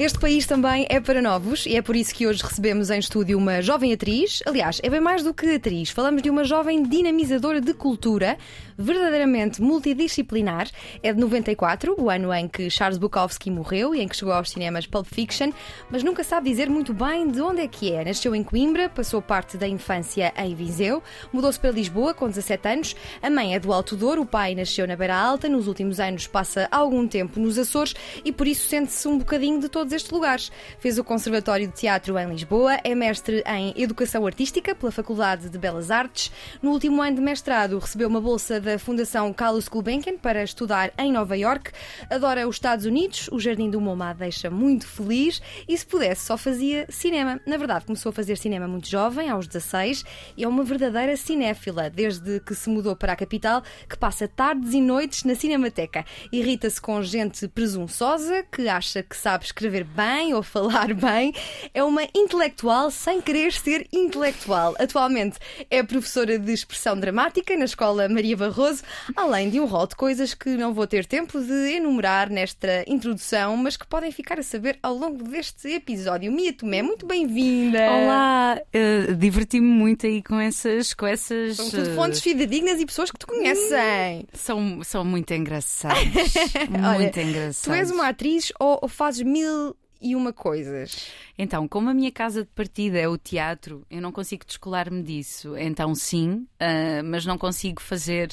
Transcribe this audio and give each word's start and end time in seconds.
Este 0.00 0.18
país 0.18 0.46
também 0.46 0.86
é 0.88 0.98
para 0.98 1.20
novos 1.20 1.66
e 1.66 1.76
é 1.76 1.82
por 1.82 1.94
isso 1.94 2.14
que 2.14 2.26
hoje 2.26 2.42
recebemos 2.42 2.88
em 2.88 2.98
estúdio 2.98 3.36
uma 3.36 3.60
jovem 3.60 3.92
atriz. 3.92 4.42
Aliás, 4.46 4.80
é 4.82 4.88
bem 4.88 4.98
mais 4.98 5.22
do 5.22 5.34
que 5.34 5.56
atriz. 5.56 5.90
Falamos 5.90 6.22
de 6.22 6.30
uma 6.30 6.42
jovem 6.42 6.82
dinamizadora 6.82 7.60
de 7.60 7.74
cultura, 7.74 8.38
verdadeiramente 8.80 9.60
multidisciplinar. 9.60 10.68
É 11.02 11.12
de 11.12 11.20
94, 11.20 11.94
o 11.98 12.08
ano 12.08 12.32
em 12.32 12.48
que 12.48 12.70
Charles 12.70 12.98
Bukowski 12.98 13.50
morreu 13.50 13.94
e 13.94 14.00
em 14.00 14.08
que 14.08 14.16
chegou 14.16 14.32
aos 14.32 14.50
cinemas 14.50 14.86
Pulp 14.86 15.06
Fiction, 15.06 15.52
mas 15.90 16.02
nunca 16.02 16.24
sabe 16.24 16.48
dizer 16.48 16.68
muito 16.70 16.94
bem 16.94 17.28
de 17.28 17.40
onde 17.42 17.60
é 17.60 17.68
que 17.68 17.92
é. 17.92 18.04
Nasceu 18.04 18.34
em 18.34 18.42
Coimbra, 18.42 18.88
passou 18.88 19.20
parte 19.20 19.56
da 19.56 19.68
infância 19.68 20.32
em 20.36 20.54
Viseu, 20.54 21.02
mudou-se 21.32 21.60
para 21.60 21.70
Lisboa 21.70 22.14
com 22.14 22.26
17 22.26 22.68
anos. 22.68 22.96
A 23.22 23.28
mãe 23.28 23.54
é 23.54 23.60
do 23.60 23.72
Alto 23.72 23.96
Douro, 23.96 24.22
o 24.22 24.26
pai 24.26 24.54
nasceu 24.54 24.86
na 24.86 24.96
Beira 24.96 25.16
Alta, 25.16 25.48
nos 25.48 25.68
últimos 25.68 26.00
anos 26.00 26.26
passa 26.26 26.66
algum 26.70 27.06
tempo 27.06 27.38
nos 27.38 27.58
Açores 27.58 27.94
e 28.24 28.32
por 28.32 28.46
isso 28.46 28.66
sente-se 28.66 29.06
um 29.06 29.18
bocadinho 29.18 29.60
de 29.60 29.68
todos 29.68 29.92
estes 29.92 30.10
lugares. 30.10 30.50
Fez 30.78 30.98
o 30.98 31.04
Conservatório 31.04 31.66
de 31.66 31.74
Teatro 31.74 32.18
em 32.18 32.30
Lisboa, 32.30 32.78
é 32.82 32.94
mestre 32.94 33.42
em 33.46 33.74
Educação 33.76 34.26
Artística 34.26 34.74
pela 34.74 34.90
Faculdade 34.90 35.50
de 35.50 35.58
Belas 35.58 35.90
Artes. 35.90 36.32
No 36.62 36.70
último 36.70 37.02
ano 37.02 37.16
de 37.16 37.22
mestrado 37.22 37.78
recebeu 37.78 38.08
uma 38.08 38.20
bolsa 38.20 38.60
da 38.60 38.69
da 38.70 38.78
Fundação 38.78 39.32
Carlos 39.32 39.66
Gulbenkian 39.66 40.16
para 40.16 40.44
estudar 40.44 40.92
em 40.96 41.10
Nova 41.10 41.36
York. 41.36 41.72
Adora 42.08 42.46
os 42.46 42.54
Estados 42.54 42.86
Unidos, 42.86 43.28
o 43.32 43.40
Jardim 43.40 43.68
do 43.68 43.80
Momá 43.80 44.12
deixa 44.12 44.48
muito 44.48 44.86
feliz 44.86 45.42
e, 45.66 45.76
se 45.76 45.84
pudesse, 45.84 46.26
só 46.26 46.36
fazia 46.36 46.86
cinema. 46.88 47.40
Na 47.44 47.56
verdade, 47.56 47.84
começou 47.84 48.10
a 48.10 48.12
fazer 48.12 48.38
cinema 48.38 48.68
muito 48.68 48.88
jovem, 48.88 49.28
aos 49.28 49.48
16, 49.48 50.04
e 50.36 50.44
é 50.44 50.48
uma 50.48 50.62
verdadeira 50.62 51.16
cinéfila, 51.16 51.90
desde 51.90 52.38
que 52.38 52.54
se 52.54 52.70
mudou 52.70 52.94
para 52.94 53.12
a 53.12 53.16
capital, 53.16 53.60
que 53.88 53.98
passa 53.98 54.28
tardes 54.28 54.72
e 54.72 54.80
noites 54.80 55.24
na 55.24 55.34
Cinemateca. 55.34 56.04
Irrita-se 56.30 56.80
com 56.80 57.02
gente 57.02 57.48
presunçosa, 57.48 58.44
que 58.52 58.68
acha 58.68 59.02
que 59.02 59.16
sabe 59.16 59.46
escrever 59.46 59.82
bem 59.82 60.32
ou 60.32 60.44
falar 60.44 60.94
bem. 60.94 61.34
É 61.74 61.82
uma 61.82 62.04
intelectual 62.14 62.88
sem 62.92 63.20
querer 63.20 63.52
ser 63.52 63.88
intelectual. 63.92 64.76
Atualmente 64.78 65.38
é 65.68 65.82
professora 65.82 66.38
de 66.38 66.52
expressão 66.52 66.96
dramática 66.96 67.56
na 67.56 67.64
Escola 67.64 68.08
Maria 68.08 68.36
Barroso 68.36 68.59
Barroso, 68.60 68.82
além 69.16 69.48
de 69.48 69.58
um 69.58 69.64
rol 69.64 69.86
de 69.86 69.96
coisas 69.96 70.34
que 70.34 70.50
não 70.50 70.74
vou 70.74 70.86
ter 70.86 71.06
tempo 71.06 71.40
de 71.40 71.76
enumerar 71.76 72.28
nesta 72.28 72.84
introdução, 72.86 73.56
mas 73.56 73.76
que 73.76 73.86
podem 73.86 74.12
ficar 74.12 74.38
a 74.38 74.42
saber 74.42 74.78
ao 74.82 74.94
longo 74.94 75.24
deste 75.24 75.68
episódio. 75.68 76.30
Mia 76.30 76.52
Tomé, 76.52 76.82
muito 76.82 77.06
bem-vinda! 77.06 77.78
Olá! 77.90 78.60
Uh, 78.74 79.14
Diverti-me 79.14 79.66
muito 79.66 80.06
aí 80.06 80.22
com 80.22 80.38
essas. 80.38 80.92
Com 80.92 81.06
essas 81.06 81.56
São 81.56 81.70
tudo 81.70 81.94
fontes 81.94 82.20
fidedignas 82.20 82.80
e 82.80 82.86
pessoas 82.86 83.10
que 83.10 83.18
te 83.18 83.26
conhecem. 83.26 84.26
São, 84.34 84.84
são 84.84 85.04
muito 85.04 85.32
engraçadas. 85.32 85.98
muito 86.68 87.18
engraçadas. 87.18 87.62
Tu 87.62 87.72
és 87.72 87.90
uma 87.90 88.08
atriz 88.08 88.52
ou, 88.60 88.78
ou 88.82 88.88
fazes 88.88 89.22
mil 89.22 89.74
e 90.00 90.16
uma 90.16 90.32
coisas? 90.32 91.10
Então, 91.36 91.68
como 91.68 91.90
a 91.90 91.94
minha 91.94 92.10
casa 92.10 92.42
de 92.42 92.50
partida 92.50 92.98
é 92.98 93.08
o 93.08 93.18
teatro, 93.18 93.86
eu 93.90 94.00
não 94.00 94.12
consigo 94.12 94.44
descolar-me 94.44 95.02
disso. 95.02 95.56
Então, 95.56 95.94
sim, 95.94 96.46
uh, 96.60 97.04
mas 97.04 97.26
não 97.26 97.36
consigo 97.36 97.80
fazer, 97.80 98.28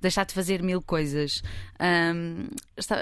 deixar 0.00 0.24
de 0.24 0.34
fazer 0.34 0.62
mil 0.62 0.82
coisas. 0.82 1.42
Um, 1.80 2.48
está, 2.76 2.96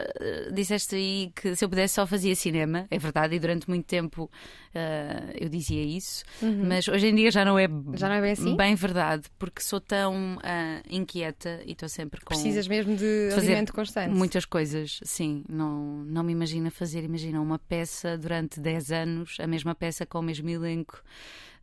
disseste 0.53 0.95
aí 0.95 1.33
que 1.35 1.55
se 1.55 1.65
eu 1.65 1.69
pudesse 1.69 1.95
só 1.95 2.07
fazia 2.07 2.35
cinema, 2.35 2.87
é 2.91 2.99
verdade, 2.99 3.35
e 3.35 3.39
durante 3.39 3.69
muito 3.69 3.87
tempo 3.87 4.31
uh, 4.75 5.33
eu 5.35 5.49
dizia 5.49 5.83
isso, 5.83 6.25
uhum. 6.43 6.67
mas 6.67 6.87
hoje 6.89 7.09
em 7.09 7.15
dia 7.15 7.31
já 7.31 7.45
não 7.45 7.59
é, 7.59 7.69
já 7.95 8.09
não 8.09 8.17
é 8.17 8.21
bem, 8.21 8.33
assim? 8.33 8.57
bem 8.57 8.75
verdade, 8.75 9.25
porque 9.39 9.61
sou 9.61 9.81
tão 9.81 10.37
uh, 10.37 10.83
inquieta 10.89 11.61
e 11.65 11.73
estou 11.73 11.89
sempre 11.89 12.21
com. 12.21 12.35
Precisas 12.35 12.69
mesmo 12.69 12.97
de 12.97 13.31
fazer 13.35 13.49
alimento 13.49 13.73
constante. 13.73 14.15
Muitas 14.15 14.45
coisas, 14.45 15.01
sim. 15.03 15.45
Não, 15.49 16.05
não 16.05 16.23
me 16.23 16.33
imagina 16.33 16.71
fazer, 16.71 17.05
imagina 17.05 17.41
uma 17.41 17.59
peça 17.59 18.17
durante 18.17 18.61
10 18.61 18.93
anos, 18.93 19.37
a 19.41 19.47
mesma 19.47 19.75
peça 19.75 20.07
com 20.07 20.19
o 20.19 20.23
mesmo 20.23 20.49
elenco. 20.49 21.03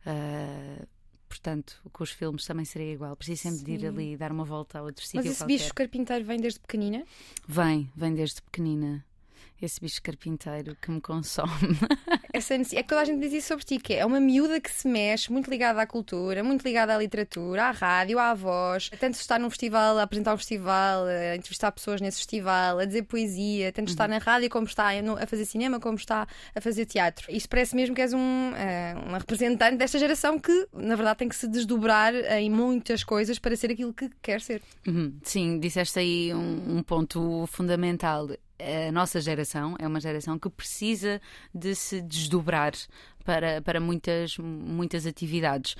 Uh, 0.06 0.86
portanto, 1.28 1.80
com 1.92 2.02
os 2.02 2.10
filmes 2.10 2.44
também 2.44 2.64
seria 2.64 2.92
igual. 2.92 3.16
Preciso 3.16 3.42
sempre 3.42 3.58
Sim. 3.58 3.64
de 3.64 3.72
ir 3.72 3.86
ali 3.86 4.16
dar 4.16 4.32
uma 4.32 4.44
volta 4.44 4.78
a 4.78 4.82
outro 4.82 5.04
sítio. 5.04 5.18
Mas 5.18 5.26
esse 5.26 5.38
qualquer. 5.38 5.58
bicho 5.58 5.74
carpinteiro 5.74 6.24
vem 6.24 6.40
desde 6.40 6.60
pequenina? 6.60 7.04
Vem, 7.46 7.90
vem 7.94 8.14
desde 8.14 8.40
pequenina 8.42 9.04
esse 9.60 9.80
bicho 9.80 10.02
carpinteiro 10.02 10.76
que 10.80 10.90
me 10.90 11.00
consome. 11.00 11.50
Essa, 12.32 12.54
é 12.54 12.58
que 12.58 12.84
toda 12.84 13.00
a 13.00 13.04
gente 13.04 13.20
diz 13.20 13.32
isso 13.32 13.48
sobre 13.48 13.64
ti, 13.64 13.78
que 13.78 13.94
é 13.94 14.04
uma 14.04 14.20
miúda 14.20 14.60
que 14.60 14.70
se 14.70 14.86
mexe, 14.86 15.32
muito 15.32 15.50
ligada 15.50 15.80
à 15.80 15.86
cultura, 15.86 16.44
muito 16.44 16.62
ligada 16.62 16.94
à 16.94 16.98
literatura, 16.98 17.64
à 17.64 17.70
rádio, 17.70 18.18
à 18.18 18.34
voz. 18.34 18.90
Tanto 19.00 19.14
estar 19.14 19.40
num 19.40 19.50
festival, 19.50 19.98
a 19.98 20.02
apresentar 20.02 20.34
um 20.34 20.36
festival, 20.36 21.04
a 21.04 21.34
entrevistar 21.34 21.72
pessoas 21.72 22.00
nesse 22.00 22.18
festival, 22.18 22.78
a 22.78 22.84
dizer 22.84 23.02
poesia, 23.04 23.72
tanto 23.72 23.88
uhum. 23.88 23.92
estar 23.92 24.08
na 24.08 24.18
rádio 24.18 24.50
como 24.50 24.66
está 24.66 24.90
a 24.90 25.26
fazer 25.26 25.44
cinema, 25.46 25.80
como 25.80 25.96
está 25.96 26.28
a 26.54 26.60
fazer 26.60 26.86
teatro. 26.86 27.26
Isso 27.30 27.48
parece 27.48 27.74
mesmo 27.74 27.94
que 27.94 28.02
és 28.02 28.12
um, 28.12 28.18
uh, 28.18 29.08
uma 29.08 29.18
representante 29.18 29.76
desta 29.76 29.98
geração 29.98 30.38
que, 30.38 30.68
na 30.72 30.94
verdade, 30.94 31.18
tem 31.18 31.28
que 31.28 31.36
se 31.36 31.48
desdobrar 31.48 32.14
em 32.14 32.50
muitas 32.50 33.02
coisas 33.02 33.38
para 33.38 33.56
ser 33.56 33.72
aquilo 33.72 33.92
que 33.92 34.10
quer 34.22 34.40
ser. 34.40 34.62
Uhum. 34.86 35.18
Sim, 35.22 35.58
disseste 35.58 35.98
aí 35.98 36.32
um, 36.34 36.78
um 36.78 36.82
ponto 36.82 37.46
fundamental 37.46 38.28
a 38.58 38.92
nossa 38.92 39.20
geração 39.20 39.76
é 39.78 39.86
uma 39.86 40.00
geração 40.00 40.38
que 40.38 40.50
precisa 40.50 41.20
de 41.54 41.74
se 41.74 42.00
desdobrar 42.00 42.72
para, 43.24 43.62
para 43.62 43.80
muitas, 43.80 44.36
muitas 44.38 45.06
atividades. 45.06 45.76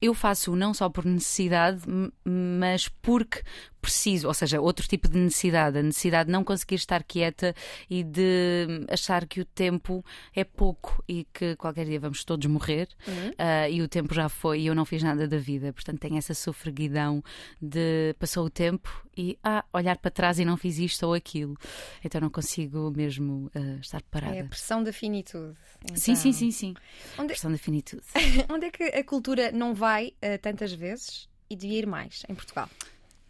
Eu 0.00 0.12
faço 0.12 0.54
não 0.54 0.74
só 0.74 0.90
por 0.90 1.04
necessidade, 1.04 1.82
mas 2.24 2.88
porque 2.88 3.42
preciso, 3.86 4.26
ou 4.26 4.34
seja, 4.34 4.60
outro 4.60 4.88
tipo 4.88 5.08
de 5.08 5.16
necessidade, 5.16 5.78
a 5.78 5.82
necessidade 5.82 6.26
de 6.26 6.32
não 6.32 6.42
conseguir 6.42 6.74
estar 6.74 7.04
quieta 7.04 7.54
e 7.88 8.02
de 8.02 8.84
achar 8.90 9.26
que 9.26 9.40
o 9.40 9.44
tempo 9.44 10.04
é 10.34 10.42
pouco 10.42 11.04
e 11.08 11.24
que 11.32 11.54
qualquer 11.54 11.86
dia 11.86 12.00
vamos 12.00 12.24
todos 12.24 12.44
morrer 12.46 12.88
uhum. 13.06 13.28
uh, 13.28 13.70
e 13.70 13.80
o 13.82 13.86
tempo 13.86 14.12
já 14.12 14.28
foi 14.28 14.62
e 14.62 14.66
eu 14.66 14.74
não 14.74 14.84
fiz 14.84 15.04
nada 15.04 15.28
da 15.28 15.38
vida. 15.38 15.72
Portanto, 15.72 16.00
tenho 16.00 16.18
essa 16.18 16.34
sofreguidão 16.34 17.22
de 17.62 18.12
passou 18.18 18.46
o 18.46 18.50
tempo 18.50 19.06
e 19.16 19.38
ah, 19.44 19.64
olhar 19.72 19.96
para 19.98 20.10
trás 20.10 20.40
e 20.40 20.44
não 20.44 20.56
fiz 20.56 20.78
isto 20.78 21.06
ou 21.06 21.14
aquilo. 21.14 21.56
Então 22.04 22.20
não 22.20 22.28
consigo 22.28 22.90
mesmo 22.90 23.48
uh, 23.54 23.80
estar 23.80 24.02
parada. 24.10 24.34
É 24.34 24.40
a 24.40 24.44
pressão 24.46 24.82
da 24.82 24.92
finitude. 24.92 25.56
Então... 25.84 25.96
Sim, 25.96 26.16
sim, 26.16 26.32
sim, 26.32 26.50
sim. 26.50 26.74
Onde... 27.16 27.28
Pressão 27.28 27.52
da 27.52 27.58
finitude. 27.58 28.02
Onde 28.50 28.66
é 28.66 28.70
que 28.72 28.82
a 28.82 29.04
cultura 29.04 29.52
não 29.52 29.72
vai 29.74 30.08
uh, 30.08 30.38
tantas 30.42 30.72
vezes 30.72 31.28
e 31.48 31.54
devia 31.54 31.78
ir 31.78 31.86
mais 31.86 32.24
em 32.28 32.34
Portugal? 32.34 32.68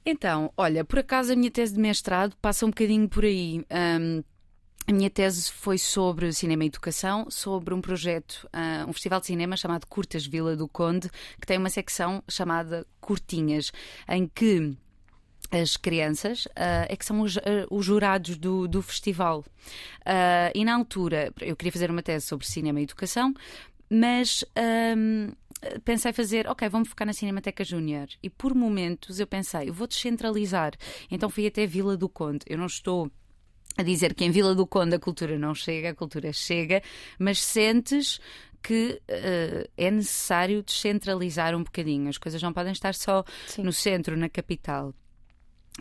Então, 0.09 0.53
olha, 0.57 0.85
por 0.85 1.01
acaso 1.01 1.33
a 1.33 1.37
minha 1.37 1.51
tese 1.51 1.75
de 1.75 1.81
mestrado 1.81 2.37
passa 2.37 2.65
um 2.65 2.69
bocadinho 2.69 3.09
por 3.09 3.25
aí. 3.25 3.67
Um, 4.01 4.23
a 4.87 4.93
minha 4.93 5.11
tese 5.11 5.51
foi 5.51 5.79
sobre 5.79 6.33
cinema 6.33 6.63
e 6.63 6.69
educação, 6.69 7.29
sobre 7.29 7.75
um 7.75 7.81
projeto, 7.81 8.49
uh, 8.55 8.89
um 8.89 8.93
festival 8.93 9.19
de 9.19 9.27
cinema 9.27 9.57
chamado 9.57 9.85
Curtas 9.89 10.25
Vila 10.25 10.55
do 10.55 10.69
Conde, 10.69 11.11
que 11.41 11.47
tem 11.47 11.59
uma 11.59 11.71
secção 11.71 12.23
chamada 12.29 12.87
Curtinhas, 13.01 13.73
em 14.09 14.29
que 14.29 14.77
as 15.51 15.77
crianças 15.77 16.47
uh, 16.47 16.87
é 16.89 16.97
que 16.97 17.05
são 17.05 17.21
os, 17.21 17.35
uh, 17.35 17.41
os 17.69 17.85
jurados 17.85 18.37
do, 18.37 18.69
do 18.69 18.81
festival. 18.81 19.45
E 20.55 20.65
na 20.65 20.77
altura, 20.77 21.33
eu 21.41 21.57
queria 21.57 21.73
fazer 21.73 21.91
uma 21.91 22.03
tese 22.03 22.27
sobre 22.27 22.47
cinema 22.47 22.79
e 22.79 22.85
educação, 22.85 23.35
mas 23.91 24.45
um, 24.97 25.33
pensei 25.85 26.13
fazer, 26.13 26.47
ok, 26.49 26.69
vamos 26.69 26.89
focar 26.89 27.07
na 27.07 27.13
Cinemateca 27.13 27.65
Júnior. 27.65 28.09
E 28.23 28.31
por 28.31 28.55
momentos 28.55 29.21
eu 29.21 29.27
pensei, 29.27 29.69
eu 29.69 29.75
vou 29.75 29.87
descentralizar. 29.87 30.73
Então 31.11 31.31
fui 31.31 31.47
até 31.47 31.67
Vila 31.67 31.97
do 31.97 32.09
Conde. 32.09 32.41
Eu 32.47 32.59
não 32.59 32.67
estou 32.67 33.11
a 33.77 33.83
dizer 33.83 34.15
que 34.15 34.25
em 34.25 34.31
Vila 34.31 34.55
do 34.55 34.67
Conde 34.67 34.97
a 34.97 34.99
cultura 34.99 35.39
não 35.39 35.55
chega, 35.55 35.91
a 35.91 35.95
cultura 35.95 36.33
chega, 36.33 36.83
mas 37.19 37.41
sentes 37.41 38.21
que 38.63 39.01
uh, 39.09 39.71
é 39.77 39.91
necessário 39.91 40.63
descentralizar 40.63 41.55
um 41.55 41.63
bocadinho. 41.63 42.09
As 42.09 42.19
coisas 42.19 42.43
não 42.43 42.53
podem 42.53 42.73
estar 42.73 42.95
só 42.95 43.25
Sim. 43.47 43.63
no 43.63 43.73
centro, 43.73 44.17
na 44.17 44.29
capital. 44.29 44.93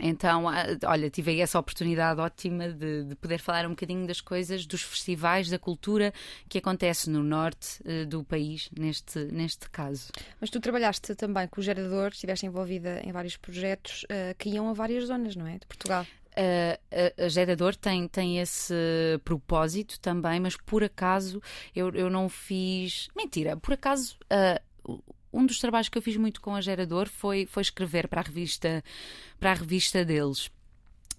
Então, 0.01 0.47
ah, 0.49 0.65
olha, 0.85 1.09
tive 1.09 1.31
aí 1.31 1.41
essa 1.41 1.57
oportunidade 1.57 2.19
ótima 2.19 2.69
de, 2.69 3.05
de, 3.05 3.15
poder 3.15 3.39
falar 3.39 3.65
um 3.65 3.69
bocadinho 3.69 4.05
das 4.05 4.19
coisas, 4.19 4.65
dos 4.65 4.81
festivais, 4.81 5.49
da 5.49 5.57
cultura 5.57 6.13
que 6.49 6.57
acontece 6.57 7.09
no 7.09 7.23
norte 7.23 7.81
uh, 7.81 8.05
do 8.05 8.23
país, 8.23 8.69
neste, 8.77 9.19
neste 9.25 9.69
caso. 9.69 10.11
Mas 10.39 10.49
tu 10.49 10.59
trabalhaste 10.59 11.15
também 11.15 11.47
com 11.47 11.61
o 11.61 11.63
gerador, 11.63 12.09
estiveste 12.09 12.45
envolvida 12.45 13.01
em 13.05 13.11
vários 13.11 13.37
projetos 13.37 14.03
uh, 14.03 14.35
que 14.37 14.49
iam 14.49 14.69
a 14.69 14.73
várias 14.73 15.05
zonas, 15.05 15.35
não 15.35 15.47
é? 15.47 15.57
De 15.57 15.65
Portugal. 15.65 16.05
Uh, 16.37 16.77
a, 17.17 17.25
a, 17.25 17.29
gerador 17.29 17.77
tem, 17.77 18.09
tem 18.09 18.39
esse 18.39 18.73
propósito 19.23 19.97
também, 20.01 20.37
mas 20.41 20.57
por 20.57 20.83
acaso 20.83 21.41
eu, 21.73 21.89
eu 21.91 22.09
não 22.09 22.27
fiz. 22.27 23.07
Mentira, 23.15 23.55
por 23.55 23.73
acaso. 23.73 24.17
Uh, 24.23 24.75
um 25.35 25.45
dos 25.45 25.59
trabalhos 25.59 25.89
que 25.89 25.97
eu 25.97 26.01
fiz 26.01 26.15
muito 26.17 26.39
com 26.39 26.55
a 26.55 26.61
Gerador 26.61 27.09
foi, 27.09 27.45
foi 27.45 27.61
escrever 27.61 28.07
para 28.07 28.21
a 28.21 28.23
revista, 28.23 28.83
para 29.39 29.51
a 29.51 29.53
revista 29.53 30.05
deles. 30.05 30.49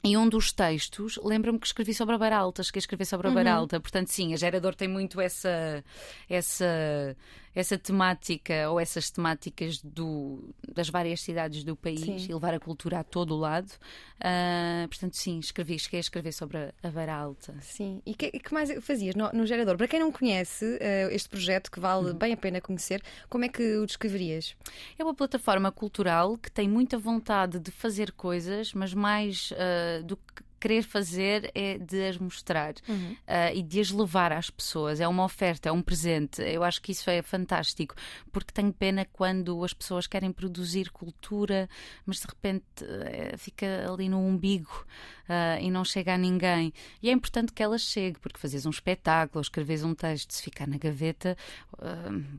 E 0.02 0.16
um 0.16 0.28
dos 0.28 0.52
textos, 0.52 1.18
lembro-me 1.22 1.58
que 1.58 1.66
escrevi 1.66 1.92
sobre 1.92 2.14
a 2.14 2.18
Baralta, 2.18 2.62
que 2.70 2.78
escrever 2.78 3.04
sobre 3.04 3.26
a 3.26 3.30
uhum. 3.30 3.34
Baralta. 3.34 3.80
Portanto, 3.80 4.08
sim, 4.08 4.32
a 4.32 4.36
Gerador 4.36 4.74
tem 4.74 4.86
muito 4.86 5.20
essa, 5.20 5.84
essa, 6.28 7.16
essa 7.56 7.78
temática, 7.78 8.68
ou 8.68 8.78
essas 8.78 9.10
temáticas 9.10 9.80
do, 9.82 10.54
das 10.74 10.90
várias 10.90 11.22
cidades 11.22 11.64
do 11.64 11.74
país 11.74 12.02
sim. 12.02 12.26
e 12.28 12.34
levar 12.34 12.52
a 12.52 12.60
cultura 12.60 13.00
a 13.00 13.02
todo 13.02 13.34
o 13.34 13.38
lado. 13.38 13.72
Uh, 14.18 14.86
portanto, 14.88 15.16
sim, 15.16 15.38
escrevi, 15.38 15.78
cheguei 15.78 15.98
a 15.98 16.00
escrever 16.00 16.32
sobre 16.32 16.58
a, 16.58 16.72
a 16.82 16.90
Baralta. 16.90 17.54
Sim, 17.62 18.02
e 18.04 18.14
que, 18.14 18.30
que 18.30 18.52
mais 18.52 18.70
fazias 18.84 19.14
no, 19.14 19.32
no, 19.32 19.46
Gerador? 19.46 19.78
Para 19.78 19.88
quem 19.88 19.98
não 19.98 20.12
conhece 20.12 20.66
uh, 20.66 21.10
este 21.10 21.30
projeto, 21.30 21.70
que 21.70 21.80
vale 21.80 22.10
uhum. 22.10 22.18
bem 22.18 22.34
a 22.34 22.36
pena 22.36 22.60
conhecer, 22.60 23.02
como 23.26 23.46
é 23.46 23.48
que 23.48 23.76
o 23.78 23.86
descreverias? 23.86 24.54
É 24.98 25.02
uma 25.02 25.14
plataforma 25.14 25.72
cultural 25.72 26.36
que 26.36 26.52
tem 26.52 26.68
muita 26.68 26.98
vontade 26.98 27.58
de 27.58 27.70
fazer 27.70 28.12
coisas, 28.12 28.74
mas 28.74 28.92
mais 28.92 29.50
uh, 29.52 30.04
do 30.04 30.18
que 30.18 30.45
querer 30.66 30.82
fazer 30.82 31.52
é 31.54 31.78
de 31.78 32.08
as 32.08 32.18
mostrar 32.18 32.74
uhum. 32.88 33.12
uh, 33.12 33.54
e 33.54 33.62
de 33.62 33.78
as 33.78 33.90
levar 33.92 34.32
às 34.32 34.50
pessoas. 34.50 35.00
É 35.00 35.06
uma 35.06 35.22
oferta, 35.24 35.68
é 35.68 35.72
um 35.72 35.80
presente. 35.80 36.42
Eu 36.42 36.64
acho 36.64 36.82
que 36.82 36.90
isso 36.90 37.08
é 37.08 37.22
fantástico, 37.22 37.94
porque 38.32 38.52
tenho 38.52 38.72
pena 38.72 39.06
quando 39.12 39.62
as 39.62 39.72
pessoas 39.72 40.08
querem 40.08 40.32
produzir 40.32 40.90
cultura, 40.90 41.68
mas 42.04 42.18
de 42.18 42.26
repente 42.26 42.64
uh, 42.82 43.38
fica 43.38 43.88
ali 43.88 44.08
no 44.08 44.18
umbigo 44.18 44.84
uh, 45.28 45.62
e 45.62 45.70
não 45.70 45.84
chega 45.84 46.14
a 46.14 46.18
ninguém. 46.18 46.72
E 47.00 47.08
é 47.08 47.12
importante 47.12 47.52
que 47.52 47.62
ela 47.62 47.78
chegue, 47.78 48.18
porque 48.18 48.40
fazes 48.40 48.66
um 48.66 48.70
espetáculo, 48.70 49.40
escreves 49.40 49.84
um 49.84 49.94
texto, 49.94 50.32
se 50.32 50.42
ficar 50.42 50.66
na 50.66 50.78
gaveta, 50.78 51.36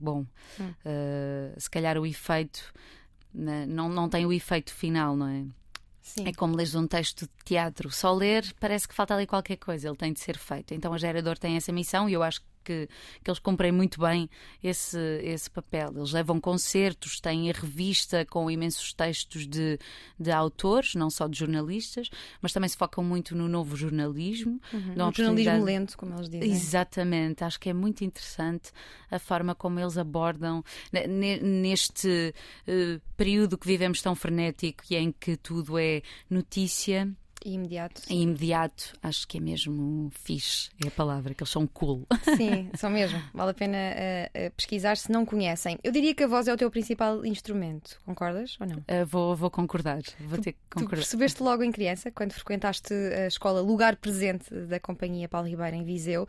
bom, 0.01 0.25
uhum. 0.59 0.73
se 1.57 1.69
calhar 1.69 1.97
o 1.97 2.05
efeito. 2.05 2.73
Né, 3.33 3.65
não, 3.67 3.87
não 3.87 4.09
tem 4.09 4.25
o 4.25 4.33
efeito 4.33 4.73
final, 4.73 5.15
não 5.15 5.27
é? 5.27 5.45
Sim. 6.07 6.25
É 6.25 6.33
como 6.33 6.55
lês 6.55 6.73
um 6.73 6.87
texto 6.87 7.25
de 7.25 7.31
teatro. 7.43 7.91
Só 7.91 8.13
ler 8.13 8.53
parece 8.59 8.87
que 8.87 8.95
falta 8.95 9.13
ali 9.13 9.27
qualquer 9.27 9.57
coisa, 9.57 9.89
ele 9.89 9.97
tem 9.97 10.13
de 10.13 10.21
ser 10.21 10.37
feito. 10.37 10.73
Então 10.73 10.93
a 10.93 10.97
Gerador 10.97 11.37
tem 11.37 11.57
essa 11.57 11.71
missão 11.71 12.07
e 12.09 12.13
eu 12.13 12.23
acho 12.23 12.39
que, 12.39 12.47
que 12.75 13.29
eles 13.29 13.39
cumprem 13.39 13.71
muito 13.71 13.99
bem 13.99 14.29
esse, 14.63 14.99
esse 15.23 15.49
papel. 15.49 15.91
Eles 15.95 16.11
levam 16.11 16.39
concertos, 16.39 17.19
têm 17.19 17.49
a 17.49 17.53
revista 17.53 18.25
com 18.25 18.49
imensos 18.49 18.93
textos 18.93 19.47
de, 19.47 19.79
de 20.19 20.31
autores, 20.31 20.95
não 20.95 21.09
só 21.09 21.27
de 21.27 21.37
jornalistas, 21.37 22.09
mas 22.41 22.51
também 22.51 22.69
se 22.69 22.77
focam 22.77 23.03
muito 23.03 23.35
no 23.35 23.47
novo 23.47 23.75
jornalismo. 23.75 24.59
Uhum. 24.73 24.95
No 24.95 25.13
jornalismo 25.13 25.63
lento, 25.63 25.97
como 25.97 26.15
eles 26.15 26.29
dizem. 26.29 26.51
Exatamente, 26.51 27.43
acho 27.43 27.59
que 27.59 27.69
é 27.69 27.73
muito 27.73 28.03
interessante 28.03 28.71
a 29.09 29.19
forma 29.19 29.55
como 29.55 29.79
eles 29.79 29.97
abordam 29.97 30.63
neste 31.41 32.33
uh, 32.67 33.01
período 33.15 33.57
que 33.57 33.67
vivemos 33.67 34.01
tão 34.01 34.15
frenético 34.15 34.83
e 34.89 34.95
em 34.95 35.11
que 35.11 35.37
tudo 35.37 35.77
é 35.77 36.01
notícia 36.29 37.09
e 37.43 37.53
imediato. 37.53 38.01
E 38.09 38.21
imediato, 38.21 38.93
acho 39.01 39.27
que 39.27 39.37
é 39.37 39.41
mesmo 39.41 40.09
fixe, 40.11 40.69
é 40.83 40.87
a 40.87 40.91
palavra, 40.91 41.33
que 41.33 41.43
eles 41.43 41.51
são 41.51 41.67
cool. 41.67 42.05
Sim, 42.35 42.69
são 42.75 42.89
mesmo. 42.89 43.21
Vale 43.33 43.51
a 43.51 43.53
pena 43.53 43.77
uh, 43.77 44.51
pesquisar 44.51 44.97
se 44.97 45.11
não 45.11 45.25
conhecem. 45.25 45.77
Eu 45.83 45.91
diria 45.91 46.13
que 46.13 46.23
a 46.23 46.27
voz 46.27 46.47
é 46.47 46.53
o 46.53 46.57
teu 46.57 46.69
principal 46.69 47.25
instrumento, 47.25 47.99
concordas 48.05 48.57
ou 48.59 48.67
não? 48.67 48.77
Uh, 48.77 49.05
vou, 49.05 49.35
vou 49.35 49.49
concordar, 49.49 50.01
vou 50.19 50.37
tu, 50.37 50.43
ter 50.43 50.53
que 50.53 50.59
concordar. 50.69 50.95
Tu 50.97 50.99
percebeste 51.01 51.43
logo 51.43 51.63
em 51.63 51.71
criança, 51.71 52.11
quando 52.11 52.33
frequentaste 52.33 52.93
a 52.93 53.27
escola 53.27 53.61
Lugar 53.61 53.95
Presente 53.95 54.53
da 54.53 54.79
Companhia 54.79 55.29
Paulo 55.29 55.47
Ribeiro 55.47 55.75
em 55.75 55.83
Viseu, 55.83 56.27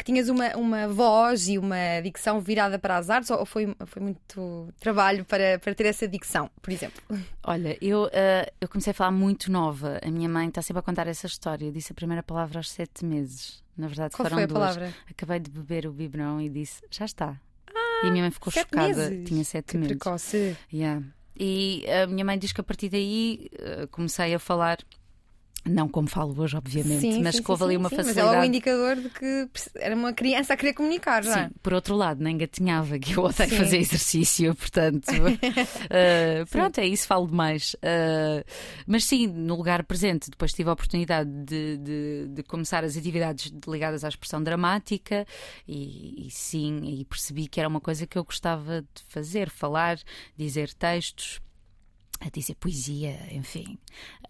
que 0.00 0.04
tinhas 0.04 0.28
uma, 0.28 0.56
uma 0.56 0.88
voz 0.88 1.48
e 1.48 1.58
uma 1.58 2.00
dicção 2.02 2.40
virada 2.40 2.78
para 2.78 2.96
as 2.96 3.10
artes 3.10 3.30
ou 3.30 3.44
foi, 3.44 3.74
foi 3.86 4.02
muito 4.02 4.68
trabalho 4.80 5.24
para, 5.24 5.58
para 5.58 5.74
ter 5.74 5.86
essa 5.86 6.08
dicção, 6.08 6.50
por 6.60 6.72
exemplo? 6.72 7.02
Olha, 7.44 7.76
eu, 7.80 8.04
uh, 8.04 8.50
eu 8.60 8.68
comecei 8.68 8.90
a 8.90 8.94
falar 8.94 9.10
muito 9.10 9.52
nova. 9.52 10.00
A 10.02 10.10
minha 10.10 10.28
mãe 10.28 10.48
está 10.48 10.62
sempre 10.62 10.80
a 10.80 10.82
contar 10.82 11.06
essa 11.06 11.26
história. 11.26 11.66
Eu 11.66 11.72
disse 11.72 11.92
a 11.92 11.94
primeira 11.94 12.22
palavra 12.22 12.58
aos 12.58 12.70
sete 12.70 13.04
meses. 13.04 13.62
Na 13.76 13.86
verdade, 13.86 14.14
Qual 14.14 14.24
foram 14.24 14.36
foi 14.36 14.44
a 14.44 14.46
duas. 14.46 14.58
palavra? 14.58 14.94
Acabei 15.10 15.38
de 15.38 15.50
beber 15.50 15.86
o 15.86 15.92
biberão 15.92 16.40
e 16.40 16.48
disse: 16.48 16.82
já 16.90 17.04
está. 17.04 17.40
Ah, 17.74 18.00
e 18.04 18.08
a 18.08 18.10
minha 18.10 18.24
mãe 18.24 18.30
ficou 18.30 18.52
chocada. 18.52 18.86
Meses. 19.10 19.28
Tinha 19.28 19.44
sete 19.44 19.72
que 19.72 19.78
meses. 19.78 19.96
Precoce. 19.96 20.56
Yeah. 20.72 21.02
E 21.38 21.84
a 21.88 22.06
minha 22.06 22.24
mãe 22.24 22.38
diz 22.38 22.52
que 22.52 22.60
a 22.60 22.64
partir 22.64 22.88
daí 22.90 23.48
uh, 23.54 23.88
comecei 23.88 24.34
a 24.34 24.38
falar 24.38 24.78
não 25.64 25.88
como 25.88 26.08
falo 26.08 26.38
hoje, 26.40 26.56
obviamente, 26.56 27.00
sim, 27.00 27.22
mas 27.22 27.36
sim, 27.36 27.42
que 27.42 27.50
houve 27.50 27.64
ali 27.64 27.76
uma 27.76 27.88
sim, 27.88 27.96
facilidade. 27.96 28.26
Mas 28.26 28.34
é 28.34 28.36
logo 28.36 28.42
um 28.42 28.48
indicador 28.48 28.96
de 28.96 29.10
que 29.10 29.48
era 29.76 29.94
uma 29.94 30.12
criança 30.12 30.54
a 30.54 30.56
querer 30.56 30.72
comunicar, 30.72 31.22
não 31.22 31.32
é? 31.32 31.44
Sim, 31.44 31.50
por 31.62 31.74
outro 31.74 31.94
lado, 31.94 32.22
nem 32.22 32.36
gatinhava, 32.36 32.98
que 32.98 33.12
eu 33.14 33.24
odeio 33.24 33.50
fazer 33.50 33.78
exercício, 33.78 34.54
portanto. 34.56 35.08
uh, 35.10 36.46
pronto, 36.50 36.78
é 36.78 36.86
isso, 36.86 37.06
falo 37.06 37.26
demais. 37.26 37.74
Uh, 37.74 38.44
mas 38.86 39.04
sim, 39.04 39.26
no 39.26 39.56
lugar 39.56 39.84
presente, 39.84 40.30
depois 40.30 40.52
tive 40.52 40.70
a 40.70 40.72
oportunidade 40.72 41.30
de, 41.30 41.76
de, 41.76 42.28
de 42.28 42.42
começar 42.44 42.84
as 42.84 42.96
atividades 42.96 43.52
ligadas 43.68 44.04
à 44.04 44.08
expressão 44.08 44.42
dramática 44.42 45.26
e, 45.68 46.26
e 46.26 46.30
sim, 46.30 46.80
e 46.84 47.04
percebi 47.04 47.46
que 47.46 47.60
era 47.60 47.68
uma 47.68 47.80
coisa 47.80 48.06
que 48.06 48.16
eu 48.16 48.24
gostava 48.24 48.82
de 48.82 49.02
fazer, 49.08 49.50
falar, 49.50 49.98
dizer 50.36 50.72
textos 50.74 51.40
a 52.20 52.28
dizer 52.28 52.54
poesia, 52.56 53.18
enfim. 53.32 53.78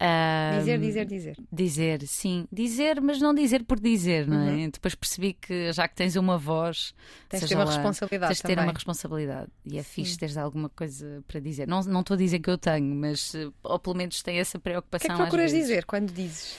Um, 0.01 0.59
dizer, 0.59 0.79
dizer, 0.79 1.07
dizer. 1.07 1.37
Dizer, 1.53 2.07
sim. 2.07 2.47
Dizer, 2.51 3.01
mas 3.01 3.21
não 3.21 3.35
dizer 3.35 3.65
por 3.65 3.81
dizer, 3.81 4.29
não 4.29 4.41
é? 4.41 4.51
Uhum. 4.53 4.71
Depois 4.71 4.95
percebi 4.95 5.33
que 5.33 5.73
já 5.73 5.89
que 5.89 5.97
tens 5.97 6.15
uma 6.15 6.39
voz. 6.39 6.95
Tens 7.29 7.43
de 7.43 7.49
ter 7.49 7.55
uma 7.57 7.65
lá, 7.65 7.73
responsabilidade. 7.73 8.29
Tens 8.29 8.37
de 8.37 8.43
ter 8.45 8.63
uma 8.63 8.73
responsabilidade. 8.73 9.51
E 9.67 9.77
é 9.77 9.83
sim. 9.83 10.05
fixe 10.05 10.17
teres 10.17 10.37
alguma 10.37 10.69
coisa 10.69 11.25
para 11.27 11.41
dizer. 11.41 11.67
Não, 11.67 11.81
não 11.83 12.01
estou 12.01 12.15
a 12.15 12.19
dizer 12.19 12.39
que 12.39 12.49
eu 12.49 12.57
tenho, 12.57 12.95
mas 12.95 13.35
ou 13.63 13.79
pelo 13.79 13.97
menos 13.97 14.23
tenho 14.23 14.41
essa 14.41 14.59
preocupação. 14.59 15.07
O 15.07 15.09
que 15.09 15.13
é 15.13 15.17
que 15.17 15.23
procuras 15.23 15.53
dizer 15.53 15.85
quando 15.85 16.13
dizes? 16.13 16.57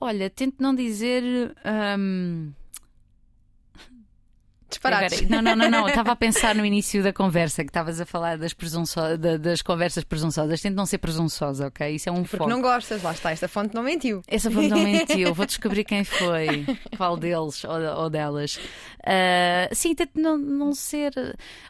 Olha, 0.00 0.30
tento 0.30 0.60
não 0.60 0.74
dizer. 0.74 1.22
Um, 1.98 2.52
Disparates. 4.72 5.28
Não, 5.28 5.42
não, 5.42 5.54
não, 5.54 5.70
não. 5.70 5.88
Estava 5.88 6.12
a 6.12 6.16
pensar 6.16 6.54
no 6.54 6.64
início 6.64 7.02
da 7.02 7.12
conversa 7.12 7.62
que 7.62 7.68
estavas 7.70 8.00
a 8.00 8.06
falar 8.06 8.38
das, 8.38 8.54
presunço... 8.54 8.98
das 9.18 9.60
conversas 9.60 10.02
presunçosas. 10.02 10.60
Tento 10.60 10.74
não 10.74 10.86
ser 10.86 10.98
presunçosa, 10.98 11.66
ok? 11.66 11.94
Isso 11.94 12.08
é 12.08 12.12
um 12.12 12.22
Porque 12.22 12.38
foco. 12.38 12.50
não 12.50 12.62
gostas, 12.62 13.02
lá 13.02 13.12
está. 13.12 13.30
Esta 13.30 13.48
fonte 13.48 13.74
não 13.74 13.82
mentiu. 13.82 14.22
Essa 14.26 14.50
fonte 14.50 14.68
não 14.68 14.78
mentiu. 14.78 15.32
Vou 15.34 15.44
descobrir 15.44 15.84
quem 15.84 16.04
foi, 16.04 16.64
qual 16.96 17.16
deles 17.16 17.64
ou, 17.64 17.80
ou 18.02 18.10
delas. 18.10 18.56
Uh, 18.56 19.74
sim, 19.74 19.94
tento 19.94 20.18
não, 20.18 20.38
não 20.38 20.74
ser. 20.74 21.12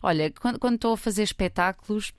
Olha, 0.02 0.30
quando, 0.40 0.58
quando 0.58 0.76
estou 0.76 0.94
a 0.94 0.96
fazer 0.96 1.24
espetáculos, 1.24 2.12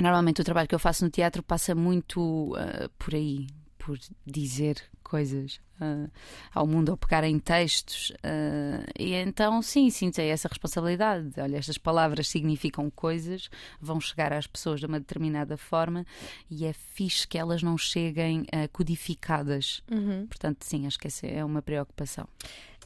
normalmente 0.00 0.40
o 0.40 0.44
trabalho 0.44 0.68
que 0.68 0.74
eu 0.74 0.78
faço 0.78 1.04
no 1.04 1.10
teatro 1.10 1.42
passa 1.42 1.74
muito 1.74 2.54
uh, 2.54 2.88
por 2.98 3.14
aí 3.14 3.46
por 3.84 3.98
dizer 4.26 4.82
coisas 5.02 5.60
uh, 5.78 6.10
ao 6.54 6.66
mundo 6.66 6.88
ou 6.88 6.96
pegar 6.96 7.22
em 7.22 7.38
textos. 7.38 8.10
Uh, 8.10 8.82
e 8.98 9.12
então, 9.12 9.60
sim, 9.60 9.90
sinto 9.90 10.18
essa 10.20 10.48
responsabilidade. 10.48 11.38
Olha, 11.38 11.58
estas 11.58 11.76
palavras 11.76 12.28
significam 12.28 12.90
coisas, 12.90 13.50
vão 13.78 14.00
chegar 14.00 14.32
às 14.32 14.46
pessoas 14.46 14.80
de 14.80 14.86
uma 14.86 14.98
determinada 14.98 15.58
forma 15.58 16.06
e 16.50 16.64
é 16.64 16.72
fixe 16.72 17.28
que 17.28 17.36
elas 17.36 17.62
não 17.62 17.76
cheguem 17.76 18.40
uh, 18.42 18.68
codificadas. 18.72 19.82
Uhum. 19.90 20.26
Portanto, 20.26 20.64
sim, 20.64 20.86
acho 20.86 20.98
que 20.98 21.06
essa 21.06 21.26
é 21.26 21.44
uma 21.44 21.60
preocupação. 21.60 22.26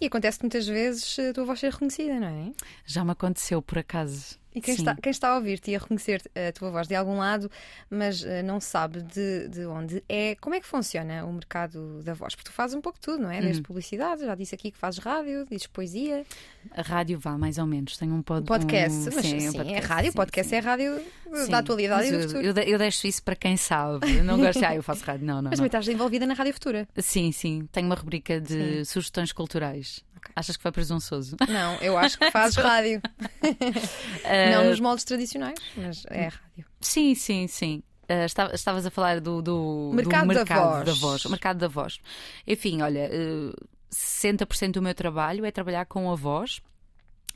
E 0.00 0.06
acontece 0.06 0.40
muitas 0.42 0.66
vezes 0.66 1.16
a 1.18 1.32
tua 1.32 1.44
voz 1.44 1.60
ser 1.60 1.72
reconhecida, 1.72 2.18
não 2.18 2.28
é? 2.28 2.52
Já 2.84 3.04
me 3.04 3.12
aconteceu, 3.12 3.62
por 3.62 3.78
acaso. 3.78 4.38
E 4.54 4.60
quem 4.60 4.74
está, 4.74 4.94
quem 4.96 5.10
está 5.10 5.28
a 5.30 5.36
ouvir-te 5.36 5.70
e 5.70 5.76
a 5.76 5.78
reconhecer 5.78 6.22
a 6.34 6.52
tua 6.52 6.70
voz 6.70 6.88
de 6.88 6.94
algum 6.94 7.18
lado, 7.18 7.50
mas 7.90 8.22
uh, 8.22 8.42
não 8.44 8.60
sabe 8.60 9.02
de, 9.02 9.48
de 9.48 9.66
onde 9.66 10.02
é, 10.08 10.34
como 10.36 10.54
é 10.54 10.60
que 10.60 10.66
funciona 10.66 11.24
o 11.24 11.32
mercado 11.32 12.02
da 12.02 12.14
voz? 12.14 12.34
Porque 12.34 12.50
tu 12.50 12.54
fazes 12.54 12.74
um 12.74 12.80
pouco 12.80 12.98
tudo, 12.98 13.22
não 13.22 13.30
é? 13.30 13.40
Desde 13.40 13.58
uhum. 13.58 13.64
publicidade, 13.64 14.24
já 14.24 14.34
disse 14.34 14.54
aqui 14.54 14.70
que 14.70 14.78
fazes 14.78 14.98
rádio, 14.98 15.46
dizes 15.50 15.66
poesia. 15.66 16.24
A 16.72 16.82
rádio 16.82 17.18
vá, 17.18 17.36
mais 17.36 17.58
ou 17.58 17.66
menos. 17.66 17.96
Tenho 17.96 18.14
um, 18.14 18.22
pod... 18.22 18.46
podcast. 18.46 18.98
Um... 18.98 19.14
Mas, 19.14 19.26
sim, 19.26 19.40
sim 19.40 19.48
é 19.48 19.52
podcast, 19.52 19.74
é 19.74 19.86
rádio, 19.86 20.10
sim, 20.10 20.16
podcast 20.16 20.50
sim. 20.50 20.56
é 20.56 20.58
rádio 20.58 21.02
da 21.50 21.58
atualidade 21.58 22.08
e 22.08 22.12
do 22.12 22.22
futuro. 22.22 22.46
Eu, 22.46 22.54
eu, 22.54 22.78
deixo 22.78 23.06
isso 23.06 23.22
para 23.22 23.36
quem 23.36 23.56
sabe. 23.56 24.06
Não 24.22 24.38
gosto 24.38 24.58
de, 24.58 24.64
ah, 24.64 24.74
eu 24.74 24.82
faço 24.82 25.04
rádio. 25.04 25.26
Não, 25.26 25.36
não. 25.36 25.50
Mas 25.50 25.58
também 25.58 25.66
estás 25.66 25.88
envolvida 25.88 26.26
na 26.26 26.34
Rádio 26.34 26.52
Futura. 26.54 26.88
Sim, 26.98 27.32
sim. 27.32 27.68
Tenho 27.70 27.86
uma 27.86 27.94
rubrica 27.94 28.40
de 28.40 28.84
sugestões 28.84 29.32
culturais. 29.32 30.04
Okay. 30.18 30.32
Achas 30.34 30.56
que 30.56 30.62
foi 30.62 30.72
presunçoso? 30.72 31.36
Não, 31.48 31.76
eu 31.76 31.96
acho 31.96 32.18
que 32.18 32.30
fazes 32.30 32.56
rádio. 32.62 33.00
uh... 33.22 34.52
Não 34.52 34.64
nos 34.64 34.80
moldes 34.80 35.04
tradicionais, 35.04 35.58
mas 35.76 36.04
é 36.08 36.24
rádio. 36.24 36.66
Sim, 36.80 37.14
sim, 37.14 37.46
sim. 37.46 37.82
Uh, 38.04 38.54
estavas 38.54 38.86
a 38.86 38.90
falar 38.90 39.20
do, 39.20 39.42
do, 39.42 39.92
mercado, 39.94 40.22
do 40.22 40.28
mercado 40.28 40.62
da, 40.62 40.64
voz. 40.64 40.86
da, 40.86 40.92
voz. 40.94 41.24
O 41.26 41.30
mercado 41.30 41.58
da 41.58 41.68
voz. 41.68 42.00
Enfim, 42.46 42.80
olha, 42.82 43.10
uh, 43.10 43.66
60% 43.92 44.72
do 44.72 44.82
meu 44.82 44.94
trabalho 44.94 45.44
é 45.44 45.50
trabalhar 45.50 45.86
com 45.86 46.10
a 46.10 46.14
voz. 46.14 46.60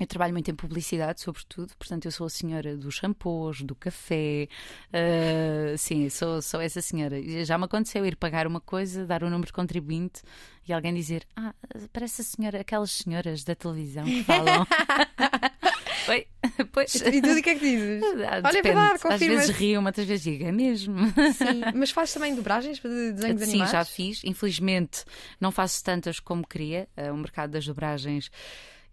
Eu 0.03 0.07
trabalho 0.09 0.33
muito 0.33 0.51
em 0.51 0.55
publicidade, 0.55 1.21
sobretudo, 1.21 1.73
portanto, 1.79 2.07
eu 2.07 2.11
sou 2.11 2.27
a 2.27 2.31
senhora 2.31 2.77
dos 2.77 2.97
shampoos, 2.97 3.63
do 3.63 3.73
café, 3.73 4.49
uh, 4.89 5.79
sim, 5.79 6.09
sou, 6.09 6.43
sou 6.43 6.61
essa 6.61 6.81
senhora. 6.81 7.23
Já 7.45 7.57
me 7.57 7.67
aconteceu 7.67 8.05
ir 8.05 8.17
pagar 8.17 8.49
uma 8.49 8.61
coisa, 8.61 9.07
dar 9.07 9.23
o 9.23 9.27
um 9.27 9.31
número 9.31 9.47
de 9.47 9.53
contribuinte 9.53 10.23
e 10.67 10.73
alguém 10.73 10.93
dizer: 10.93 11.25
Ah, 11.37 11.55
parece 11.93 12.21
a 12.21 12.25
senhora, 12.25 12.61
aquelas 12.61 12.91
senhoras 12.91 13.45
da 13.45 13.55
televisão 13.55 14.05
que 14.05 14.25
falam. 14.25 14.67
Oi, 16.09 16.27
pois. 16.73 16.97
E 16.97 17.23
tu 17.23 17.31
o 17.31 17.41
que 17.41 17.51
é 17.51 17.55
que 17.55 17.61
dizes? 17.61 18.03
Ah, 18.29 18.41
Olha, 18.45 18.59
é 18.59 18.63
verdade, 18.63 18.95
Às 18.95 19.03
confirmas. 19.03 19.41
vezes 19.47 19.57
rio, 19.57 19.85
outras 19.85 20.05
vezes 20.05 20.25
digo, 20.25 20.45
é 20.45 20.51
mesmo. 20.51 20.99
Sim, 21.33 21.63
mas 21.77 21.93
fazes 21.93 22.15
também 22.15 22.35
dobragens 22.35 22.81
de 22.81 23.13
desenhos 23.13 23.41
Sim, 23.41 23.51
animados? 23.51 23.73
já 23.73 23.85
fiz. 23.85 24.21
Infelizmente, 24.25 25.05
não 25.41 25.53
faço 25.53 25.85
tantas 25.85 26.19
como 26.19 26.45
queria. 26.45 26.89
Uh, 26.97 27.13
o 27.13 27.17
mercado 27.17 27.51
das 27.51 27.65
dobragens. 27.65 28.33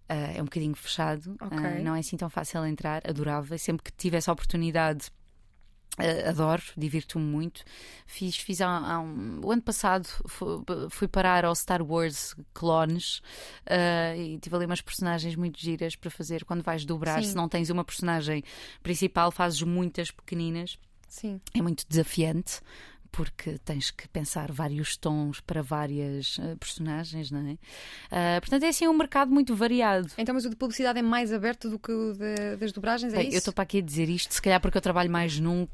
Uh, 0.10 0.38
é 0.38 0.42
um 0.42 0.46
bocadinho 0.46 0.76
fechado, 0.76 1.36
Ok. 1.42 1.58
Uh, 1.58 1.84
não 1.84 1.96
é 1.96 2.00
assim 2.00 2.18
tão 2.18 2.30
fácil 2.30 2.66
entrar. 2.66 3.02
Adorava, 3.08 3.58
sempre 3.58 3.84
que 3.84 3.92
tive 3.92 4.18
essa 4.18 4.32
oportunidade, 4.32 5.08
uh, 6.00 6.30
adoro, 6.30 6.62
divirto-me 6.78 7.24
muito. 7.26 7.64
Fiz, 8.06 8.36
fiz 8.38 8.62
há, 8.62 8.68
há 8.70 9.00
um, 9.00 9.42
o 9.44 9.52
ano 9.52 9.62
passado 9.62 10.08
fu- 10.28 10.64
fui 10.90 11.08
parar 11.08 11.46
ao 11.46 11.56
Star 11.56 11.82
Wars 11.82 12.36
Clones 12.54 13.18
uh, 13.68 14.18
e 14.18 14.38
tive 14.40 14.56
ali 14.56 14.66
umas 14.66 14.82
personagens 14.82 15.36
muito 15.36 15.60
giras 15.60 15.96
para 15.96 16.10
fazer 16.10 16.44
quando 16.46 16.64
vais 16.64 16.86
dobrar. 16.86 17.22
Sim. 17.24 17.30
Se 17.30 17.36
não 17.36 17.48
tens 17.50 17.70
uma 17.70 17.84
personagem 17.84 18.44
principal, 18.82 19.32
fazes 19.32 19.62
muitas 19.62 20.12
pequeninas 20.12 20.78
Sim. 21.08 21.42
é 21.56 21.62
muito 21.62 21.86
desafiante 21.88 22.62
porque 23.12 23.58
tens 23.66 23.92
que 23.92 24.08
pensar 24.08 24.52
vários 24.52 24.96
tons 24.96 25.40
para 25.42 25.62
várias 25.62 26.38
eh, 26.42 26.56
personagens, 26.56 27.32
não 27.32 27.48
é? 27.48 27.58
Ah, 28.12 28.40
portanto, 28.42 28.64
é 28.64 28.68
assim 28.70 28.88
um 28.88 28.94
mercado 28.94 29.32
muito 29.32 29.56
variado. 29.56 30.08
Então, 30.18 30.34
mas 30.36 30.46
o 30.46 30.50
de 30.50 30.56
publicidade 30.56 31.00
é 31.00 31.02
mais 31.02 31.34
aberto 31.34 31.70
do 31.70 31.78
que 31.80 31.92
o 31.92 32.14
de- 32.14 32.56
das 32.58 32.72
dobragens, 32.72 33.14
é 33.14 33.18
Bem, 33.18 33.28
isso? 33.28 33.36
eu 33.36 33.40
estou 33.40 33.54
para 33.54 33.64
aqui 33.64 33.80
a 33.80 33.82
dizer 33.82 34.10
isto, 34.10 34.34
se 34.34 34.42
calhar 34.42 34.60
porque 34.62 34.78
eu 34.78 34.82
trabalho 34.82 35.10
mais 35.12 35.40
num 35.40 35.68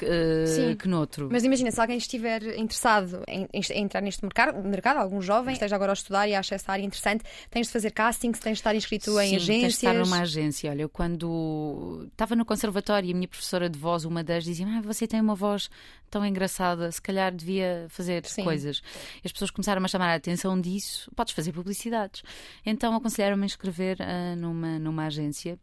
Sim. 0.46 0.76
que 0.76 0.88
noutro. 0.88 1.30
Mas 1.32 1.44
imagina, 1.44 1.72
se 1.72 1.80
alguém 1.80 1.98
estiver 1.98 2.42
interessado 2.58 3.24
em, 3.28 3.48
em 3.54 3.62
entrar 3.82 4.02
neste 4.02 4.24
mercado, 4.24 4.62
mercado, 4.64 4.98
algum 4.98 5.22
jovem, 5.22 5.54
esteja 5.54 5.76
agora 5.76 5.92
a 5.92 5.94
estudar 5.94 6.28
e 6.28 6.36
acha 6.36 6.56
essa 6.56 6.72
área 6.72 6.84
interessante, 6.84 7.24
tens 7.50 7.68
de 7.68 7.74
fazer 7.74 7.92
castings, 7.92 8.40
tens 8.40 8.54
de 8.54 8.60
estar 8.60 8.76
inscrito 8.76 9.10
em 9.20 9.30
Sim, 9.30 9.36
agências. 9.36 9.48
tens 9.48 9.60
de 9.74 9.76
estar 9.88 9.94
numa 9.94 10.22
agência. 10.22 10.70
Olha, 10.72 10.82
eu 10.84 10.90
quando 10.90 12.08
estava 12.12 12.36
no 12.36 12.46
conservatório 12.46 13.08
e 13.08 13.12
a 13.12 13.16
minha 13.16 13.28
professora 13.28 13.70
de 13.70 13.78
voz, 13.78 14.06
uma 14.06 14.24
das, 14.24 14.44
dizia: 14.44 14.66
ah, 14.68 14.82
Você 14.82 15.08
tem 15.08 15.20
uma 15.22 15.36
voz 15.36 15.70
tão 16.16 16.26
engraçada, 16.26 16.90
se 16.90 17.02
calhar 17.02 17.30
devia 17.36 17.88
fazer 17.90 18.26
Sim. 18.26 18.46
coisas. 18.46 18.82
E 19.22 19.28
as 19.28 19.34
pessoas 19.34 19.52
começaram 19.52 19.84
a 19.84 19.88
chamar 19.88 20.14
a 20.14 20.16
atenção 20.16 20.60
disso: 20.60 21.12
Podes 21.14 21.34
fazer 21.34 21.52
publicidades. 21.52 22.24
Então 22.66 22.96
aconselharam-me 22.96 23.44
a 23.44 23.46
inscrever 23.46 23.98
ah, 24.02 24.34
numa, 24.38 24.80
numa 24.80 25.08
agência. 25.08 25.60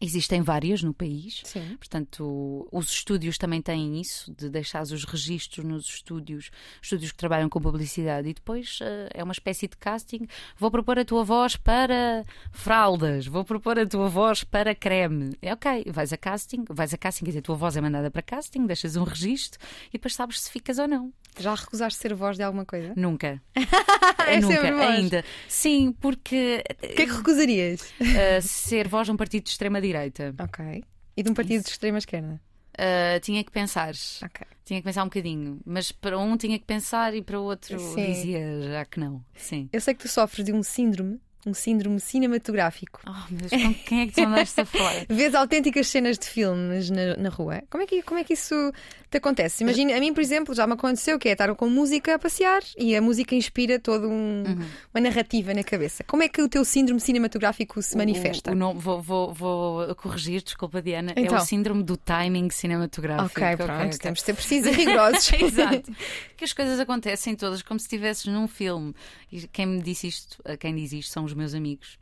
Existem 0.00 0.42
várias 0.42 0.82
no 0.82 0.92
país. 0.92 1.40
Sim. 1.44 1.76
Portanto, 1.78 2.68
os 2.70 2.90
estúdios 2.90 3.38
também 3.38 3.62
têm 3.62 4.00
isso, 4.00 4.32
de 4.34 4.48
deixar 4.48 4.82
os 4.82 5.04
registros 5.04 5.64
nos 5.64 5.86
estúdios, 5.86 6.50
estúdios 6.82 7.12
que 7.12 7.18
trabalham 7.18 7.48
com 7.48 7.60
publicidade. 7.60 8.28
E 8.28 8.34
depois 8.34 8.78
eh, 8.82 9.08
é 9.14 9.22
uma 9.24 9.32
espécie 9.32 9.66
de 9.68 9.76
casting. 9.76 10.26
Vou 10.58 10.70
propor 10.70 10.98
a 10.98 11.04
tua 11.04 11.24
voz 11.24 11.56
para 11.56 12.24
fraldas, 12.52 13.26
vou 13.26 13.44
propor 13.44 13.78
a 13.78 13.86
tua 13.86 14.08
voz 14.08 14.42
para 14.44 14.74
creme. 14.74 15.36
É 15.40 15.52
ok, 15.52 15.84
vais 15.90 16.12
a 16.12 16.16
casting, 16.16 16.64
vais 16.68 16.92
a 16.92 16.98
casting, 16.98 17.24
quer 17.24 17.30
dizer, 17.30 17.38
a 17.40 17.42
tua 17.42 17.56
voz 17.56 17.76
é 17.76 17.80
mandada 17.80 18.10
para 18.10 18.22
casting, 18.22 18.66
deixas 18.66 18.96
um 18.96 19.04
registro 19.04 19.60
e 19.88 19.92
depois 19.92 20.14
sabes 20.14 20.40
se 20.40 20.50
ficas 20.50 20.78
ou 20.78 20.88
não. 20.88 21.12
Já 21.38 21.54
recusaste 21.54 21.98
ser 22.00 22.14
voz 22.14 22.36
de 22.38 22.42
alguma 22.42 22.64
coisa? 22.64 22.92
Nunca. 22.96 23.40
É 24.28 24.40
Nunca, 24.40 24.72
voz. 24.72 24.90
ainda. 24.90 25.24
Sim, 25.46 25.92
porque 26.00 26.60
O 26.82 26.86
que 26.96 27.02
é 27.02 27.06
que 27.06 27.12
recusarias? 27.12 27.92
eh, 28.00 28.40
ser 28.40 28.88
voz 28.88 29.06
de 29.06 29.12
um 29.12 29.16
partido 29.16 29.44
de 29.44 29.50
extrema-direita 29.86 30.34
ok. 30.38 30.84
E 31.16 31.22
de 31.22 31.30
um 31.30 31.34
partido 31.34 31.62
de 31.62 31.70
extrema 31.70 31.98
esquerda? 31.98 32.40
eh, 32.78 33.18
tinha 33.20 33.42
que 33.42 33.50
pensar. 33.50 33.94
Ok. 34.22 34.46
Tinha 34.64 34.80
que 34.80 34.84
pensar 34.84 35.02
um 35.02 35.06
bocadinho, 35.06 35.60
mas 35.64 35.92
para 35.92 36.18
um 36.18 36.36
tinha 36.36 36.58
que 36.58 36.64
pensar 36.64 37.14
e 37.14 37.22
para 37.22 37.38
o 37.40 37.44
outro 37.44 37.78
Sim. 37.78 38.06
dizia 38.06 38.62
já 38.62 38.84
que 38.84 39.00
não. 39.00 39.24
Sim. 39.34 39.68
Eu 39.72 39.80
sei 39.80 39.94
que 39.94 40.02
tu 40.02 40.08
sofres 40.08 40.44
de 40.44 40.52
um 40.52 40.62
síndrome, 40.62 41.20
um 41.46 41.54
síndrome 41.54 42.00
cinematográfico. 42.00 43.00
Oh, 43.06 43.32
meu 43.32 43.48
Deus, 43.48 43.62
com 43.62 43.74
quem 43.74 44.00
é 44.00 44.06
que 44.06 44.12
tu 44.12 44.20
andaste 44.22 44.60
a 44.60 44.64
falar? 44.66 45.06
Vês 45.08 45.34
autênticas 45.34 45.86
cenas 45.86 46.18
de 46.18 46.26
filmes 46.26 46.90
na, 46.90 47.16
na 47.16 47.28
rua. 47.28 47.62
Como 47.70 47.82
é, 47.82 47.86
que, 47.86 48.02
como 48.02 48.18
é 48.18 48.24
que 48.24 48.34
isso 48.34 48.72
te 49.10 49.18
acontece? 49.18 49.62
Imagina, 49.62 49.96
a 49.96 50.00
mim, 50.00 50.12
por 50.12 50.20
exemplo, 50.20 50.54
já 50.54 50.66
me 50.66 50.72
aconteceu 50.72 51.18
que 51.18 51.28
é 51.28 51.32
estar 51.32 51.54
com 51.54 51.68
música 51.68 52.14
a 52.14 52.18
passear 52.18 52.60
e 52.76 52.94
a 52.96 53.00
música 53.00 53.34
inspira 53.34 53.78
toda 53.78 54.08
um- 54.08 54.42
Uhum. 54.46 54.66
uma 54.94 55.00
narrativa 55.00 55.54
na 55.54 55.62
cabeça. 55.62 56.02
Como 56.04 56.22
é 56.22 56.28
que 56.28 56.42
o 56.42 56.48
teu 56.48 56.64
síndrome 56.64 57.00
cinematográfico 57.00 57.80
se 57.82 57.96
manifesta? 57.96 58.50
O, 58.50 58.54
o 58.54 58.56
nome- 58.56 58.80
vou, 58.80 59.00
vou, 59.00 59.32
vou 59.32 59.94
corrigir, 59.94 60.42
desculpa, 60.42 60.82
Diana. 60.82 61.12
É 61.16 61.20
Então. 61.20 61.36
o 61.38 61.40
síndrome 61.40 61.82
do 61.82 61.96
timing 61.96 62.50
cinematográfico. 62.50 63.40
ok, 63.40 63.56
pronto, 63.56 63.86
ok. 63.86 63.98
temos 63.98 64.18
de 64.18 64.24
ser 64.24 64.34
precisos 64.34 64.72
e 64.72 64.74
rigorosos. 64.74 65.32
Exato. 65.40 65.92
Que 66.36 66.44
as 66.44 66.52
coisas 66.52 66.78
acontecem 66.80 67.34
todas 67.36 67.62
como 67.62 67.78
se 67.80 67.86
estivesses 67.86 68.26
num 68.26 68.48
filme. 68.48 68.94
E 69.30 69.46
quem 69.48 69.66
me 69.66 69.80
disse 69.82 70.08
isto, 70.08 70.42
quem 70.58 70.74
diz 70.74 70.92
isto, 70.92 71.12
são 71.12 71.24
os 71.24 71.32
meus 71.32 71.54
amigos. 71.54 71.98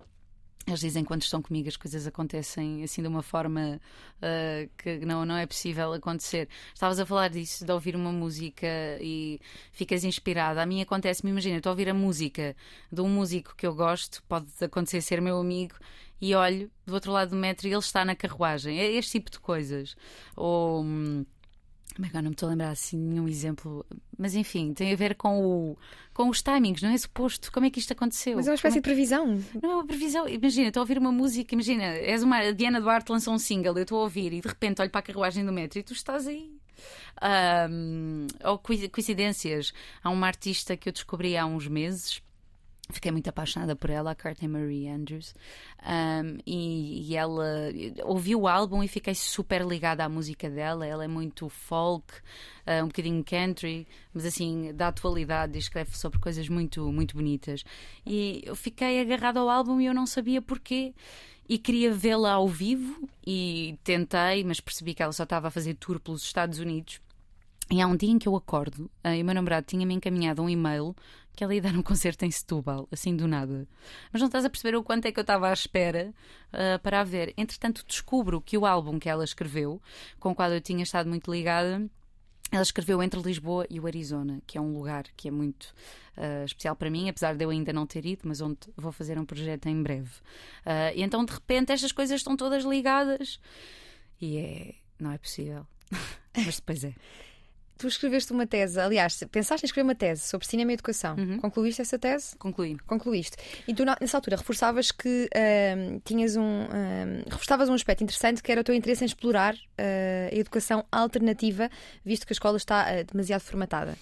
Eles 0.67 0.81
dizem 0.81 1.05
quando 1.05 1.23
estão 1.23 1.43
comigo 1.43 1.69
as 1.69 1.77
coisas 1.77 2.07
acontecem 2.07 2.83
assim 2.83 3.03
de 3.03 3.09
uma 3.09 3.23
forma 3.23 3.81
ah, 4.23 4.67
que 4.79 5.05
não, 5.05 5.25
não 5.27 5.37
é 5.37 5.47
possível 5.47 5.93
acontecer. 5.93 6.49
Estavas 6.73 6.99
a 6.99 7.07
falar 7.07 7.29
disso, 7.29 7.65
de 7.65 7.73
ouvir 7.73 7.95
uma 7.95 8.11
música 8.11 8.67
e 9.01 9.41
ficas 9.73 10.05
inspirada. 10.05 10.63
A 10.63 10.67
mim 10.67 10.81
acontece-me, 10.81 11.31
imagina, 11.31 11.59
estou 11.59 11.71
a 11.71 11.73
ouvir 11.75 11.89
a 11.89 11.95
música 11.95 12.57
de 12.91 13.01
um 13.01 13.09
músico 13.09 13.55
que 13.57 13.67
eu 13.67 13.75
gosto, 13.75 14.23
pode 14.25 14.49
acontecer 14.61 15.03
ser 15.03 15.21
meu 15.21 15.39
amigo, 15.39 15.75
e 16.21 16.35
olho 16.35 16.71
do 16.87 16.95
outro 16.95 17.13
lado 17.13 17.31
do 17.31 17.37
metro 17.37 17.67
e 17.67 17.71
ele 17.71 17.79
está 17.79 18.05
na 18.05 18.17
carruagem. 18.17 18.81
É 18.81 18.91
este 18.93 19.13
tipo 19.13 19.31
de 19.31 19.39
coisas. 19.41 19.95
Ou. 20.37 20.85
Como 21.95 22.07
é 22.07 22.11
que 22.11 22.17
eu 22.17 22.23
não 22.23 22.31
me 22.31 22.35
estou 22.35 22.49
a 22.49 22.51
lembrar 22.51 22.71
assim 22.71 22.99
nenhum 22.99 23.29
exemplo? 23.29 23.87
Mas 24.19 24.35
enfim, 24.35 24.73
tem 24.75 24.93
a 24.93 24.97
ver 24.97 25.15
com, 25.15 25.45
o, 25.45 25.79
com 26.13 26.29
os 26.29 26.43
timings, 26.43 26.83
não 26.83 26.91
é 26.91 26.99
suposto? 26.99 27.53
Como 27.53 27.67
é 27.67 27.71
que 27.71 27.79
isto 27.79 27.93
aconteceu? 27.93 28.37
Mas 28.37 28.47
é 28.47 28.51
uma 28.51 28.55
espécie 28.57 28.77
de 28.77 28.83
previsão. 28.83 29.41
Não 29.63 29.71
é 29.71 29.75
uma 29.77 29.87
previsão. 29.87 30.29
Imagina, 30.29 30.69
estou 30.69 30.81
a 30.81 30.85
ouvir 30.85 30.99
uma 30.99 31.13
música, 31.13 31.55
imagina, 31.55 31.85
és 31.85 32.23
uma. 32.23 32.53
Diana 32.53 32.81
Duarte 32.81 33.13
lançou 33.13 33.33
um 33.35 33.39
single, 33.39 33.77
eu 33.77 33.83
estou 33.83 34.01
a 34.01 34.03
ouvir 34.03 34.33
e 34.33 34.41
de 34.41 34.49
repente 34.49 34.81
olho 34.83 34.91
para 34.91 34.99
a 35.01 35.03
carruagem 35.03 35.45
do 35.45 35.53
metro 35.53 35.79
e 35.79 35.83
tu 35.83 35.93
estás 35.93 36.27
aí. 36.27 36.53
Ahm, 37.23 38.27
ou 38.45 38.59
coi- 38.59 38.89
coincidências. 38.89 39.73
Há 40.03 40.11
uma 40.11 40.27
artista 40.27 40.77
que 40.77 40.89
eu 40.89 40.93
descobri 40.93 41.37
há 41.37 41.47
uns 41.47 41.69
meses. 41.69 42.23
Fiquei 42.91 43.11
muito 43.11 43.29
apaixonada 43.29 43.75
por 43.75 43.89
ela, 43.89 44.11
a 44.11 44.15
Courtney 44.15 44.47
Marie 44.47 44.89
Andrews, 44.89 45.35
Ahm, 45.83 46.39
e, 46.47 47.11
e 47.11 47.17
ela 47.17 47.71
ouvi 48.05 48.35
o 48.35 48.47
álbum 48.49 48.83
e 48.83 48.89
fiquei 48.89 49.15
super 49.15 49.63
ligada 49.63 50.05
à 50.05 50.09
música 50.09 50.51
dela. 50.51 50.87
Ela 50.87 51.05
é 51.05 51.09
muito 51.09 51.49
folk, 51.49 52.13
ah, 52.67 52.83
um 52.83 52.87
bocadinho 52.87 53.25
country, 53.25 53.87
mas 54.13 54.25
assim 54.25 54.73
da 54.75 54.89
atualidade 54.89 55.59
escreve 55.59 55.97
sobre 55.97 56.19
coisas 56.19 56.49
muito, 56.49 56.91
muito 56.93 57.17
bonitas. 57.17 57.65
E 58.07 58.43
eu 58.45 58.57
fiquei 58.57 59.01
agarrada 59.01 59.41
ao 59.41 59.49
álbum 59.49 59.81
e 59.81 59.87
eu 59.87 59.95
não 59.95 60.07
sabia 60.07 60.43
porquê. 60.43 60.95
E 61.47 61.59
queria 61.59 61.93
vê-la 61.93 62.33
ao 62.33 62.49
vivo 62.49 63.07
e 63.27 63.79
tentei, 63.85 64.43
mas 64.45 64.61
percebi 64.61 64.95
que 64.95 65.03
ela 65.03 65.13
só 65.13 65.25
estava 65.25 65.49
a 65.49 65.51
fazer 65.51 65.75
tour 65.75 66.01
pelos 66.01 66.23
Estados 66.23 66.59
Unidos. 66.59 67.01
E 67.71 67.81
há 67.81 67.87
um 67.87 67.97
dia 67.97 68.11
em 68.11 68.19
que 68.19 68.29
eu 68.29 68.37
acordo 68.37 68.91
eh, 69.03 69.19
e 69.19 69.23
o 69.23 69.25
meu 69.25 69.35
namorado 69.35 69.67
tinha-me 69.67 69.95
encaminhado 69.95 70.43
um 70.43 70.49
e-mail 70.49 70.95
que 71.35 71.43
ela 71.43 71.55
ia 71.55 71.61
dar 71.61 71.75
um 71.75 71.83
concerto 71.83 72.25
em 72.25 72.31
Setúbal, 72.31 72.89
assim 72.91 73.17
do 73.17 73.27
nada. 73.27 73.67
Mas 74.13 74.21
não 74.21 74.27
estás 74.27 74.45
a 74.45 74.51
perceber 74.51 74.77
o 74.77 74.83
quanto 74.83 75.07
é 75.07 75.13
que 75.13 75.19
eu 75.19 75.23
estava 75.23 75.49
à 75.49 75.53
espera 75.53 76.15
eh, 76.53 76.79
para 76.79 77.01
a 77.01 77.05
ver. 77.05 77.35
Entretanto, 77.37 77.85
descubro 77.87 78.41
que 78.41 78.57
o 78.57 78.65
álbum 78.65 78.99
que 78.99 79.09
ela 79.09 79.25
escreveu, 79.25 79.81
com 80.21 80.31
o 80.31 80.35
qual 80.35 80.51
eu 80.53 80.61
tinha 80.61 80.83
estado 80.83 81.09
muito 81.09 81.31
ligada, 81.31 81.89
ela 82.53 82.63
escreveu 82.63 83.03
entre 83.03 83.21
Lisboa 83.21 83.67
e 83.69 83.81
o 83.81 83.87
Arizona, 83.87 84.41
que 84.47 84.57
é 84.57 84.61
um 84.61 84.73
lugar 84.77 85.05
que 85.17 85.29
é 85.29 85.31
muito 85.31 85.75
eh, 86.17 86.45
especial 86.45 86.77
para 86.77 86.91
mim, 86.91 87.09
apesar 87.09 87.35
de 87.35 87.45
eu 87.45 87.51
ainda 87.51 87.73
não 87.73 87.87
ter 87.87 88.07
ido, 88.07 88.23
mas 88.25 88.41
onde 88.41 88.59
vou 88.77 88.93
fazer 88.93 89.19
um 89.19 89.25
projeto 89.25 89.67
em 89.67 89.83
breve. 89.83 90.11
Eh, 90.65 90.99
e 90.99 91.03
então, 91.03 91.25
de 91.25 91.33
repente, 91.33 91.73
estas 91.73 91.91
coisas 91.91 92.21
estão 92.21 92.37
todas 92.37 92.65
ligadas 92.65 93.41
e 94.21 94.37
é. 94.39 94.75
não 95.01 95.11
é 95.11 95.19
possível. 95.19 95.67
mas 96.37 96.57
depois 96.57 96.85
é. 96.85 96.95
Tu 97.77 97.89
escreveste 97.89 98.33
uma 98.33 98.47
tese, 98.47 98.79
aliás, 98.79 99.23
pensaste 99.33 99.65
em 99.65 99.69
escrever 99.69 99.89
uma 99.89 99.95
tese 99.95 100.23
sobre 100.23 100.47
cinema 100.47 100.71
e 100.71 100.75
educação. 100.75 101.17
Uhum. 101.17 101.39
Concluíste 101.39 101.83
essa 101.83 101.99
tese? 101.99 102.37
Concluí. 102.37 102.77
Concluíste. 102.87 103.37
E 103.67 103.75
tu, 103.75 103.85
nessa 103.85 104.17
altura, 104.17 104.37
reforçavas 104.37 104.93
que 104.93 105.29
ahm, 105.35 105.99
tinhas 106.05 106.37
um. 106.37 106.43
ahm, 106.43 107.25
reforçavas 107.31 107.69
um 107.69 107.75
aspecto 107.75 108.05
interessante 108.05 108.43
que 108.43 108.53
era 108.53 108.61
o 108.61 108.65
teu 108.65 108.75
interesse 108.75 109.03
em 109.03 109.07
explorar 109.07 109.57
ah, 109.77 110.29
a 110.33 110.35
educação 110.35 110.85
alternativa, 110.91 111.69
visto 112.05 112.27
que 112.27 112.33
a 112.33 112.35
escola 112.35 112.57
está 112.57 112.87
ah, 112.87 113.03
demasiado 113.03 113.41
formatada. 113.41 113.97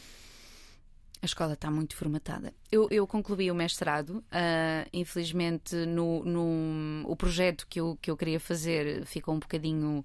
A 1.22 1.24
escola 1.24 1.52
está 1.52 1.70
muito 1.70 1.94
formatada. 1.94 2.52
Eu, 2.70 2.88
eu 2.90 3.06
concluí 3.06 3.48
o 3.48 3.54
mestrado, 3.54 4.24
ah, 4.32 4.84
infelizmente 4.92 5.76
no, 5.86 6.24
no- 6.24 7.08
o 7.08 7.14
projeto 7.14 7.64
que 7.68 7.78
eu, 7.80 7.96
que 8.02 8.10
eu 8.10 8.16
queria 8.16 8.40
fazer 8.40 9.04
ficou 9.06 9.32
um 9.32 9.38
bocadinho, 9.38 10.04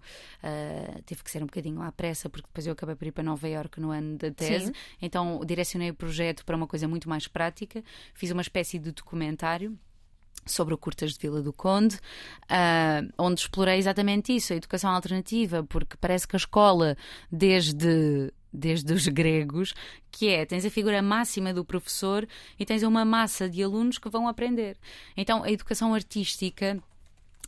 teve 1.08 1.24
que 1.24 1.32
ser 1.32 1.42
um 1.42 1.48
bocadinho 1.48 1.82
à 1.82 1.92
pressa, 1.92 2.30
porque 2.30 2.46
depois 2.48 2.68
eu 2.68 2.74
acabei 2.74 2.94
por 2.96 3.08
ir 3.08 3.12
para 3.12 3.24
Nova 3.24 3.48
Iorque 3.50 3.80
no 3.82 3.90
ano 3.90 4.16
da 4.16 4.30
tese, 4.30 4.68
Sim. 4.68 4.74
então 5.02 5.42
direcionei 5.44 5.90
o 5.90 5.96
projeto 5.96 6.46
para 6.46 6.56
uma 6.56 6.68
coisa 6.68 6.88
muito 6.88 7.10
mais 7.10 7.28
prática, 7.28 7.84
fiz 8.14 8.30
uma 8.30 8.44
espécie 8.44 8.78
de 8.78 8.92
documentário 8.92 9.76
sobre 10.46 10.74
o 10.74 10.78
Curtas 10.78 11.14
de 11.14 11.20
Vila 11.20 11.42
do 11.42 11.52
Conde, 11.52 12.00
ah, 12.48 13.02
onde 13.18 13.42
explorei 13.42 13.78
exatamente 13.80 14.36
isso, 14.36 14.54
a 14.54 14.56
educação 14.56 14.92
alternativa, 14.92 15.64
porque 15.64 15.98
parece 16.00 16.28
que 16.28 16.36
a 16.36 16.38
escola, 16.38 16.96
desde, 17.32 18.32
desde 18.58 18.92
os 18.94 19.08
gregos, 19.08 19.74
que 20.12 20.30
é, 20.30 20.46
tens 20.46 20.66
a 20.66 20.70
figura 20.70 21.02
máxima 21.02 21.54
do 21.54 21.64
professor 21.64 22.28
e 22.60 22.66
tens 22.66 22.84
uma 22.84 23.06
massa 23.06 23.50
de 23.50 23.62
alunos 23.64 23.98
que 23.98 24.10
vão 24.10 24.28
aprender. 24.28 24.78
Então, 25.16 25.44
a 25.44 25.52
educação 25.52 25.94
artística 25.94 26.82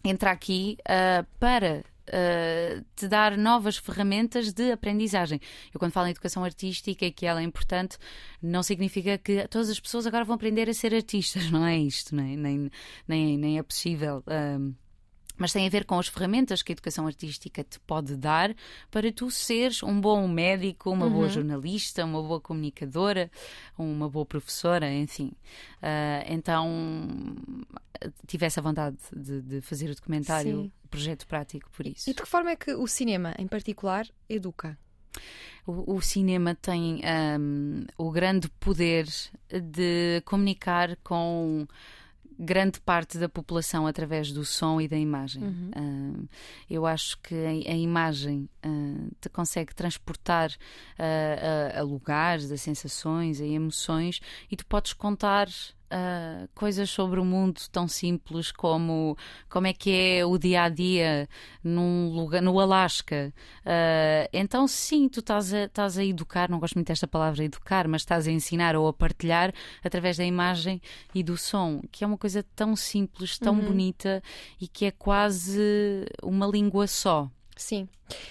entra 0.04 0.32
aqui 0.32 0.78
uh, 0.82 1.26
para 1.40 1.84
Uh, 2.10 2.84
te 2.96 3.08
dar 3.08 3.38
novas 3.38 3.78
ferramentas 3.78 4.52
de 4.52 4.72
aprendizagem. 4.72 5.40
Eu, 5.72 5.80
quando 5.80 5.92
falo 5.92 6.08
em 6.08 6.10
educação 6.10 6.44
artística 6.44 7.06
e 7.06 7.12
que 7.12 7.24
ela 7.24 7.40
é 7.40 7.44
importante, 7.44 8.00
não 8.42 8.64
significa 8.64 9.16
que 9.20 9.48
todas 9.48 9.70
as 9.70 9.80
pessoas 9.80 10.08
agora 10.08 10.26
vão 10.26 10.36
aprender 10.36 10.68
a 10.68 10.74
ser 10.74 10.92
artistas, 10.96 11.52
não 11.54 11.64
é 11.64 11.78
isto, 11.78 12.16
nem, 12.16 12.36
nem, 12.36 12.72
nem, 13.08 13.38
nem 13.38 13.60
é 13.60 13.62
possível. 13.62 14.24
Uh, 14.26 14.74
mas 15.40 15.54
tem 15.54 15.66
a 15.66 15.70
ver 15.70 15.86
com 15.86 15.98
as 15.98 16.08
ferramentas 16.08 16.62
que 16.62 16.72
a 16.72 16.74
educação 16.74 17.08
artística 17.08 17.64
te 17.64 17.80
pode 17.80 18.16
dar 18.16 18.54
para 18.92 19.12
tu 19.12 19.32
seres 19.32 19.82
um 19.82 20.00
bom 20.00 20.28
médico, 20.28 20.92
uma 20.92 21.06
uhum. 21.06 21.14
boa 21.14 21.30
jornalista, 21.30 22.06
uma 22.06 22.22
boa 22.22 22.42
comunicadora, 22.42 23.32
uma 23.78 24.10
boa 24.10 24.26
professora, 24.26 24.94
enfim. 24.94 25.32
Uh, 25.82 26.26
então 26.28 27.36
tive 28.28 28.46
essa 28.46 28.62
vontade 28.62 28.98
de, 29.16 29.42
de 29.42 29.62
fazer 29.62 29.90
o 29.90 29.96
documentário, 29.96 30.64
Sim. 30.64 30.72
o 30.84 30.88
projeto 30.90 31.26
prático 31.26 31.70
por 31.72 31.88
isso. 31.88 32.10
E 32.10 32.14
de 32.14 32.22
que 32.22 32.28
forma 32.28 32.52
é 32.52 32.56
que 32.56 32.74
o 32.74 32.86
cinema, 32.86 33.34
em 33.40 33.48
particular, 33.48 34.06
educa? 34.28 34.78
O, 35.66 35.96
o, 35.96 36.02
cinema 36.02 36.56
tem 36.56 37.02
um, 37.40 37.86
o 37.98 38.12
grande 38.12 38.50
poder 38.60 39.08
de 39.50 40.22
comunicar 40.26 40.96
com 40.98 41.68
grande 42.40 42.80
parte 42.80 43.18
da 43.18 43.28
população 43.28 43.86
através 43.86 44.32
do 44.32 44.46
som 44.46 44.80
e 44.80 44.88
da 44.88 44.98
imagem. 44.98 45.44
Uhum. 45.44 45.72
Uh, 45.76 46.30
eu 46.70 46.86
acho 46.86 47.20
que 47.20 47.36
a, 47.36 47.72
a 47.72 47.76
imagem 47.76 48.50
uh, 48.66 49.12
te 49.20 49.28
consegue 49.28 49.76
transportar 49.76 50.50
uh, 50.52 51.76
a, 51.76 51.80
a 51.80 51.84
lugares, 51.84 52.50
a 52.50 52.58
sensações, 52.58 53.42
a 53.42 53.46
emoções 53.46 54.22
e 54.50 54.56
tu 54.56 54.66
podes 54.66 54.94
contar 54.94 55.50
uh, 55.92 56.48
coisas 56.54 56.90
sobre 56.90 57.20
o 57.20 57.26
mundo 57.26 57.60
tão 57.72 57.88
simples 57.88 58.52
como 58.52 59.18
como 59.50 59.68
é 59.68 59.74
que 59.74 59.92
é 59.92 60.26
o 60.26 60.38
dia 60.38 60.64
a 60.64 60.70
dia 60.70 61.28
num 61.64 62.10
lugar, 62.10 62.42
no 62.42 62.60
Alasca. 62.60 63.34
Uh, 63.62 64.30
então, 64.32 64.68
sim, 64.68 65.10
tu 65.10 65.20
estás 65.20 65.54
a, 65.54 65.64
estás 65.64 65.98
a 65.98 66.06
educar, 66.06 66.50
não 66.50 66.60
gosto 66.60 66.76
muito 66.76 66.88
desta 66.88 67.08
palavra 67.08 67.44
educar, 67.44 67.88
mas 67.88 68.02
estás 68.02 68.28
a 68.28 68.32
ensinar 68.32 68.76
ou 68.76 68.88
a 68.88 68.94
partilhar 68.94 69.54
através 69.84 70.18
da 70.18 70.26
imagem 70.26 70.82
e 71.14 71.24
do 71.24 71.38
som, 71.38 71.82
que 71.92 72.04
é 72.04 72.08
uma 72.08 72.18
coisa 72.18 72.44
tão 72.56 72.76
simples, 72.76 73.38
tão 73.38 73.56
uhum. 73.56 73.66
bonita 73.66 74.22
e 74.60 74.68
que 74.68 74.86
é 74.86 74.92
quase 74.92 76.06
uma 76.24 76.48
língua 76.48 76.88
só. 76.88 77.30
Sim, 77.62 77.88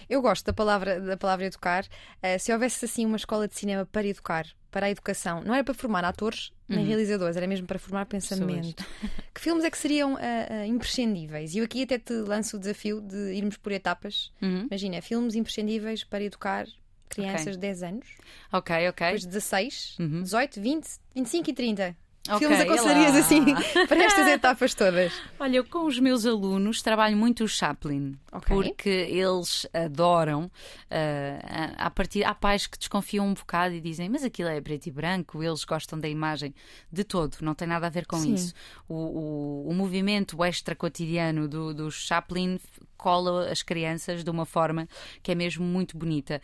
eu 0.08 0.22
gosto 0.22 0.46
da 0.46 0.52
palavra, 0.52 1.00
da 1.00 1.16
palavra 1.16 1.46
educar. 1.46 1.84
Uh, 1.84 2.38
se 2.38 2.52
houvesse 2.52 2.84
assim 2.84 3.04
uma 3.04 3.16
escola 3.16 3.46
de 3.46 3.54
cinema 3.54 3.86
para 3.86 4.06
educar, 4.06 4.46
para 4.70 4.86
a 4.86 4.90
educação, 4.90 5.42
não 5.42 5.54
era 5.54 5.62
para 5.62 5.74
formar 5.74 6.04
atores 6.04 6.52
nem 6.68 6.80
uhum. 6.80 6.86
realizadores, 6.86 7.36
era 7.36 7.46
mesmo 7.46 7.66
para 7.66 7.78
formar 7.78 8.06
pensamento. 8.06 8.84
que 9.34 9.40
filmes 9.40 9.64
é 9.64 9.70
que 9.70 9.78
seriam 9.78 10.14
uh, 10.14 10.16
uh, 10.16 10.64
imprescindíveis? 10.66 11.54
E 11.54 11.58
eu 11.58 11.64
aqui 11.64 11.82
até 11.82 11.98
te 11.98 12.12
lanço 12.12 12.56
o 12.56 12.60
desafio 12.60 13.00
de 13.00 13.34
irmos 13.34 13.56
por 13.56 13.72
etapas. 13.72 14.32
Uhum. 14.40 14.66
Imagina, 14.70 15.00
filmes 15.00 15.34
imprescindíveis 15.34 16.04
para 16.04 16.24
educar 16.24 16.66
crianças 17.08 17.54
de 17.54 17.58
10 17.58 17.82
anos. 17.82 18.08
Ok, 18.52 18.88
ok. 18.88 19.06
Depois 19.06 19.24
16, 19.24 19.96
uhum. 19.98 20.22
18, 20.22 20.60
20, 20.60 20.88
25 21.14 21.50
e 21.50 21.52
30. 21.52 21.96
Okay, 22.28 22.38
filmes 22.38 22.60
aconselharias 22.60 23.16
assim 23.16 23.44
para 23.88 24.04
estas 24.04 24.26
etapas 24.28 24.74
todas? 24.74 25.12
Olha, 25.40 25.56
eu 25.56 25.64
com 25.64 25.86
os 25.86 25.98
meus 25.98 26.26
alunos 26.26 26.82
trabalho 26.82 27.16
muito 27.16 27.44
o 27.44 27.48
Chaplin, 27.48 28.18
okay. 28.30 28.54
porque 28.54 28.88
eles 28.88 29.66
adoram. 29.72 30.44
Uh, 30.44 31.74
a 31.76 31.90
partir, 31.90 32.24
há 32.24 32.34
pais 32.34 32.66
que 32.66 32.78
desconfiam 32.78 33.26
um 33.26 33.34
bocado 33.34 33.74
e 33.74 33.80
dizem, 33.80 34.08
mas 34.08 34.22
aquilo 34.22 34.48
é 34.48 34.60
preto 34.60 34.86
e 34.86 34.90
branco, 34.90 35.42
eles 35.42 35.64
gostam 35.64 35.98
da 35.98 36.08
imagem 36.08 36.54
de 36.92 37.04
todo, 37.04 37.36
não 37.40 37.54
tem 37.54 37.66
nada 37.66 37.86
a 37.86 37.90
ver 37.90 38.06
com 38.06 38.18
Sim. 38.18 38.34
isso. 38.34 38.54
O, 38.88 38.94
o, 38.94 39.70
o 39.70 39.74
movimento 39.74 40.42
extra 40.44 40.74
cotidiano 40.74 41.48
do, 41.48 41.72
do 41.72 41.90
Chaplin 41.90 42.58
cola 42.98 43.48
as 43.50 43.62
crianças 43.62 44.24
de 44.24 44.30
uma 44.30 44.44
forma 44.44 44.88
que 45.22 45.30
é 45.32 45.34
mesmo 45.34 45.64
muito 45.64 45.96
bonita. 45.96 46.42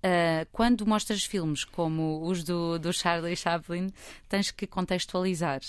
Uh, 0.00 0.48
quando 0.50 0.86
mostras 0.86 1.22
filmes 1.24 1.62
como 1.62 2.26
os 2.26 2.42
do, 2.42 2.78
do 2.78 2.90
Charlie 2.90 3.36
Chaplin, 3.36 3.90
tens 4.30 4.50
que 4.50 4.66
contextualizar. 4.66 5.60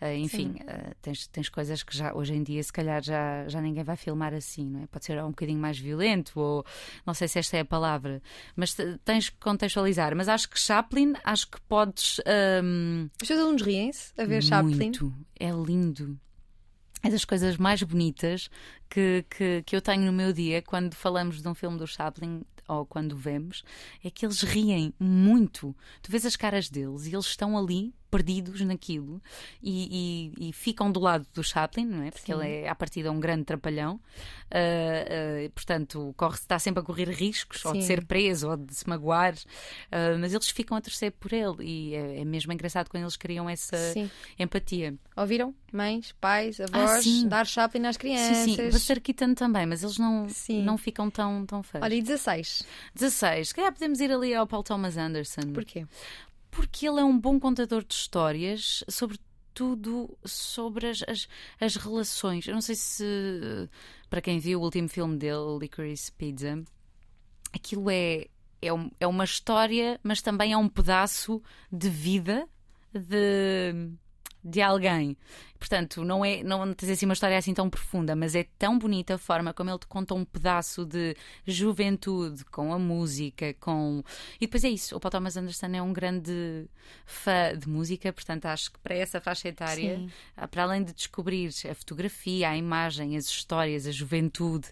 Uh, 0.00 0.14
enfim, 0.14 0.56
uh, 0.60 0.94
tens, 1.00 1.26
tens 1.28 1.48
coisas 1.48 1.82
que 1.82 1.96
já 1.96 2.12
hoje 2.14 2.34
em 2.34 2.42
dia, 2.42 2.62
se 2.62 2.72
calhar, 2.72 3.02
já, 3.02 3.48
já 3.48 3.62
ninguém 3.62 3.82
vai 3.82 3.96
filmar 3.96 4.34
assim, 4.34 4.66
não 4.66 4.82
é? 4.82 4.86
Pode 4.88 5.06
ser 5.06 5.22
um 5.24 5.30
bocadinho 5.30 5.58
mais 5.58 5.78
violento, 5.78 6.38
ou 6.38 6.66
não 7.06 7.14
sei 7.14 7.28
se 7.28 7.38
esta 7.38 7.56
é 7.56 7.60
a 7.60 7.64
palavra, 7.64 8.20
mas 8.54 8.76
tens 9.04 9.30
que 9.30 9.38
contextualizar. 9.38 10.14
Mas 10.14 10.28
acho 10.28 10.50
que 10.50 10.60
Chaplin, 10.60 11.14
acho 11.24 11.50
que 11.50 11.60
podes. 11.62 12.20
Um... 12.62 13.08
Os 13.22 13.26
teus 13.26 13.40
alunos 13.40 13.62
riem-se 13.62 14.12
a 14.18 14.24
ver 14.26 14.42
Chaplin? 14.42 14.76
Muito, 14.76 15.14
é 15.40 15.50
lindo 15.50 16.18
é 17.02 17.10
das 17.10 17.24
coisas 17.24 17.56
mais 17.56 17.82
bonitas 17.82 18.50
que, 18.90 19.24
que, 19.30 19.62
que, 19.64 19.76
eu 19.76 19.80
tenho 19.80 20.04
no 20.04 20.12
meu 20.12 20.32
dia 20.32 20.60
quando 20.60 20.94
falamos 20.94 21.40
de 21.40 21.48
um 21.48 21.54
filme 21.54 21.78
do 21.78 21.86
Chaplin 21.86 22.42
ou 22.68 22.86
quando 22.86 23.16
vemos, 23.16 23.64
é 24.04 24.10
que 24.10 24.24
eles 24.24 24.42
riem 24.42 24.92
muito. 25.00 25.74
Tu 26.02 26.10
vês 26.10 26.24
as 26.26 26.36
caras 26.36 26.68
deles 26.68 27.06
e 27.06 27.14
eles 27.14 27.26
estão 27.26 27.56
ali 27.56 27.94
perdidos 28.10 28.60
naquilo 28.62 29.20
e, 29.62 30.32
e, 30.38 30.48
e 30.48 30.52
ficam 30.52 30.90
do 30.90 31.00
lado 31.00 31.26
do 31.34 31.42
Chaplin, 31.42 31.84
não 31.84 32.02
é? 32.02 32.10
Porque 32.10 32.32
Sim. 32.32 32.40
ele 32.40 32.48
é, 32.48 32.68
à 32.68 32.74
partida, 32.74 33.10
um 33.10 33.20
grande 33.20 33.44
trapalhão. 33.44 34.00
Uh, 34.50 35.46
uh, 35.46 35.50
portanto, 35.50 36.14
corre 36.16 36.36
está 36.36 36.58
sempre 36.58 36.80
a 36.80 36.82
correr 36.82 37.10
riscos, 37.10 37.60
Sim. 37.60 37.68
ou 37.68 37.74
de 37.74 37.84
ser 37.84 38.04
preso, 38.04 38.50
ou 38.50 38.56
de 38.56 38.74
se 38.74 38.88
magoar, 38.88 39.34
uh, 39.34 40.18
mas 40.18 40.32
eles 40.32 40.48
ficam 40.48 40.76
a 40.76 40.80
torcer 40.80 41.12
por 41.12 41.32
ele 41.32 41.56
e 41.60 41.94
é, 41.94 42.20
é 42.20 42.24
mesmo 42.24 42.52
engraçado 42.52 42.88
quando 42.88 43.02
eles 43.02 43.16
criam 43.16 43.48
essa 43.48 43.76
Sim. 43.92 44.10
empatia. 44.38 44.94
Ouviram? 45.16 45.54
Mães, 45.70 46.12
pais, 46.12 46.58
avós, 46.60 47.06
ah, 47.06 47.28
dar 47.28 47.46
Chaplin 47.46 47.86
às 47.86 47.98
crianças. 47.98 48.38
Sim, 48.38 48.56
sim. 48.56 48.70
Buster 48.70 49.02
Keaton 49.02 49.34
também, 49.34 49.66
mas 49.66 49.82
eles 49.82 49.98
não, 49.98 50.26
não 50.64 50.78
ficam 50.78 51.10
tão, 51.10 51.44
tão 51.44 51.62
fãs. 51.62 51.82
Olha, 51.82 51.94
e 51.94 52.00
16? 52.00 52.64
16. 52.94 53.48
Se 53.48 53.54
calhar 53.54 53.72
podemos 53.72 54.00
ir 54.00 54.10
ali 54.10 54.34
ao 54.34 54.46
Paul 54.46 54.62
Thomas 54.62 54.96
Anderson. 54.96 55.52
Porquê? 55.52 55.86
Porque 56.50 56.86
ele 56.88 57.00
é 57.00 57.04
um 57.04 57.18
bom 57.18 57.38
contador 57.38 57.84
de 57.84 57.94
histórias, 57.94 58.84
sobretudo 58.88 60.16
sobre 60.24 60.88
as, 60.88 61.02
as, 61.06 61.28
as 61.60 61.76
relações. 61.76 62.46
Eu 62.46 62.54
não 62.54 62.60
sei 62.60 62.74
se, 62.74 63.04
para 64.08 64.20
quem 64.20 64.38
viu 64.38 64.60
o 64.60 64.64
último 64.64 64.88
filme 64.88 65.16
dele, 65.16 65.58
Licorice 65.60 66.10
Pizza, 66.12 66.62
aquilo 67.52 67.90
é, 67.90 68.26
é, 68.62 68.72
um, 68.72 68.90
é 68.98 69.06
uma 69.06 69.24
história, 69.24 70.00
mas 70.02 70.22
também 70.22 70.52
é 70.52 70.56
um 70.56 70.68
pedaço 70.68 71.42
de 71.70 71.88
vida 71.88 72.48
de 72.92 73.90
de 74.42 74.62
alguém. 74.62 75.16
Portanto, 75.58 76.04
não 76.04 76.24
é 76.24 76.42
não 76.42 76.72
tens 76.72 76.90
assim 76.90 77.04
uma 77.04 77.14
história 77.14 77.36
assim 77.36 77.52
tão 77.52 77.68
profunda, 77.68 78.14
mas 78.14 78.34
é 78.34 78.46
tão 78.58 78.78
bonita 78.78 79.14
a 79.14 79.18
forma 79.18 79.52
como 79.52 79.70
ele 79.70 79.78
te 79.78 79.86
conta 79.86 80.14
um 80.14 80.24
pedaço 80.24 80.84
de 80.86 81.16
juventude 81.46 82.44
com 82.44 82.72
a 82.72 82.78
música, 82.78 83.52
com 83.54 84.02
e 84.40 84.46
depois 84.46 84.62
é 84.64 84.68
isso. 84.68 84.96
O 84.96 85.00
Paul 85.00 85.10
Thomas 85.10 85.36
Anderson 85.36 85.66
é 85.66 85.82
um 85.82 85.92
grande 85.92 86.68
fã 87.04 87.56
de 87.56 87.68
música, 87.68 88.12
portanto 88.12 88.46
acho 88.46 88.72
que 88.72 88.78
para 88.78 88.94
essa 88.94 89.20
faixa 89.20 89.48
etária, 89.48 89.96
Sim. 89.96 90.10
para 90.50 90.62
além 90.62 90.84
de 90.84 90.92
descobrir 90.92 91.50
a 91.68 91.74
fotografia, 91.74 92.50
a 92.50 92.56
imagem, 92.56 93.16
as 93.16 93.26
histórias, 93.26 93.86
a 93.86 93.90
juventude, 93.90 94.68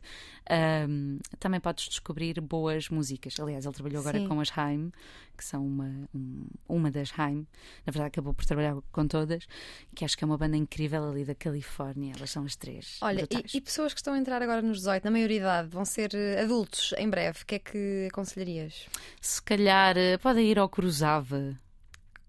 um, 0.88 1.18
também 1.40 1.58
podes 1.58 1.88
descobrir 1.88 2.40
boas 2.40 2.88
músicas. 2.88 3.38
Aliás, 3.40 3.64
ele 3.64 3.74
trabalhou 3.74 4.00
agora 4.00 4.18
Sim. 4.18 4.28
com 4.28 4.40
as 4.40 4.56
Haim, 4.56 4.92
que 5.36 5.44
são 5.44 5.66
uma, 5.66 6.08
um, 6.14 6.46
uma 6.68 6.90
das 6.90 7.12
Haim, 7.18 7.46
na 7.84 7.90
verdade 7.90 8.08
acabou 8.08 8.32
por 8.32 8.44
trabalhar 8.44 8.76
com 8.92 9.06
todas, 9.06 9.46
que 9.94 10.04
acho 10.04 10.16
que 10.16 10.24
é 10.24 10.26
uma 10.26 10.38
banda 10.38 10.56
incrível 10.56 10.75
incrível 10.76 11.08
ali 11.08 11.24
da 11.24 11.34
Califórnia. 11.34 12.12
Elas 12.16 12.30
são 12.30 12.44
as 12.44 12.54
três. 12.54 12.98
Olha, 13.00 13.26
e, 13.30 13.56
e, 13.56 13.60
pessoas 13.60 13.94
que 13.94 14.00
estão 14.00 14.12
a 14.12 14.18
entrar 14.18 14.42
agora 14.42 14.60
nos 14.60 14.78
18, 14.78 15.04
na 15.04 15.10
maioridade, 15.10 15.68
vão 15.68 15.84
ser 15.86 16.14
eh, 16.14 16.42
adultos 16.42 16.92
em 16.98 17.08
breve. 17.08 17.42
O 17.42 17.46
que 17.46 17.54
é 17.54 17.58
que 17.58 18.08
aconselharias? 18.10 18.86
Se 19.20 19.40
calhar 19.42 19.96
eh, 19.96 20.18
podem 20.18 20.46
ir 20.46 20.58
ao 20.58 20.68
Cruzava. 20.68 21.58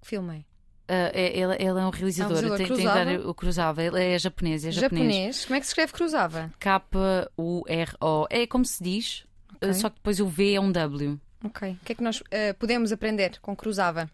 Que 0.02 0.08
filme 0.08 0.38
é? 0.38 0.58
Uh, 0.90 1.12
ele, 1.14 1.54
ele, 1.56 1.80
é 1.80 1.86
um 1.86 1.90
realizador, 1.90 2.38
é 2.38 2.48
um 2.50 2.56
tem, 2.56 2.68
tem 2.68 2.78
ver 2.78 3.28
o 3.28 3.34
Cruzava, 3.34 3.84
ele 3.84 4.02
é 4.02 4.18
japonês, 4.18 4.64
é 4.64 4.72
japonês. 4.72 5.06
japonês. 5.06 5.46
Como 5.46 5.58
é 5.58 5.60
que 5.60 5.66
se 5.66 5.72
escreve 5.72 5.92
Cruzava? 5.92 6.54
K-U-R-O. 6.60 8.28
É 8.30 8.48
como 8.48 8.64
se 8.64 8.82
diz, 8.82 9.26
okay. 9.58 9.74
só 9.74 9.90
que 9.90 9.98
depois 9.98 10.22
o 10.22 10.28
V 10.28 10.54
é 10.54 10.62
um 10.62 10.72
W. 10.72 11.20
Ok. 11.44 11.72
O 11.74 11.86
que 11.86 11.92
é 11.92 11.96
que 11.96 12.02
nós 12.02 12.22
uh, 12.22 12.24
podemos 12.58 12.94
aprender 12.94 13.38
com 13.42 13.54
Cruzava? 13.54 14.10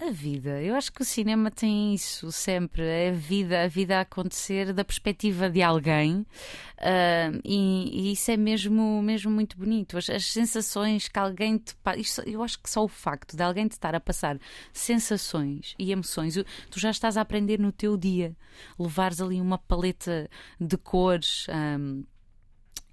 A 0.00 0.10
vida, 0.10 0.60
eu 0.60 0.74
acho 0.74 0.92
que 0.92 1.02
o 1.02 1.04
cinema 1.04 1.48
tem 1.48 1.94
isso 1.94 2.32
sempre, 2.32 2.82
é 2.82 3.10
a 3.10 3.12
vida, 3.12 3.62
a 3.62 3.68
vida 3.68 3.98
a 3.98 4.00
acontecer 4.00 4.72
da 4.72 4.84
perspectiva 4.84 5.48
de 5.48 5.62
alguém 5.62 6.26
uh, 6.78 7.40
e, 7.44 8.08
e, 8.08 8.12
isso 8.12 8.30
é 8.32 8.36
mesmo, 8.36 9.00
mesmo 9.00 9.30
muito 9.30 9.56
bonito. 9.56 9.96
As, 9.96 10.10
as 10.10 10.26
sensações 10.26 11.06
que 11.06 11.18
alguém 11.18 11.56
te 11.56 11.76
passa, 11.76 12.28
eu 12.28 12.42
acho 12.42 12.60
que 12.60 12.68
só 12.68 12.82
o 12.82 12.88
facto 12.88 13.36
de 13.36 13.42
alguém 13.44 13.68
te 13.68 13.72
estar 13.72 13.94
a 13.94 14.00
passar 14.00 14.38
sensações 14.72 15.74
e 15.78 15.92
emoções, 15.92 16.34
tu 16.68 16.80
já 16.80 16.90
estás 16.90 17.16
a 17.16 17.20
aprender 17.20 17.60
no 17.60 17.70
teu 17.70 17.96
dia, 17.96 18.36
levares 18.76 19.20
ali 19.20 19.40
uma 19.40 19.58
paleta 19.58 20.28
de 20.60 20.76
cores. 20.76 21.46
Um, 21.48 22.02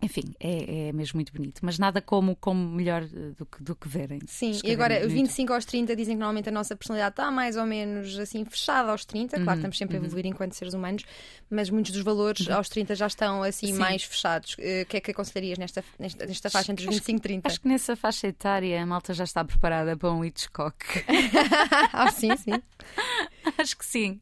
enfim, 0.01 0.23
é, 0.39 0.87
é 0.87 0.93
mesmo 0.93 1.17
muito 1.17 1.33
bonito, 1.33 1.59
mas 1.61 1.77
nada 1.77 2.01
como, 2.01 2.35
como 2.35 2.69
melhor 2.69 3.03
eh, 3.03 3.31
do 3.37 3.45
que, 3.45 3.61
do 3.61 3.75
que 3.75 3.87
verem. 3.87 4.19
Sim, 4.27 4.57
e 4.63 4.71
agora, 4.71 5.05
25 5.05 5.51
aos 5.51 5.65
30 5.65 5.93
dizem 5.95 6.15
que 6.15 6.19
normalmente 6.19 6.47
a 6.47 6.51
nossa 6.51 6.73
personalidade 6.75 7.13
está 7.13 7.29
mais 7.29 7.57
ou 7.57 7.65
menos 7.65 8.17
assim 8.17 8.45
fechada 8.45 8.91
aos 8.91 9.03
30. 9.03 9.35
Claro, 9.35 9.49
uhum, 9.49 9.55
estamos 9.55 9.77
sempre 9.77 9.97
uhum. 9.97 10.03
a 10.03 10.05
evoluir 10.05 10.25
enquanto 10.25 10.53
seres 10.53 10.73
humanos, 10.73 11.03
mas 11.49 11.69
muitos 11.69 11.91
dos 11.91 12.01
valores 12.01 12.47
uhum. 12.47 12.55
aos 12.55 12.69
30 12.69 12.95
já 12.95 13.07
estão 13.07 13.43
assim 13.43 13.67
Sim. 13.67 13.79
mais 13.79 14.03
fechados. 14.03 14.55
Eh, 14.57 14.83
o 14.83 14.85
que 14.85 14.97
é 14.97 15.01
que 15.01 15.11
aconselharias 15.11 15.57
nesta, 15.57 15.83
nesta, 15.99 16.25
nesta 16.25 16.49
faixa 16.49 16.71
entre 16.71 16.87
os 16.87 16.95
25 16.95 17.17
e 17.17 17.21
30? 17.21 17.47
Acho 17.49 17.59
que 17.59 17.67
nessa 17.67 17.95
faixa 17.95 18.27
etária 18.27 18.81
a 18.81 18.85
malta 18.85 19.13
já 19.13 19.25
está 19.25 19.43
preparada 19.43 19.97
para 19.97 20.11
um 20.11 20.23
Hitchcock. 20.23 20.77
ah, 21.91 22.09
sim, 22.11 22.35
sim. 22.37 22.51
Acho 23.57 23.77
que 23.77 23.85
sim. 23.85 24.21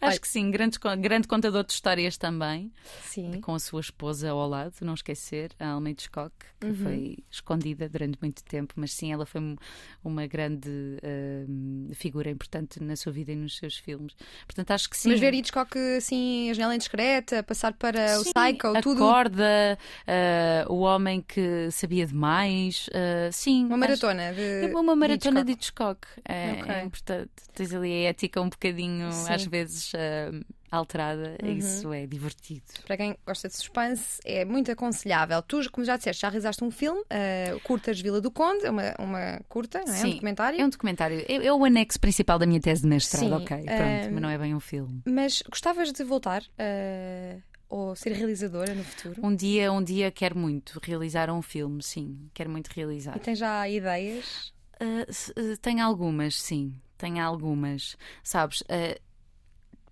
Acho 0.00 0.12
Olha. 0.12 0.20
que 0.20 0.28
sim. 0.28 0.50
Grande, 0.50 0.78
grande 0.98 1.26
contador 1.26 1.64
de 1.64 1.72
histórias 1.72 2.16
também. 2.16 2.72
Sim. 3.02 3.40
Com 3.40 3.54
a 3.54 3.58
sua 3.58 3.80
esposa 3.80 4.30
ao 4.30 4.48
lado, 4.48 4.74
não 4.82 4.94
esquecer, 5.16 5.50
a 5.58 5.70
Alma 5.70 5.90
Hitchcock, 5.90 6.32
que 6.60 6.66
uhum. 6.66 6.74
foi 6.74 7.18
escondida 7.30 7.88
durante 7.88 8.18
muito 8.20 8.44
tempo, 8.44 8.74
mas 8.76 8.92
sim, 8.92 9.12
ela 9.12 9.26
foi 9.26 9.56
uma 10.04 10.26
grande 10.26 10.68
uh, 10.68 11.94
figura 11.94 12.30
importante 12.30 12.82
na 12.82 12.94
sua 12.94 13.10
vida 13.10 13.32
e 13.32 13.36
nos 13.36 13.56
seus 13.56 13.76
filmes. 13.76 14.14
Portanto, 14.46 14.70
acho 14.70 14.88
que 14.88 14.96
sim. 14.96 15.08
Mas 15.08 15.18
ver 15.20 15.34
Hitchcock 15.34 15.76
assim, 15.96 16.50
a 16.50 16.54
janela 16.54 16.74
indiscreta, 16.74 17.42
passar 17.42 17.72
para 17.72 18.18
sim, 18.18 18.30
o 18.30 18.34
Psycho, 18.34 18.76
a 18.76 18.82
tudo. 18.82 18.98
Corda, 18.98 19.78
uh, 20.06 20.72
o 20.72 20.80
homem 20.80 21.22
que 21.26 21.70
sabia 21.70 22.06
demais. 22.06 22.88
Uh, 22.88 23.32
sim. 23.32 23.66
Uma 23.66 23.78
maratona 23.78 24.32
de. 24.32 24.66
É 24.66 24.76
uma 24.76 24.94
maratona 24.94 25.44
de 25.44 25.52
Hitchcock. 25.52 26.06
De 26.06 26.22
Hitchcock. 26.22 26.22
É, 26.24 26.60
okay. 26.60 26.74
é 26.74 26.84
importante. 26.84 27.30
Tens 27.54 27.72
ali 27.72 27.92
a 28.06 28.10
ética 28.10 28.40
um 28.40 28.48
bocadinho, 28.48 29.10
sim. 29.12 29.32
às 29.32 29.44
vezes. 29.46 29.92
Uh, 29.92 30.44
alterada, 30.70 31.36
uhum. 31.42 31.52
isso 31.52 31.92
é 31.92 32.06
divertido. 32.06 32.64
Para 32.86 32.96
quem 32.96 33.16
gosta 33.26 33.48
de 33.48 33.56
suspense, 33.56 34.20
é 34.24 34.44
muito 34.44 34.70
aconselhável. 34.70 35.42
Tu, 35.42 35.70
como 35.70 35.84
já 35.84 35.96
disseste, 35.96 36.22
já 36.22 36.28
realizaste 36.28 36.62
um 36.64 36.70
filme, 36.70 37.00
uh, 37.00 37.60
Curtas 37.60 38.00
Vila 38.00 38.20
do 38.20 38.30
Conde, 38.30 38.66
é 38.66 38.70
uma, 38.70 38.94
uma 38.98 39.40
curta, 39.48 39.82
não 39.86 39.92
é? 39.92 39.96
Sim, 39.96 40.08
um 40.08 40.12
documentário. 40.12 40.60
É 40.60 40.64
um 40.64 40.68
documentário. 40.68 41.24
É, 41.28 41.46
é, 41.46 41.52
o 41.52 41.64
anexo 41.64 42.00
principal 42.00 42.38
da 42.38 42.46
minha 42.46 42.60
tese 42.60 42.82
de 42.82 42.88
mestrado, 42.88 43.24
Sim, 43.24 43.32
ok, 43.32 43.46
pronto, 43.46 44.08
uh, 44.08 44.12
mas 44.12 44.22
não 44.22 44.28
é 44.30 44.38
bem 44.38 44.54
um 44.54 44.60
filme. 44.60 45.02
Mas 45.06 45.42
gostavas 45.48 45.92
de 45.92 46.04
voltar 46.04 46.42
uh, 46.42 47.42
ou 47.68 47.94
ser 47.96 48.12
realizadora 48.12 48.74
no 48.74 48.84
futuro? 48.84 49.20
Um 49.24 49.34
dia, 49.34 49.72
um 49.72 49.82
dia 49.82 50.10
quero 50.10 50.38
muito 50.38 50.80
realizar 50.82 51.30
um 51.30 51.42
filme, 51.42 51.82
sim, 51.82 52.28
quero 52.32 52.50
muito 52.50 52.68
realizar. 52.68 53.16
E 53.16 53.20
tem 53.20 53.34
já 53.34 53.68
ideias? 53.68 54.52
Uh, 54.80 55.56
tenho 55.60 55.84
algumas, 55.84 56.40
sim, 56.40 56.74
tenho 56.98 57.22
algumas. 57.22 57.96
Sabes, 58.22 58.60
uh, 58.62 59.00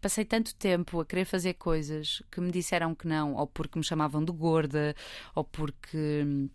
passei 0.04 0.26
tanto 0.26 0.54
tempo 0.56 1.00
a 1.00 1.06
querer 1.06 1.24
fazer 1.24 1.54
coisas 1.54 2.22
que 2.30 2.38
me 2.38 2.52
disseram 2.52 2.94
que 2.94 3.08
não, 3.08 3.36
ou 3.36 3.46
porque 3.46 3.78
me 3.78 3.84
chamavam 3.84 4.22
de 4.22 4.30
gorda, 4.32 4.94
ou 5.34 5.42
porque 5.42 6.22
hum, 6.26 6.50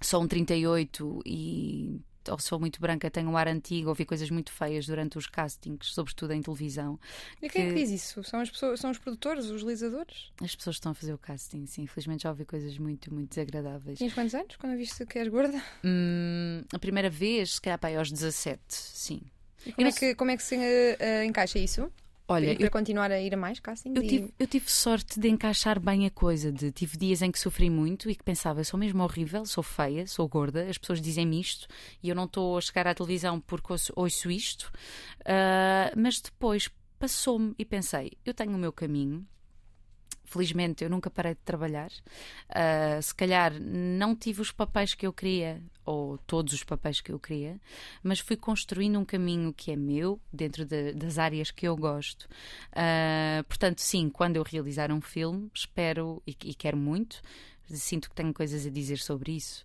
sou 0.00 0.22
um 0.22 0.26
38 0.26 1.20
e 1.26 2.00
ou 2.30 2.38
sou 2.38 2.58
muito 2.58 2.80
branca, 2.80 3.10
tenho 3.10 3.28
um 3.28 3.36
ar 3.36 3.46
antigo, 3.46 3.90
ouvi 3.90 4.06
coisas 4.06 4.30
muito 4.30 4.50
feias 4.50 4.86
durante 4.86 5.18
os 5.18 5.26
castings, 5.26 5.92
sobretudo 5.92 6.32
em 6.32 6.40
televisão. 6.40 6.98
E 7.42 7.48
quem 7.48 7.66
é 7.66 7.68
que 7.68 7.74
diz 7.74 7.90
isso? 7.90 8.24
São, 8.24 8.40
as 8.40 8.50
pessoas, 8.50 8.80
são 8.80 8.90
os 8.90 8.98
produtores, 8.98 9.46
os 9.46 9.62
realizadores? 9.62 10.30
As 10.42 10.54
pessoas 10.54 10.76
estão 10.76 10.92
a 10.92 10.94
fazer 10.94 11.12
o 11.12 11.18
casting, 11.18 11.66
sim. 11.66 11.82
Infelizmente 11.82 12.22
já 12.22 12.30
ouvi 12.30 12.44
coisas 12.46 12.76
muito, 12.78 13.12
muito 13.12 13.30
desagradáveis. 13.30 13.98
Tinhas 13.98 14.14
quantos 14.14 14.34
anos 14.34 14.56
quando 14.56 14.76
viste 14.76 15.04
que 15.06 15.18
és 15.18 15.28
gorda? 15.28 15.62
Hum, 15.84 16.62
a 16.72 16.78
primeira 16.78 17.10
vez, 17.10 17.54
se 17.54 17.60
calhar, 17.60 17.80
aos 17.98 18.10
17, 18.10 18.60
sim. 18.68 19.22
E 19.66 19.72
como, 19.72 19.88
é 19.88 19.92
que, 19.92 20.14
como 20.14 20.30
é 20.30 20.36
que 20.36 20.42
se 20.42 20.56
uh, 20.56 21.24
encaixa 21.24 21.58
isso? 21.58 21.90
Olha, 22.30 22.54
para 22.54 22.66
eu, 22.66 22.70
continuar 22.70 23.10
a 23.10 23.18
ir 23.18 23.32
a 23.32 23.36
mais 23.38 23.58
casting? 23.58 23.94
Eu, 23.96 24.02
e... 24.02 24.06
tive, 24.06 24.34
eu 24.38 24.46
tive 24.46 24.70
sorte 24.70 25.18
de 25.18 25.28
encaixar 25.28 25.80
bem 25.80 26.04
a 26.04 26.10
coisa. 26.10 26.52
De, 26.52 26.70
tive 26.70 26.98
dias 26.98 27.22
em 27.22 27.32
que 27.32 27.38
sofri 27.38 27.70
muito 27.70 28.10
e 28.10 28.14
que 28.14 28.22
pensava, 28.22 28.62
sou 28.62 28.78
mesmo 28.78 29.02
horrível, 29.02 29.46
sou 29.46 29.62
feia, 29.62 30.06
sou 30.06 30.28
gorda, 30.28 30.68
as 30.68 30.76
pessoas 30.76 31.00
dizem-me 31.00 31.40
isto 31.40 31.66
e 32.02 32.10
eu 32.10 32.14
não 32.14 32.24
estou 32.24 32.58
a 32.58 32.60
chegar 32.60 32.86
à 32.86 32.94
televisão 32.94 33.40
porque 33.40 33.72
ouço, 33.72 33.92
ouço 33.96 34.30
isto. 34.30 34.70
Uh, 35.20 35.96
mas 35.96 36.20
depois 36.20 36.68
passou-me 36.98 37.54
e 37.58 37.64
pensei, 37.64 38.12
eu 38.26 38.34
tenho 38.34 38.54
o 38.54 38.58
meu 38.58 38.72
caminho, 38.72 39.26
Felizmente 40.28 40.84
eu 40.84 40.90
nunca 40.90 41.08
parei 41.08 41.32
de 41.32 41.40
trabalhar. 41.40 41.90
Uh, 42.50 43.00
se 43.02 43.14
calhar 43.14 43.58
não 43.58 44.14
tive 44.14 44.42
os 44.42 44.52
papéis 44.52 44.94
que 44.94 45.06
eu 45.06 45.12
queria, 45.12 45.62
ou 45.86 46.18
todos 46.18 46.52
os 46.52 46.62
papéis 46.62 47.00
que 47.00 47.10
eu 47.10 47.18
queria, 47.18 47.58
mas 48.02 48.20
fui 48.20 48.36
construindo 48.36 48.98
um 48.98 49.06
caminho 49.06 49.54
que 49.54 49.72
é 49.72 49.76
meu, 49.76 50.20
dentro 50.30 50.66
de, 50.66 50.92
das 50.92 51.18
áreas 51.18 51.50
que 51.50 51.66
eu 51.66 51.74
gosto. 51.74 52.24
Uh, 52.72 53.42
portanto, 53.44 53.80
sim, 53.80 54.10
quando 54.10 54.36
eu 54.36 54.42
realizar 54.42 54.92
um 54.92 55.00
filme, 55.00 55.50
espero 55.54 56.22
e, 56.26 56.36
e 56.44 56.54
quero 56.54 56.76
muito, 56.76 57.22
sinto 57.66 58.10
que 58.10 58.14
tenho 58.14 58.34
coisas 58.34 58.66
a 58.66 58.70
dizer 58.70 58.98
sobre 58.98 59.32
isso 59.32 59.64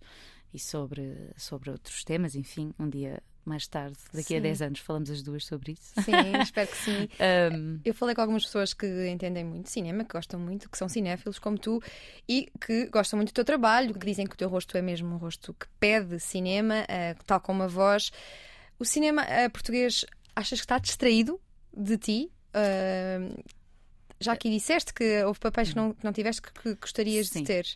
e 0.54 0.60
sobre, 0.60 1.30
sobre 1.36 1.72
outros 1.72 2.06
temas, 2.06 2.36
enfim, 2.36 2.74
um 2.80 2.90
dia 2.90 3.22
mais 3.46 3.68
tarde, 3.68 3.98
daqui 4.14 4.30
sim. 4.30 4.38
a 4.38 4.40
10 4.40 4.62
anos, 4.62 4.80
falamos 4.80 5.10
as 5.10 5.22
duas 5.22 5.46
sobre 5.46 5.74
isso. 5.74 5.94
Sim, 6.02 6.12
espero 6.42 6.68
que 6.68 6.78
sim. 6.78 7.10
um... 7.54 7.80
Eu 7.84 7.94
falei 7.94 8.16
com 8.16 8.22
algumas 8.22 8.46
pessoas 8.46 8.74
que 8.74 9.08
entendem 9.08 9.44
muito 9.44 9.70
cinema, 9.70 10.04
que 10.04 10.14
gostam 10.14 10.40
muito, 10.40 10.70
que 10.70 10.78
são 10.78 10.88
cinéfilos 10.88 11.40
como 11.40 11.58
tu 11.58 11.82
e 12.28 12.50
que 12.60 12.88
gostam 12.88 13.18
muito 13.18 13.30
do 13.30 13.34
teu 13.34 13.46
trabalho, 13.46 13.94
que 13.94 14.06
dizem 14.06 14.26
que 14.26 14.34
o 14.34 14.38
teu 14.38 14.50
rosto 14.50 14.78
é 14.78 14.82
mesmo 14.82 15.14
um 15.14 15.18
rosto 15.18 15.54
que 15.54 15.68
pede 15.80 16.20
cinema, 16.20 16.82
uh, 16.84 17.24
tal 17.26 17.40
como 17.40 17.64
a 17.64 17.68
voz. 17.68 18.12
O 18.80 18.86
cinema 18.86 19.24
uh, 19.24 19.50
português, 19.52 20.06
achas 20.36 20.60
que 20.60 20.66
está 20.66 20.78
distraído 20.78 21.40
de 21.76 21.98
ti? 21.98 22.32
Uh, 22.50 23.44
já 24.20 24.34
aqui 24.34 24.50
disseste 24.50 24.94
que 24.94 25.24
houve 25.24 25.40
papéis 25.40 25.70
que 25.70 25.76
não, 25.76 25.94
que 25.94 26.04
não 26.04 26.14
tiveste 26.14 26.42
que, 26.42 26.52
que 26.54 26.76
gostarias 26.76 27.28
sim. 27.28 27.42
de 27.42 27.46
ter. 27.46 27.68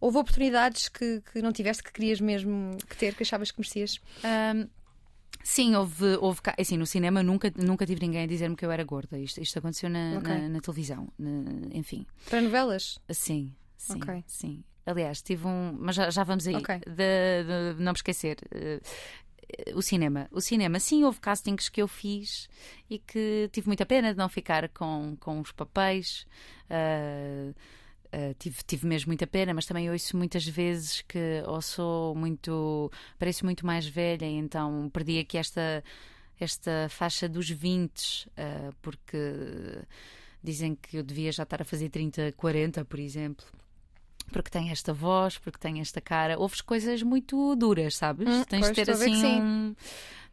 Houve 0.00 0.18
oportunidades 0.18 0.88
que, 0.88 1.20
que 1.32 1.42
não 1.42 1.52
tiveste 1.52 1.82
que 1.82 1.92
querias 1.92 2.20
mesmo 2.20 2.76
que 2.88 2.96
ter, 2.96 3.14
que 3.14 3.24
achavas 3.24 3.50
que 3.50 3.58
merecias? 3.58 3.98
Um, 4.22 4.68
Sim, 5.42 5.74
houve, 5.74 6.16
houve 6.20 6.40
assim, 6.58 6.76
no 6.76 6.86
cinema 6.86 7.22
nunca, 7.22 7.52
nunca 7.56 7.86
tive 7.86 8.00
ninguém 8.00 8.24
a 8.24 8.26
dizer-me 8.26 8.54
que 8.54 8.66
eu 8.66 8.70
era 8.70 8.84
gorda. 8.84 9.18
Isto, 9.18 9.40
isto 9.40 9.58
aconteceu 9.58 9.88
na, 9.88 10.18
okay. 10.18 10.34
na, 10.34 10.48
na 10.48 10.60
televisão, 10.60 11.08
na, 11.18 11.30
enfim. 11.72 12.06
Para 12.28 12.40
novelas? 12.42 12.98
Sim, 13.10 13.54
sim, 13.76 13.96
okay. 13.96 14.24
sim. 14.26 14.64
Aliás, 14.84 15.20
tive 15.22 15.46
um. 15.46 15.76
Mas 15.78 15.96
já, 15.96 16.10
já 16.10 16.24
vamos 16.24 16.46
aí. 16.46 16.56
Okay. 16.56 16.80
De, 16.80 17.74
de, 17.74 17.82
não 17.82 17.92
me 17.92 17.96
esquecer. 17.96 18.38
Uh, 18.54 18.80
o 19.74 19.82
cinema. 19.82 20.28
O 20.30 20.40
cinema, 20.40 20.78
sim, 20.78 21.04
houve 21.04 21.20
castings 21.20 21.68
que 21.68 21.80
eu 21.80 21.88
fiz 21.88 22.48
e 22.88 22.98
que 22.98 23.48
tive 23.52 23.66
muita 23.66 23.86
pena 23.86 24.12
de 24.12 24.18
não 24.18 24.28
ficar 24.28 24.68
com, 24.70 25.16
com 25.20 25.40
os 25.40 25.52
papéis. 25.52 26.26
Uh, 26.70 27.54
Uh, 28.08 28.34
tive, 28.38 28.56
tive 28.66 28.86
mesmo 28.86 29.10
muita 29.10 29.26
pena, 29.26 29.52
mas 29.52 29.66
também 29.66 29.90
ouço 29.90 30.16
muitas 30.16 30.46
vezes 30.46 31.02
que 31.02 31.42
ou 31.46 31.60
sou 31.60 32.14
muito. 32.14 32.90
pareço 33.18 33.44
muito 33.44 33.66
mais 33.66 33.86
velha, 33.86 34.24
então 34.24 34.88
perdi 34.90 35.18
aqui 35.18 35.36
esta, 35.36 35.84
esta 36.40 36.88
faixa 36.88 37.28
dos 37.28 37.50
20, 37.50 38.26
uh, 38.26 38.30
ah, 38.38 38.72
porque 38.80 39.18
dizem 40.42 40.74
que 40.74 40.96
eu 40.96 41.02
devia 41.02 41.30
já 41.32 41.42
estar 41.42 41.60
a 41.60 41.64
fazer 41.64 41.90
30, 41.90 42.32
40, 42.32 42.84
por 42.84 42.98
exemplo. 42.98 43.44
Porque 44.32 44.50
tem 44.50 44.70
esta 44.70 44.92
voz, 44.92 45.38
porque 45.38 45.58
tem 45.58 45.80
esta 45.80 46.00
cara. 46.00 46.38
Ouves 46.38 46.60
coisas 46.60 47.02
muito 47.02 47.56
duras, 47.56 47.96
sabes? 47.96 48.28
Hum, 48.28 48.44
Tens 48.44 48.66
de 48.68 48.72
ter 48.72 48.90
assim 48.90 49.40
um 49.40 49.74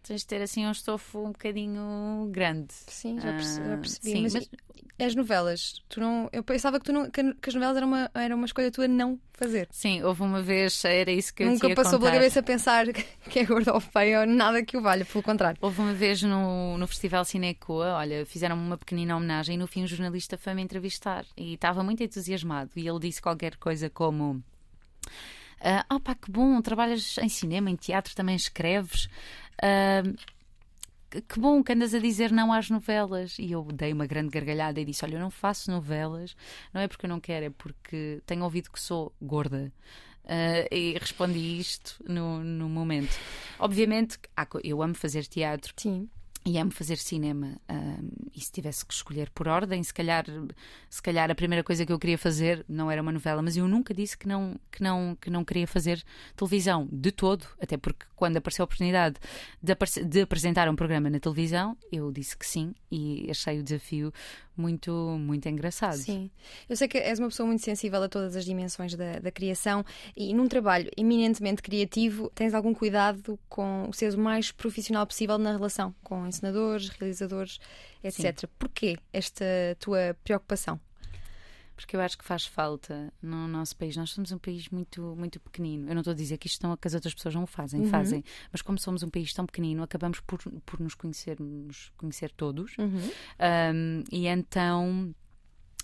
tens 0.06 0.22
de 0.22 0.28
ter 0.28 0.42
assim 0.42 0.66
um 0.66 0.72
estofo 0.72 1.20
um 1.20 1.32
bocadinho 1.32 2.30
grande. 2.32 2.74
Sim, 2.88 3.20
já 3.20 3.34
percebi. 3.34 3.68
Já 3.68 3.78
percebi. 3.78 4.12
Sim, 4.12 4.22
mas, 4.22 4.34
mas, 4.34 4.50
as 4.98 5.16
novelas, 5.16 5.82
tu 5.90 6.00
não, 6.00 6.30
eu 6.32 6.44
pensava 6.44 6.80
que, 6.80 6.86
tu 6.86 6.94
não, 6.94 7.10
que, 7.10 7.22
as 7.22 7.54
novelas 7.54 7.76
eram 7.76 7.88
uma, 7.88 8.12
era 8.14 8.36
uma 8.36 8.46
escolha 8.46 8.72
tua 8.72 8.88
não 8.88 9.20
fazer. 9.34 9.68
Sim, 9.72 10.04
houve 10.04 10.22
uma 10.22 10.42
vez, 10.42 10.86
era 10.86 11.12
isso 11.12 11.34
que 11.34 11.44
eu 11.44 11.48
Nunca 11.48 11.68
tinha 11.68 11.76
passou 11.76 12.00
pela 12.00 12.12
cabeça 12.12 12.40
a 12.40 12.44
pensar 12.44 12.86
que 12.94 13.40
é 13.40 13.44
gorda 13.44 13.74
ou 13.74 13.82
feia 13.82 14.22
ou 14.22 14.26
nada 14.26 14.64
que 14.64 14.78
o 14.78 14.82
valha, 14.82 15.04
pelo 15.04 15.24
contrário. 15.24 15.58
Houve 15.62 15.82
uma 15.82 15.94
vez 15.94 16.22
no, 16.22 16.78
no 16.78 16.88
Festival 16.88 17.26
Cinecoa, 17.26 17.96
olha, 17.96 18.26
fizeram 18.26 18.56
uma 18.56 18.78
pequenina 18.78 19.18
homenagem 19.18 19.56
e 19.56 19.58
no 19.58 19.68
fim 19.68 19.84
um 19.84 19.88
jornalista 19.88 20.38
foi-me 20.38 20.62
entrevistar 20.62 21.26
e 21.36 21.56
estava 21.56 21.84
muito 21.84 22.02
entusiasmado 22.02 22.72
e 22.76 22.88
ele 22.88 23.00
disse 23.00 23.22
qualquer 23.22 23.58
coisa 23.58 23.90
como. 23.90 24.42
Ah, 25.60 26.00
pá, 26.00 26.14
que 26.14 26.30
bom, 26.30 26.62
trabalhas 26.62 27.18
em 27.18 27.30
cinema, 27.30 27.72
em 27.72 27.76
teatro, 27.76 28.14
também 28.16 28.36
escreves. 28.36 29.10
Que 31.28 31.40
bom 31.40 31.64
que 31.64 31.72
andas 31.72 31.94
a 31.94 32.00
dizer 32.00 32.32
não 32.32 32.52
às 32.52 32.70
novelas. 32.70 33.38
E 33.40 33.52
eu 33.52 33.64
dei 33.64 33.94
uma 33.94 34.06
grande 34.06 34.30
gargalhada 34.30 34.80
e 34.80 34.86
disse: 34.86 35.06
Olha, 35.06 35.16
eu 35.16 35.20
não 35.20 35.32
faço 35.32 35.72
novelas, 35.72 36.36
não 36.74 36.82
é 36.82 36.88
porque 36.88 37.06
eu 37.06 37.10
não 37.10 37.20
quero, 37.20 37.46
é 37.46 37.50
porque 37.50 38.22
tenho 38.26 38.44
ouvido 38.44 38.72
que 38.72 38.80
sou 38.80 39.14
gorda. 39.22 39.72
Uh, 40.26 40.66
e 40.74 40.98
respondi 41.00 41.60
isto 41.60 42.04
no, 42.08 42.44
no 42.44 42.68
momento. 42.68 43.16
Obviamente, 43.60 44.18
eu 44.64 44.82
amo 44.82 44.96
fazer 44.96 45.26
teatro. 45.28 45.74
Sim 45.78 46.10
e 46.46 46.60
amo 46.60 46.70
fazer 46.70 46.98
cinema. 46.98 47.60
E 48.34 48.40
se 48.40 48.52
tivesse 48.52 48.86
que 48.86 48.94
escolher 48.94 49.32
por 49.32 49.48
ordem, 49.48 49.82
se 49.82 49.94
calhar, 49.94 50.26
se 50.90 51.02
calhar 51.02 51.32
a 51.32 51.36
primeira 51.36 51.64
coisa 51.64 51.86
que 51.86 51.92
eu 51.92 51.98
queria 51.98 52.18
fazer 52.18 52.64
não 52.70 52.92
era 52.92 53.02
uma 53.02 53.12
novela, 53.12 53.42
mas 53.42 53.58
eu 53.58 53.68
nunca 53.68 53.94
disse 53.94 54.16
que 54.16 54.28
não, 54.28 54.60
que 54.72 54.84
não, 54.84 55.18
que 55.20 55.30
não 55.30 55.44
queria 55.44 55.66
fazer 55.66 56.04
televisão 56.36 56.88
de 56.92 57.12
todo, 57.12 57.48
até 57.60 57.78
porque 57.78 58.06
quando 58.16 58.38
apareceu 58.38 58.62
a 58.64 58.66
oportunidade 58.66 59.16
de, 59.62 59.74
de 60.06 60.22
apresentar 60.22 60.70
um 60.70 60.76
programa 60.76 61.10
na 61.10 61.20
televisão, 61.20 61.76
eu 61.92 62.12
disse 62.12 62.38
que 62.38 62.46
sim 62.46 62.76
e 62.92 63.28
achei 63.30 63.60
o 63.60 63.64
desafio 63.64 64.14
muito, 64.58 64.92
muito 65.20 65.48
engraçado. 65.48 65.98
Sim. 65.98 66.30
Eu 66.70 66.76
sei 66.76 66.88
que 66.88 66.98
és 66.98 67.20
uma 67.20 67.28
pessoa 67.30 67.48
muito 67.48 67.64
sensível 67.64 68.02
a 68.02 68.10
todas 68.10 68.36
as 68.36 68.46
dimensões 68.46 68.96
da, 68.96 69.20
da 69.20 69.32
criação 69.32 69.86
e 70.16 70.34
num 70.34 70.48
trabalho 70.48 70.90
eminentemente 70.98 71.62
criativo 71.62 72.32
tens 72.34 72.54
algum 72.54 72.74
cuidado 72.74 73.40
com 73.50 73.90
seres 73.94 74.16
o 74.16 74.20
mais 74.20 74.52
profissional 74.52 75.06
possível 75.06 75.38
na 75.38 75.52
relação 75.52 75.94
com 76.04 76.28
encenadores, 76.28 76.90
realizadores, 76.90 77.60
etc. 78.04 78.42
Sim. 78.42 78.48
Porquê 78.58 78.98
esta 79.12 79.46
tua 79.80 80.16
preocupação? 80.24 80.80
Porque 81.76 81.96
eu 81.96 82.02
acho 82.02 82.18
que 82.18 82.24
faz 82.24 82.46
falta 82.46 83.12
no 83.22 83.48
nosso 83.48 83.76
país. 83.76 83.96
Nós 83.98 84.12
somos 84.12 84.32
um 84.32 84.38
país 84.38 84.70
muito, 84.70 85.16
muito 85.18 85.40
pequenino. 85.40 85.90
Eu 85.90 85.96
não 85.96 86.02
estou 86.02 86.12
a 86.12 86.16
dizer 86.16 86.38
que 86.38 86.48
isto 86.48 86.66
não, 86.66 86.76
que 86.78 86.88
as 86.88 86.94
outras 86.94 87.14
pessoas 87.14 87.36
não 87.36 87.44
o 87.44 87.48
fazem, 87.48 87.82
uhum. 87.82 87.88
fazem, 87.88 88.24
mas 88.52 88.62
como 88.62 88.80
somos 88.80 89.04
um 89.04 89.10
país 89.10 89.34
tão 89.34 89.46
pequenino, 89.46 89.84
acabamos 89.84 90.20
por, 90.22 90.40
por 90.66 90.80
nos 90.80 90.96
conhecer, 90.96 91.40
nos 91.40 91.92
conhecer 91.98 92.32
todos. 92.32 92.78
Uhum. 92.78 93.12
Um, 93.74 94.04
e 94.12 94.28
então 94.28 95.14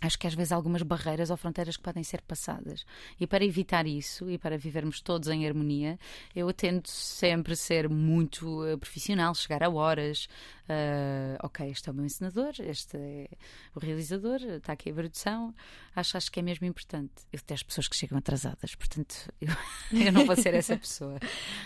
acho 0.01 0.17
que 0.17 0.27
às 0.27 0.33
vezes 0.33 0.51
há 0.51 0.55
algumas 0.55 0.81
barreiras 0.81 1.29
ou 1.29 1.37
fronteiras 1.37 1.77
que 1.77 1.83
podem 1.83 2.03
ser 2.03 2.21
passadas. 2.21 2.85
E 3.19 3.27
para 3.27 3.45
evitar 3.45 3.85
isso 3.85 4.29
e 4.29 4.37
para 4.37 4.57
vivermos 4.57 4.99
todos 4.99 5.29
em 5.29 5.47
harmonia, 5.47 5.99
eu 6.35 6.51
tento 6.51 6.89
sempre 6.89 7.55
ser 7.55 7.87
muito 7.87 8.63
uh, 8.65 8.77
profissional, 8.77 9.33
chegar 9.35 9.63
a 9.63 9.69
horas, 9.69 10.27
Uh, 10.71 11.35
ok, 11.43 11.69
este 11.69 11.89
é 11.89 11.91
o 11.91 11.95
meu 11.95 12.05
ensinador, 12.05 12.53
este 12.59 12.95
é 12.95 13.27
o 13.75 13.79
realizador, 13.79 14.39
está 14.41 14.71
aqui 14.71 14.89
a 14.89 14.93
produção. 14.93 15.53
Acho, 15.93 16.15
acho 16.15 16.31
que 16.31 16.39
é 16.39 16.43
mesmo 16.43 16.65
importante. 16.65 17.11
Eu 17.33 17.39
detesto 17.39 17.65
pessoas 17.65 17.89
que 17.89 17.95
chegam 17.95 18.17
atrasadas, 18.17 18.73
portanto, 18.75 19.29
eu, 19.41 19.49
eu 19.91 20.11
não 20.13 20.25
vou 20.25 20.35
ser 20.35 20.53
essa 20.53 20.77
pessoa. 20.77 21.19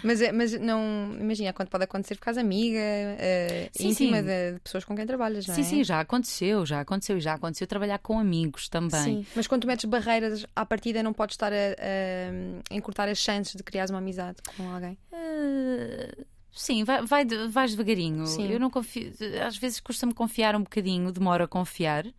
mas, 0.03 0.21
é, 0.21 0.31
mas 0.31 0.59
não, 0.59 1.15
imagina, 1.19 1.53
quando 1.53 1.69
pode 1.69 1.83
acontecer 1.83 2.15
por 2.15 2.21
causa 2.21 2.41
amiga, 2.41 2.79
uh, 2.79 3.69
sim, 3.73 3.89
íntima 3.89 4.17
sim. 4.17 4.23
De, 4.23 4.53
de, 4.53 4.59
pessoas 4.61 4.83
com 4.83 4.95
quem 4.95 5.05
trabalhas, 5.05 5.45
não 5.45 5.53
sim, 5.53 5.61
é? 5.61 5.63
Sim, 5.63 5.69
sim, 5.69 5.83
já 5.83 5.99
aconteceu, 5.99 6.65
já 6.65 6.81
aconteceu 6.81 7.17
e 7.17 7.21
já 7.21 7.35
aconteceu 7.35 7.67
trabalhar 7.67 7.99
com 7.99 8.17
amigos 8.25 8.67
também. 8.67 9.01
Sim, 9.01 9.25
mas 9.35 9.47
quando 9.47 9.65
metes 9.67 9.85
barreiras 9.85 10.45
à 10.55 10.65
partida, 10.65 11.03
não 11.03 11.13
podes 11.13 11.35
estar 11.35 11.53
a, 11.53 11.55
a, 11.55 12.73
a 12.73 12.75
encurtar 12.75 13.07
as 13.07 13.19
chances 13.19 13.55
de 13.55 13.63
criares 13.63 13.91
uma 13.91 13.99
amizade 13.99 14.37
com 14.57 14.69
alguém? 14.73 14.97
Uh... 15.11 16.25
Sim, 16.55 16.85
vai, 16.85 17.05
vai, 17.05 17.25
vais 17.25 17.71
devagarinho. 17.71 18.25
Sim. 18.25 18.49
Eu 18.49 18.59
não 18.59 18.69
confio, 18.69 19.11
às 19.45 19.57
vezes 19.57 19.81
custa-me 19.81 20.13
confiar 20.13 20.55
um 20.55 20.63
bocadinho, 20.63 21.11
demoro 21.11 21.43
a 21.43 21.47
confiar, 21.47 22.05
uh, 22.07 22.13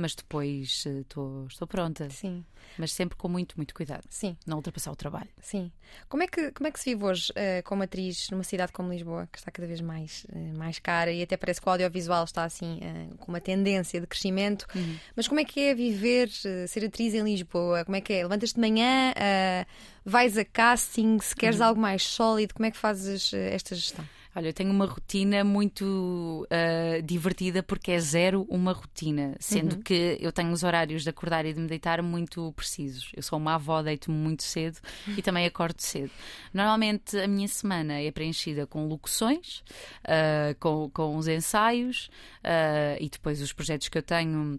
mas 0.00 0.14
depois 0.14 0.84
uh, 0.86 1.46
estou 1.46 1.68
pronta. 1.68 2.08
Sim 2.08 2.42
mas 2.78 2.92
sempre 2.92 3.16
com 3.16 3.28
muito, 3.28 3.56
muito 3.56 3.74
cuidado. 3.74 4.04
Sim. 4.08 4.36
Não 4.46 4.56
ultrapassar 4.56 4.90
o 4.90 4.96
trabalho. 4.96 5.28
Sim. 5.40 5.70
Como 6.08 6.22
é 6.22 6.26
que, 6.26 6.50
como 6.52 6.66
é 6.66 6.70
que 6.70 6.80
se 6.80 6.90
vive 6.90 7.04
hoje 7.04 7.32
uh, 7.32 7.62
como 7.64 7.82
atriz 7.82 8.30
numa 8.30 8.42
cidade 8.42 8.72
como 8.72 8.90
Lisboa, 8.90 9.28
que 9.30 9.38
está 9.38 9.50
cada 9.50 9.66
vez 9.66 9.80
mais, 9.80 10.26
uh, 10.30 10.58
mais 10.58 10.78
cara 10.78 11.12
e 11.12 11.22
até 11.22 11.36
parece 11.36 11.60
que 11.60 11.68
o 11.68 11.70
audiovisual 11.70 12.24
está 12.24 12.44
assim 12.44 12.78
uh, 12.78 13.16
com 13.18 13.30
uma 13.30 13.40
tendência 13.40 14.00
de 14.00 14.06
crescimento. 14.06 14.66
Uhum. 14.74 14.96
Mas 15.14 15.28
como 15.28 15.40
é 15.40 15.44
que 15.44 15.60
é 15.60 15.74
viver, 15.74 16.28
ser 16.30 16.84
atriz 16.84 17.14
em 17.14 17.22
Lisboa? 17.22 17.84
Como 17.84 17.96
é 17.96 18.00
que 18.00 18.12
é? 18.12 18.22
Levantas 18.22 18.52
de 18.52 18.60
manhã, 18.60 19.12
vais 20.04 20.36
a 20.36 20.44
casting, 20.44 21.18
se 21.20 21.34
queres 21.34 21.60
uhum. 21.60 21.66
algo 21.66 21.80
mais 21.80 22.02
sólido, 22.02 22.54
como 22.54 22.66
é 22.66 22.70
que 22.70 22.76
fazes 22.76 23.32
esta 23.32 23.74
gestão? 23.74 24.04
Olha, 24.36 24.48
eu 24.48 24.52
tenho 24.52 24.72
uma 24.72 24.84
rotina 24.84 25.44
muito 25.44 26.44
uh, 26.50 27.02
divertida 27.02 27.62
porque 27.62 27.92
é 27.92 28.00
zero 28.00 28.44
uma 28.50 28.72
rotina, 28.72 29.36
sendo 29.38 29.76
uhum. 29.76 29.82
que 29.82 30.18
eu 30.20 30.32
tenho 30.32 30.50
os 30.50 30.64
horários 30.64 31.04
de 31.04 31.10
acordar 31.10 31.46
e 31.46 31.52
de 31.52 31.60
me 31.60 31.68
deitar 31.68 32.02
muito 32.02 32.52
precisos. 32.54 33.12
Eu 33.14 33.22
sou 33.22 33.38
uma 33.38 33.54
avó, 33.54 33.80
deito-me 33.80 34.16
muito 34.16 34.42
cedo 34.42 34.80
e 35.16 35.22
também 35.22 35.46
acordo 35.46 35.80
cedo. 35.80 36.10
Normalmente 36.52 37.16
a 37.16 37.28
minha 37.28 37.46
semana 37.46 38.00
é 38.00 38.10
preenchida 38.10 38.66
com 38.66 38.88
locuções, 38.88 39.62
uh, 40.00 40.58
com, 40.58 40.90
com 40.90 41.16
os 41.16 41.28
ensaios 41.28 42.10
uh, 42.38 42.98
e 42.98 43.08
depois 43.08 43.40
os 43.40 43.52
projetos 43.52 43.88
que 43.88 43.98
eu 43.98 44.02
tenho 44.02 44.58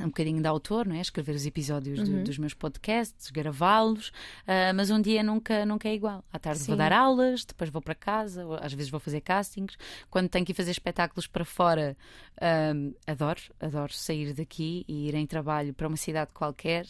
um 0.00 0.06
bocadinho 0.06 0.40
de 0.40 0.48
autor, 0.48 0.86
não 0.86 0.96
é? 0.96 1.00
Escrever 1.00 1.34
os 1.34 1.46
episódios 1.46 2.00
uhum. 2.00 2.18
do, 2.18 2.24
dos 2.24 2.38
meus 2.38 2.52
podcasts, 2.52 3.30
gravá-los, 3.30 4.08
uh, 4.08 4.74
mas 4.74 4.90
um 4.90 5.00
dia 5.00 5.22
nunca, 5.22 5.64
nunca 5.64 5.88
é 5.88 5.94
igual. 5.94 6.24
À 6.32 6.38
tarde 6.38 6.60
Sim. 6.60 6.66
vou 6.68 6.76
dar 6.76 6.92
aulas, 6.92 7.44
depois 7.44 7.70
vou 7.70 7.80
para 7.80 7.94
casa, 7.94 8.44
às 8.60 8.72
vezes 8.72 8.90
vou 8.90 8.98
fazer 8.98 9.20
castings. 9.20 9.76
Quando 10.10 10.28
tenho 10.28 10.44
que 10.44 10.52
ir 10.52 10.54
fazer 10.54 10.72
espetáculos 10.72 11.26
para 11.26 11.44
fora, 11.44 11.96
uh, 12.38 12.94
adoro, 13.06 13.40
adoro 13.60 13.92
sair 13.92 14.32
daqui 14.32 14.84
e 14.88 15.08
ir 15.08 15.14
em 15.14 15.26
trabalho 15.26 15.72
para 15.72 15.86
uma 15.86 15.96
cidade 15.96 16.30
qualquer. 16.34 16.86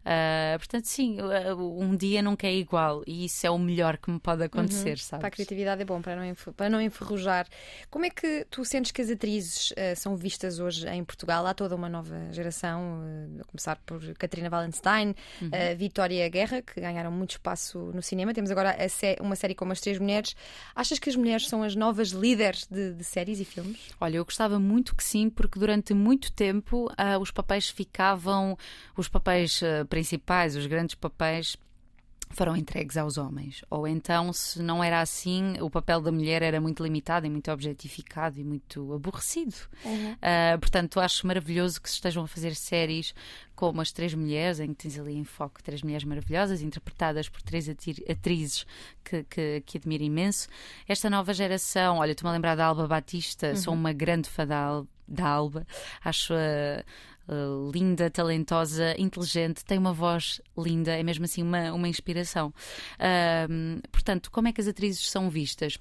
Uh, 0.00 0.58
portanto, 0.58 0.86
sim, 0.86 1.18
um 1.56 1.94
dia 1.94 2.22
nunca 2.22 2.46
é 2.46 2.54
igual 2.54 3.02
e 3.06 3.26
isso 3.26 3.46
é 3.46 3.50
o 3.50 3.58
melhor 3.58 3.98
que 3.98 4.10
me 4.10 4.18
pode 4.18 4.42
acontecer, 4.42 4.90
uhum. 4.90 4.96
sabes? 4.96 5.20
Para 5.20 5.28
a 5.28 5.30
criatividade 5.30 5.82
é 5.82 5.84
bom, 5.84 6.02
para 6.02 6.16
não, 6.16 6.34
para 6.56 6.68
não 6.68 6.80
enferrujar. 6.80 7.46
Como 7.88 8.04
é 8.04 8.10
que 8.10 8.46
tu 8.50 8.64
sentes 8.64 8.90
que 8.90 9.00
as 9.00 9.10
atrizes 9.10 9.72
são 9.96 10.16
vistas 10.16 10.58
hoje 10.58 10.88
em 10.88 11.04
Portugal? 11.04 11.46
Há 11.46 11.54
toda 11.54 11.76
uma 11.76 11.88
nova 11.88 12.32
geração 12.32 12.47
geração, 12.48 13.02
eh, 13.04 13.40
a 13.40 13.44
começar 13.44 13.76
por 13.84 14.00
Catarina 14.14 14.48
Wallenstein, 14.50 15.14
uhum. 15.40 15.50
a 15.52 15.74
Vitória 15.74 16.28
Guerra, 16.28 16.62
que 16.62 16.80
ganharam 16.80 17.12
muito 17.12 17.32
espaço 17.32 17.78
no 17.94 18.02
cinema. 18.02 18.34
Temos 18.34 18.50
agora 18.50 18.76
uma 19.20 19.36
série 19.36 19.54
com 19.54 19.70
as 19.70 19.80
três 19.80 19.98
mulheres. 19.98 20.34
Achas 20.74 20.98
que 20.98 21.08
as 21.08 21.16
mulheres 21.16 21.48
são 21.48 21.62
as 21.62 21.76
novas 21.76 22.08
líderes 22.08 22.66
de, 22.66 22.94
de 22.94 23.04
séries 23.04 23.40
e 23.40 23.44
filmes? 23.44 23.78
Olha, 24.00 24.16
eu 24.16 24.24
gostava 24.24 24.58
muito 24.58 24.96
que 24.96 25.04
sim, 25.04 25.30
porque 25.30 25.58
durante 25.58 25.94
muito 25.94 26.32
tempo 26.32 26.86
uh, 26.86 27.18
os 27.20 27.30
papéis 27.30 27.68
ficavam, 27.68 28.56
os 28.96 29.08
papéis 29.08 29.60
uh, 29.62 29.86
principais, 29.86 30.56
os 30.56 30.66
grandes 30.66 30.94
papéis 30.94 31.56
foram 32.30 32.56
entregues 32.56 32.96
aos 32.96 33.18
homens. 33.18 33.64
Ou 33.70 33.86
então, 33.86 34.32
se 34.32 34.62
não 34.62 34.82
era 34.82 35.00
assim, 35.00 35.54
o 35.60 35.70
papel 35.70 36.00
da 36.00 36.12
mulher 36.12 36.42
era 36.42 36.60
muito 36.60 36.82
limitado 36.82 37.26
e 37.26 37.30
muito 37.30 37.50
objetificado 37.50 38.38
e 38.38 38.44
muito 38.44 38.92
aborrecido. 38.92 39.54
Uhum. 39.84 40.12
Uh, 40.12 40.58
portanto, 40.60 41.00
acho 41.00 41.26
maravilhoso 41.26 41.80
que 41.80 41.88
se 41.88 41.96
estejam 41.96 42.24
a 42.24 42.28
fazer 42.28 42.54
séries 42.54 43.14
como 43.54 43.80
As 43.80 43.90
Três 43.90 44.14
Mulheres, 44.14 44.60
em 44.60 44.68
que 44.68 44.84
tens 44.84 44.98
ali 44.98 45.16
em 45.16 45.24
foco 45.24 45.60
três 45.60 45.82
mulheres 45.82 46.04
maravilhosas, 46.04 46.62
interpretadas 46.62 47.28
por 47.28 47.42
três 47.42 47.68
atrizes 47.68 48.64
que, 49.02 49.24
que, 49.24 49.62
que 49.66 49.78
admiro 49.78 50.04
imenso. 50.04 50.48
Esta 50.86 51.10
nova 51.10 51.34
geração, 51.34 51.98
olha, 51.98 52.12
estou-me 52.12 52.30
a 52.30 52.34
lembrar 52.34 52.54
da 52.54 52.66
Alba 52.66 52.86
Batista, 52.86 53.48
uhum. 53.48 53.56
sou 53.56 53.74
uma 53.74 53.92
grande 53.92 54.28
fã 54.28 54.46
da, 54.46 54.84
da 55.08 55.26
Alba, 55.26 55.66
acho 56.04 56.34
a, 56.34 56.84
uh, 57.28 57.70
linda, 57.70 58.10
talentosa, 58.10 58.94
inteligente, 58.98 59.64
tem 59.64 59.78
uma 59.78 59.92
voz 59.92 60.40
linda, 60.56 60.92
é 60.92 61.02
mesmo 61.02 61.24
assim 61.24 61.42
uma, 61.42 61.72
uma 61.72 61.88
inspiração. 61.88 62.52
Uh, 62.98 63.80
portanto, 63.90 64.30
como 64.30 64.48
é 64.48 64.52
que 64.52 64.60
as 64.60 64.68
atrizes 64.68 65.08
são 65.10 65.30
vistas? 65.30 65.78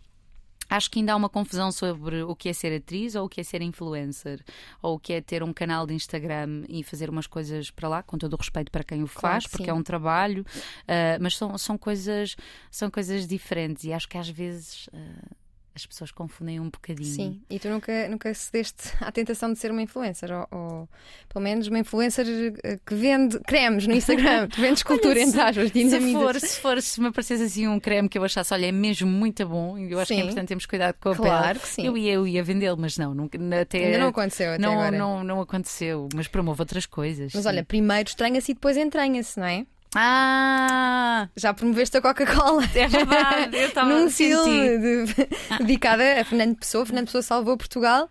Acho 0.69 0.91
que 0.91 0.99
ainda 0.99 1.13
há 1.13 1.15
uma 1.15 1.29
confusão 1.29 1.71
sobre 1.71 2.23
o 2.23 2.35
que 2.35 2.49
é 2.49 2.53
ser 2.53 2.75
atriz 2.75 3.15
ou 3.15 3.25
o 3.25 3.29
que 3.29 3.39
é 3.39 3.43
ser 3.43 3.61
influencer, 3.61 4.43
ou 4.81 4.95
o 4.95 4.99
que 4.99 5.13
é 5.13 5.21
ter 5.21 5.41
um 5.41 5.53
canal 5.53 5.87
de 5.87 5.93
Instagram 5.93 6.65
e 6.67 6.83
fazer 6.83 7.09
umas 7.09 7.25
coisas 7.25 7.71
para 7.71 7.87
lá, 7.87 8.03
com 8.03 8.17
todo 8.17 8.33
o 8.33 8.35
respeito 8.35 8.69
para 8.69 8.83
quem 8.83 9.01
o 9.01 9.07
faz, 9.07 9.45
claro, 9.45 9.49
porque 9.49 9.63
sim. 9.63 9.69
é 9.69 9.73
um 9.73 9.83
trabalho, 9.83 10.41
uh, 10.41 11.21
mas 11.21 11.37
são, 11.37 11.57
são, 11.57 11.77
coisas, 11.77 12.35
são 12.69 12.91
coisas 12.91 13.25
diferentes 13.25 13.85
e 13.85 13.93
acho 13.93 14.09
que 14.09 14.17
às 14.17 14.29
vezes. 14.29 14.87
Uh, 14.87 15.46
as 15.77 15.85
pessoas 15.85 16.11
confundem 16.11 16.59
um 16.59 16.69
bocadinho. 16.69 17.13
Sim, 17.13 17.41
e 17.49 17.59
tu 17.59 17.69
nunca, 17.69 18.09
nunca 18.09 18.33
cedeste 18.33 18.91
à 18.99 19.11
tentação 19.11 19.53
de 19.53 19.59
ser 19.59 19.71
uma 19.71 19.81
influencer, 19.81 20.29
ou, 20.31 20.47
ou 20.51 20.89
pelo 21.29 21.43
menos 21.43 21.67
uma 21.67 21.79
influencer 21.79 22.25
eh, 22.63 22.79
que 22.85 22.95
vende 22.95 23.39
cremes 23.41 23.87
no 23.87 23.93
Instagram, 23.93 24.47
tu 24.47 24.59
vendes 24.59 24.81
cultura, 24.83 25.19
entre 25.19 25.39
aspas, 25.39 25.71
se 25.71 26.13
for, 26.13 26.39
se 26.39 26.59
for, 26.59 26.81
se 26.81 27.01
me 27.01 27.07
aparecesse 27.07 27.43
assim 27.43 27.67
um 27.67 27.79
creme 27.79 28.09
que 28.09 28.17
eu 28.17 28.23
achasse, 28.23 28.53
olha, 28.53 28.65
é 28.65 28.71
mesmo 28.71 29.09
muito 29.09 29.45
bom, 29.47 29.77
e 29.77 29.91
eu 29.91 29.99
acho 29.99 30.09
sim. 30.09 30.15
que 30.15 30.21
é 30.21 30.23
importante 30.23 30.47
termos 30.47 30.65
cuidado 30.65 30.95
com 30.99 31.09
a 31.09 31.15
claro 31.15 31.47
pele. 31.47 31.59
Que 31.59 31.67
sim. 31.67 31.85
Eu 31.85 31.97
ia, 31.97 32.13
eu 32.13 32.27
ia 32.27 32.43
vendê-lo, 32.43 32.77
mas 32.77 32.97
não, 32.97 33.13
nunca, 33.13 33.37
até, 33.61 33.85
ainda 33.85 33.99
não 33.99 34.07
aconteceu 34.07 34.53
até 34.53 34.61
não, 34.61 34.73
agora. 34.73 34.97
Não, 34.97 35.23
não 35.23 35.41
aconteceu, 35.41 36.09
mas 36.15 36.27
promovo 36.27 36.61
outras 36.61 36.85
coisas. 36.85 37.33
Mas 37.33 37.43
sim. 37.43 37.49
olha, 37.49 37.63
primeiro 37.63 38.09
estranha-se 38.09 38.51
e 38.51 38.55
depois 38.55 38.77
entranha-se, 38.77 39.39
não 39.39 39.45
é? 39.45 39.65
Ah! 39.95 41.29
Já 41.35 41.53
promoveste 41.53 41.97
a 41.97 42.01
Coca-Cola. 42.01 42.63
É 42.75 42.87
verdade, 42.87 43.57
eu 43.57 43.67
estava 43.67 43.89
Num 43.89 44.09
filme 44.09 44.77
de, 44.77 45.05
dedicado 45.59 46.03
a 46.03 46.23
Fernando 46.23 46.57
Pessoa. 46.57 46.85
Fernando 46.85 47.05
Pessoa 47.05 47.21
salvou 47.21 47.57
Portugal. 47.57 48.09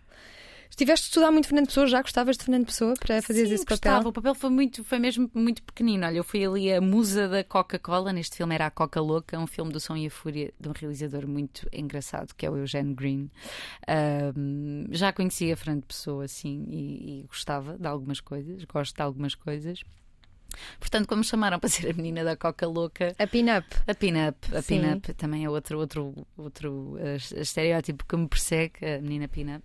Estiveste 0.68 1.06
a 1.06 1.08
estudar 1.08 1.30
muito 1.30 1.48
Fernando 1.48 1.68
Pessoa, 1.68 1.86
já 1.86 2.02
gostavas 2.02 2.36
de 2.36 2.44
Fernando 2.44 2.66
Pessoa 2.66 2.92
para 2.98 3.22
fazer 3.22 3.44
esse 3.44 3.64
papel? 3.64 3.76
Gostava. 3.76 4.08
O 4.08 4.12
papel 4.12 4.34
foi, 4.34 4.50
muito, 4.50 4.84
foi 4.84 4.98
mesmo 4.98 5.30
muito 5.32 5.62
pequenino. 5.62 6.04
Olha, 6.04 6.18
eu 6.18 6.24
fui 6.24 6.44
ali 6.44 6.70
a 6.70 6.82
musa 6.82 7.28
da 7.28 7.42
Coca-Cola. 7.42 8.12
Neste 8.12 8.36
filme 8.36 8.54
era 8.54 8.66
a 8.66 8.70
Coca 8.70 9.00
Louca, 9.00 9.38
um 9.38 9.46
filme 9.46 9.72
do 9.72 9.80
Som 9.80 9.96
e 9.96 10.06
a 10.06 10.10
Fúria 10.10 10.52
de 10.60 10.68
um 10.68 10.72
realizador 10.72 11.26
muito 11.26 11.66
engraçado 11.72 12.34
que 12.34 12.44
é 12.44 12.50
o 12.50 12.58
Eugene 12.58 12.94
Green. 12.94 13.30
Um, 14.36 14.86
já 14.90 15.14
conhecia 15.14 15.56
Fernando 15.56 15.84
Pessoa, 15.84 16.24
assim, 16.24 16.66
e, 16.68 17.20
e 17.20 17.26
gostava 17.26 17.78
de 17.78 17.86
algumas 17.86 18.20
coisas, 18.20 18.62
gosto 18.64 18.94
de 18.94 19.02
algumas 19.02 19.34
coisas. 19.34 19.80
Portanto, 20.78 21.06
como 21.06 21.22
chamaram 21.22 21.58
para 21.58 21.68
ser 21.68 21.90
a 21.90 21.92
menina 21.92 22.24
da 22.24 22.36
Coca 22.36 22.66
Louca. 22.66 23.14
A 23.18 23.26
pin-up. 23.26 23.66
A 23.86 23.94
pin-up. 23.94 24.56
A 24.56 24.62
pin-up 24.62 25.14
também 25.14 25.44
é 25.44 25.50
outro, 25.50 25.78
outro, 25.78 26.26
outro 26.36 26.96
uh, 26.96 27.40
estereótipo 27.40 28.04
que 28.04 28.16
me 28.16 28.28
persegue, 28.28 28.84
a 28.84 29.00
menina 29.00 29.28
pin-up. 29.28 29.64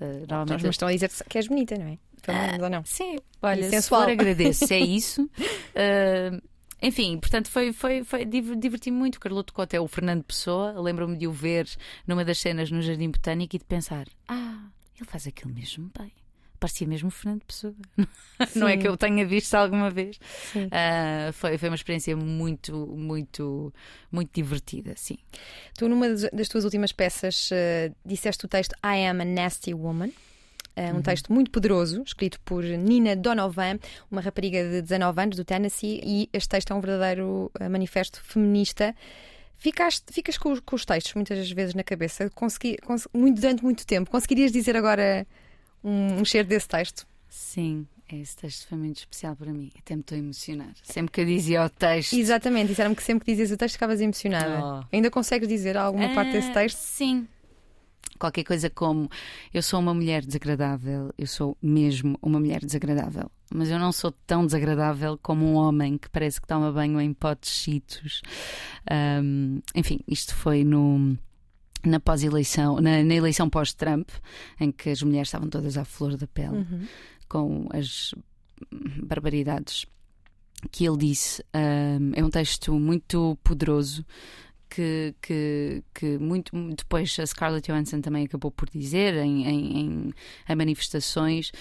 Uh, 0.00 0.26
normalmente... 0.28 0.64
Mas 0.64 0.74
estão 0.74 0.88
a 0.88 0.92
dizer 0.92 1.10
que 1.28 1.38
és 1.38 1.48
bonita, 1.48 1.76
não 1.76 1.86
é? 1.86 1.98
Pelo 2.22 2.38
menos, 2.38 2.62
ou 2.62 2.70
não? 2.70 2.84
Sim, 2.84 3.16
olha, 3.42 3.82
se 3.82 3.88
for 3.88 4.08
agradeço, 4.08 4.66
se 4.66 4.74
é 4.74 4.78
isso. 4.80 5.22
Uh, 5.24 6.40
enfim, 6.80 7.18
portanto, 7.18 7.48
foi, 7.48 7.72
foi, 7.72 8.04
foi 8.04 8.24
diverti-me 8.24 8.96
muito. 8.96 9.20
Carloto 9.20 9.52
Cota 9.52 9.76
é 9.76 9.80
o 9.80 9.88
Fernando 9.88 10.22
Pessoa. 10.22 10.80
Lembro-me 10.80 11.16
de 11.16 11.26
o 11.26 11.32
ver 11.32 11.68
numa 12.06 12.24
das 12.24 12.38
cenas 12.38 12.70
no 12.70 12.80
Jardim 12.80 13.10
Botânico 13.10 13.56
e 13.56 13.58
de 13.58 13.64
pensar: 13.64 14.06
ah, 14.28 14.68
ele 14.96 15.08
faz 15.08 15.26
aquilo 15.26 15.52
mesmo 15.52 15.90
bem 15.98 16.12
parecia 16.62 16.86
mesmo 16.86 17.08
o 17.08 17.10
Fernando 17.10 17.42
Pessoa. 17.44 17.74
Não 18.54 18.68
é 18.68 18.76
que 18.76 18.86
eu 18.86 18.96
tenha 18.96 19.26
visto 19.26 19.52
alguma 19.54 19.90
vez. 19.90 20.16
Uh, 20.54 21.32
foi, 21.32 21.58
foi 21.58 21.68
uma 21.68 21.74
experiência 21.74 22.16
muito, 22.16 22.86
muito, 22.86 23.74
muito 24.12 24.30
divertida, 24.32 24.94
sim. 24.96 25.18
Tu, 25.76 25.88
numa 25.88 26.08
das 26.08 26.46
tuas 26.48 26.62
últimas 26.62 26.92
peças, 26.92 27.50
uh, 27.50 27.92
disseste 28.06 28.44
o 28.44 28.48
texto 28.48 28.74
I 28.84 29.04
Am 29.06 29.20
a 29.20 29.24
Nasty 29.24 29.74
Woman. 29.74 30.10
Uh, 30.76 30.92
um 30.92 30.94
uhum. 30.94 31.02
texto 31.02 31.32
muito 31.32 31.50
poderoso, 31.50 32.02
escrito 32.06 32.38
por 32.42 32.62
Nina 32.62 33.16
Donovan, 33.16 33.80
uma 34.08 34.20
rapariga 34.20 34.62
de 34.62 34.82
19 34.82 35.20
anos 35.20 35.36
do 35.36 35.44
Tennessee, 35.44 36.00
e 36.04 36.30
este 36.32 36.48
texto 36.48 36.72
é 36.72 36.76
um 36.76 36.80
verdadeiro 36.80 37.50
manifesto 37.68 38.22
feminista. 38.22 38.94
Ficaste, 39.56 40.12
ficas 40.12 40.38
com, 40.38 40.58
com, 40.60 40.76
os 40.76 40.84
textos 40.84 41.12
muitas 41.14 41.50
vezes 41.50 41.74
na 41.74 41.82
cabeça, 41.82 42.30
consegui, 42.30 42.78
muito, 43.12 43.40
durante 43.40 43.64
muito 43.64 43.84
tempo. 43.84 44.10
Conseguirias 44.10 44.52
dizer 44.52 44.76
agora 44.76 45.26
um, 45.82 46.20
um 46.20 46.24
cheiro 46.24 46.48
desse 46.48 46.68
texto? 46.68 47.06
Sim, 47.28 47.86
esse 48.12 48.36
texto 48.36 48.68
foi 48.68 48.78
muito 48.78 48.98
especial 48.98 49.34
para 49.34 49.52
mim. 49.52 49.70
Até 49.78 49.94
me 49.94 50.02
estou 50.02 50.16
a 50.16 50.18
emocionar. 50.18 50.74
Sempre 50.82 51.12
que 51.12 51.20
eu 51.20 51.24
dizia 51.24 51.64
o 51.64 51.70
texto. 51.70 52.14
Exatamente, 52.14 52.68
disseram-me 52.68 52.96
que 52.96 53.02
sempre 53.02 53.24
que 53.24 53.32
dizias 53.32 53.50
o 53.50 53.56
texto 53.56 53.74
ficavas 53.74 54.00
emocionada. 54.00 54.64
Oh. 54.64 54.94
Ainda 54.94 55.10
consegues 55.10 55.48
dizer 55.48 55.76
alguma 55.76 56.14
parte 56.14 56.32
desse 56.32 56.50
ah, 56.50 56.54
texto? 56.54 56.78
Sim, 56.78 57.26
qualquer 58.22 58.44
coisa 58.44 58.70
como 58.70 59.10
eu 59.52 59.60
sou 59.60 59.80
uma 59.80 59.92
mulher 59.92 60.24
desagradável, 60.24 61.12
eu 61.18 61.26
sou 61.26 61.56
mesmo 61.60 62.16
uma 62.22 62.38
mulher 62.38 62.64
desagradável, 62.64 63.28
mas 63.52 63.68
eu 63.68 63.80
não 63.80 63.90
sou 63.90 64.12
tão 64.26 64.46
desagradável 64.46 65.18
como 65.20 65.44
um 65.44 65.54
homem 65.54 65.98
que 65.98 66.08
parece 66.08 66.40
que 66.40 66.46
toma 66.46 66.70
banho 66.70 67.00
em 67.00 67.12
potes 67.12 67.50
chitos. 67.50 68.22
Um, 68.90 69.60
enfim, 69.74 69.98
isto 70.06 70.36
foi 70.36 70.62
no 70.62 71.18
na 71.84 72.00
pós-eleição, 72.00 72.76
na, 72.76 73.02
na, 73.02 73.14
eleição 73.14 73.48
pós-Trump, 73.48 74.08
em 74.60 74.70
que 74.70 74.90
as 74.90 75.02
mulheres 75.02 75.28
estavam 75.28 75.48
todas 75.48 75.76
à 75.76 75.84
flor 75.84 76.16
da 76.16 76.26
pele, 76.26 76.58
uhum. 76.58 76.86
com 77.28 77.68
as 77.72 78.14
barbaridades 79.02 79.86
que 80.70 80.86
ele 80.86 80.98
disse. 80.98 81.44
Um, 81.54 82.12
é 82.14 82.24
um 82.24 82.30
texto 82.30 82.72
muito 82.78 83.36
poderoso 83.42 84.04
que, 84.68 85.14
que, 85.20 85.82
que 85.94 86.18
muito 86.18 86.52
depois 86.74 87.16
a 87.18 87.26
Scarlett 87.26 87.70
Johansson 87.70 88.00
também 88.00 88.24
acabou 88.24 88.50
por 88.50 88.70
dizer 88.70 89.14
em, 89.14 89.46
em, 89.46 90.14
em, 90.48 90.54
manifestações. 90.54 91.52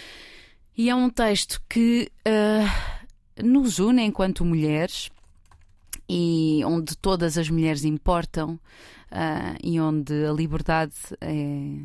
E 0.77 0.89
é 0.89 0.95
um 0.95 1.09
texto 1.09 1.61
que 1.67 2.09
uh, 2.27 3.43
nos 3.43 3.79
une 3.79 4.03
enquanto 4.03 4.45
mulheres 4.45 5.09
e 6.13 6.61
onde 6.65 6.97
todas 6.97 7.37
as 7.37 7.49
mulheres 7.49 7.85
importam 7.85 8.59
uh, 9.09 9.57
e 9.63 9.79
onde 9.79 10.25
a 10.25 10.33
liberdade 10.33 10.93
é, 11.21 11.77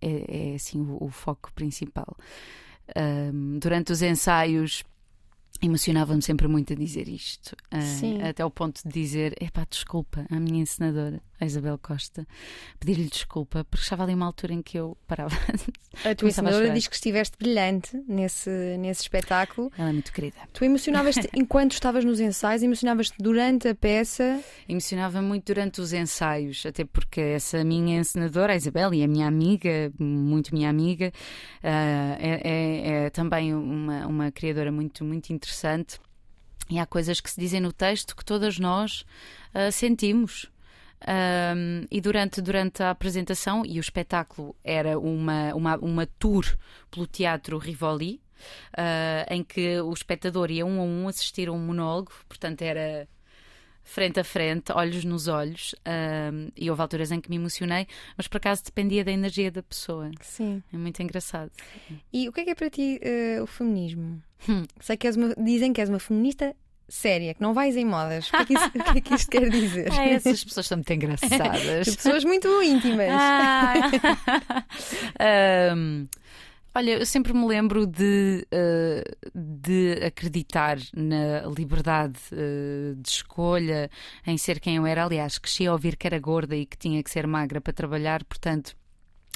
é, 0.00 0.52
é 0.52 0.54
assim 0.54 0.80
o, 0.80 1.04
o, 1.04 1.10
foco 1.10 1.52
principal. 1.52 2.16
Uh, 2.88 3.58
durante 3.60 3.92
os 3.92 4.00
ensaios 4.00 4.82
Emocionava-me 5.62 6.20
sempre 6.20 6.48
muito 6.48 6.72
a 6.72 6.76
dizer 6.76 7.08
isto, 7.08 7.56
uh, 7.72 8.28
até 8.28 8.44
o 8.44 8.50
ponto 8.50 8.82
de 8.84 8.92
dizer: 8.92 9.34
epá, 9.40 9.64
desculpa 9.70 10.26
à 10.28 10.38
minha 10.38 10.60
encenadora, 10.60 11.22
a 11.44 11.46
Isabel 11.46 11.78
Costa, 11.78 12.26
pedir-lhe 12.78 13.08
desculpa, 13.08 13.64
porque 13.64 13.82
estava 13.82 14.02
ali 14.02 14.14
uma 14.14 14.26
altura 14.26 14.52
em 14.52 14.62
que 14.62 14.78
eu 14.78 14.96
parava. 15.06 15.34
A 16.04 16.14
tua 16.14 16.28
encenadora 16.28 16.70
diz 16.70 16.88
que 16.88 16.96
estiveste 16.96 17.36
brilhante 17.38 17.96
nesse, 18.08 18.50
nesse 18.78 19.02
espetáculo. 19.02 19.70
Ela 19.78 19.90
é 19.90 19.92
muito 19.92 20.12
querida. 20.12 20.36
Tu 20.52 20.64
emocionavas-te 20.64 21.28
enquanto 21.34 21.72
estavas 21.72 22.04
nos 22.04 22.18
ensaios, 22.18 22.62
emocionavas-te 22.62 23.16
durante 23.18 23.68
a 23.68 23.74
peça? 23.74 24.42
Emocionava 24.68 25.22
muito 25.22 25.46
durante 25.46 25.80
os 25.80 25.92
ensaios, 25.92 26.66
até 26.66 26.84
porque 26.84 27.20
essa 27.20 27.62
minha 27.62 28.00
encenadora, 28.00 28.52
a 28.52 28.56
Isabel, 28.56 28.92
e 28.92 29.04
a 29.04 29.08
minha 29.08 29.26
amiga, 29.26 29.92
muito 29.98 30.54
minha 30.54 30.68
amiga, 30.68 31.12
uh, 31.62 31.62
é, 31.62 32.40
é, 32.44 33.04
é 33.06 33.10
também 33.10 33.54
uma, 33.54 34.06
uma 34.06 34.32
criadora 34.32 34.72
muito, 34.72 35.04
muito 35.04 35.32
interessante 35.32 35.44
interessante. 35.54 36.00
E 36.70 36.78
há 36.78 36.86
coisas 36.86 37.20
que 37.20 37.30
se 37.30 37.38
dizem 37.38 37.60
no 37.60 37.72
texto 37.72 38.16
que 38.16 38.24
todas 38.24 38.58
nós 38.58 39.04
uh, 39.54 39.70
sentimos. 39.70 40.50
Um, 41.06 41.84
e 41.90 42.00
durante, 42.00 42.40
durante 42.40 42.82
a 42.82 42.90
apresentação, 42.90 43.64
e 43.64 43.78
o 43.78 43.80
espetáculo 43.80 44.56
era 44.64 44.98
uma, 44.98 45.54
uma, 45.54 45.76
uma 45.76 46.06
tour 46.06 46.44
pelo 46.90 47.06
Teatro 47.06 47.58
Rivoli, 47.58 48.22
uh, 48.72 49.32
em 49.32 49.42
que 49.44 49.80
o 49.80 49.92
espectador 49.92 50.50
ia 50.50 50.64
um 50.64 50.80
a 50.80 50.84
um 50.84 51.08
assistir 51.08 51.48
a 51.48 51.52
um 51.52 51.58
monólogo, 51.58 52.12
portanto 52.28 52.62
era 52.62 53.06
frente 53.86 54.18
a 54.18 54.24
frente, 54.24 54.72
olhos 54.72 55.04
nos 55.04 55.28
olhos, 55.28 55.74
um, 55.86 56.48
e 56.56 56.70
houve 56.70 56.80
alturas 56.80 57.12
em 57.12 57.20
que 57.20 57.28
me 57.28 57.36
emocionei, 57.36 57.86
mas 58.16 58.26
por 58.26 58.38
acaso 58.38 58.64
dependia 58.64 59.04
da 59.04 59.12
energia 59.12 59.50
da 59.50 59.62
pessoa. 59.62 60.10
Sim. 60.22 60.62
É 60.72 60.76
muito 60.76 61.02
engraçado. 61.02 61.50
E 62.10 62.26
o 62.26 62.32
que 62.32 62.40
é 62.40 62.44
que 62.44 62.50
é 62.50 62.54
para 62.54 62.70
ti 62.70 62.98
uh, 63.38 63.42
o 63.42 63.46
feminismo? 63.46 64.22
Hum. 64.48 64.64
Sei 64.80 64.96
que 64.96 65.06
és 65.06 65.16
uma, 65.16 65.34
dizem 65.36 65.72
que 65.72 65.82
és 65.82 65.90
uma 65.90 65.98
feminista 65.98 66.56
séria, 66.88 67.34
que 67.34 67.40
não 67.42 67.54
vais 67.54 67.76
em 67.76 67.84
modas. 67.84 68.28
O 68.28 68.30
que 68.30 68.36
é 68.36 68.44
que, 68.44 68.54
isso, 68.54 68.70
que, 68.92 68.98
é 68.98 69.00
que 69.00 69.14
isto 69.14 69.30
quer 69.30 69.48
dizer? 69.48 69.92
Ah, 69.92 70.08
essas 70.08 70.44
pessoas 70.44 70.66
são 70.66 70.78
muito 70.78 70.92
engraçadas. 70.92 71.94
pessoas 71.96 72.24
muito 72.24 72.62
íntimas. 72.62 73.08
Ah. 73.10 73.74
um, 75.76 76.06
Olha, 76.76 76.98
eu 76.98 77.06
sempre 77.06 77.32
me 77.32 77.46
lembro 77.46 77.86
de, 77.86 78.44
uh, 78.52 79.30
de 79.32 79.92
acreditar 80.04 80.76
na 80.92 81.46
liberdade 81.56 82.18
uh, 82.32 82.96
de 82.96 83.08
escolha, 83.08 83.88
em 84.26 84.36
ser 84.36 84.58
quem 84.58 84.74
eu 84.74 84.84
era. 84.84 85.04
Aliás, 85.04 85.38
cresci 85.38 85.68
a 85.68 85.72
ouvir 85.72 85.96
que 85.96 86.04
era 86.04 86.18
gorda 86.18 86.56
e 86.56 86.66
que 86.66 86.76
tinha 86.76 87.00
que 87.00 87.10
ser 87.12 87.28
magra 87.28 87.60
para 87.60 87.72
trabalhar, 87.72 88.24
portanto. 88.24 88.74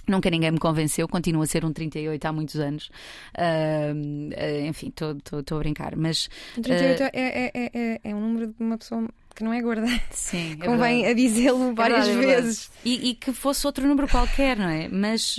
Nunca 0.08 0.30
ninguém 0.30 0.50
me 0.50 0.58
convenceu, 0.58 1.06
continuo 1.06 1.42
a 1.42 1.46
ser 1.46 1.64
um 1.64 1.72
38 1.72 2.24
há 2.24 2.32
muitos 2.32 2.56
anos. 2.56 2.90
Uh, 3.36 4.66
enfim, 4.66 4.88
estou 4.88 5.56
a 5.56 5.60
brincar. 5.60 5.94
Mas, 5.96 6.28
38 6.54 7.02
é, 7.02 7.10
é, 7.14 7.50
é, 7.54 8.00
é 8.02 8.14
um 8.14 8.20
número 8.20 8.46
de 8.48 8.54
uma 8.58 8.78
pessoa 8.78 9.08
que 9.34 9.44
não 9.44 9.52
é 9.52 9.62
gorda. 9.62 9.86
Sim, 10.10 10.56
é 10.60 10.64
Convém 10.64 11.06
a 11.06 11.12
dizê-lo 11.12 11.74
várias 11.74 12.06
verdade, 12.06 12.26
vezes. 12.26 12.70
E, 12.84 13.10
e, 13.10 13.14
que 13.14 13.32
fosse 13.32 13.66
outro 13.66 13.86
número 13.86 14.08
qualquer, 14.08 14.56
não 14.56 14.68
é? 14.68 14.88
Mas 14.88 15.38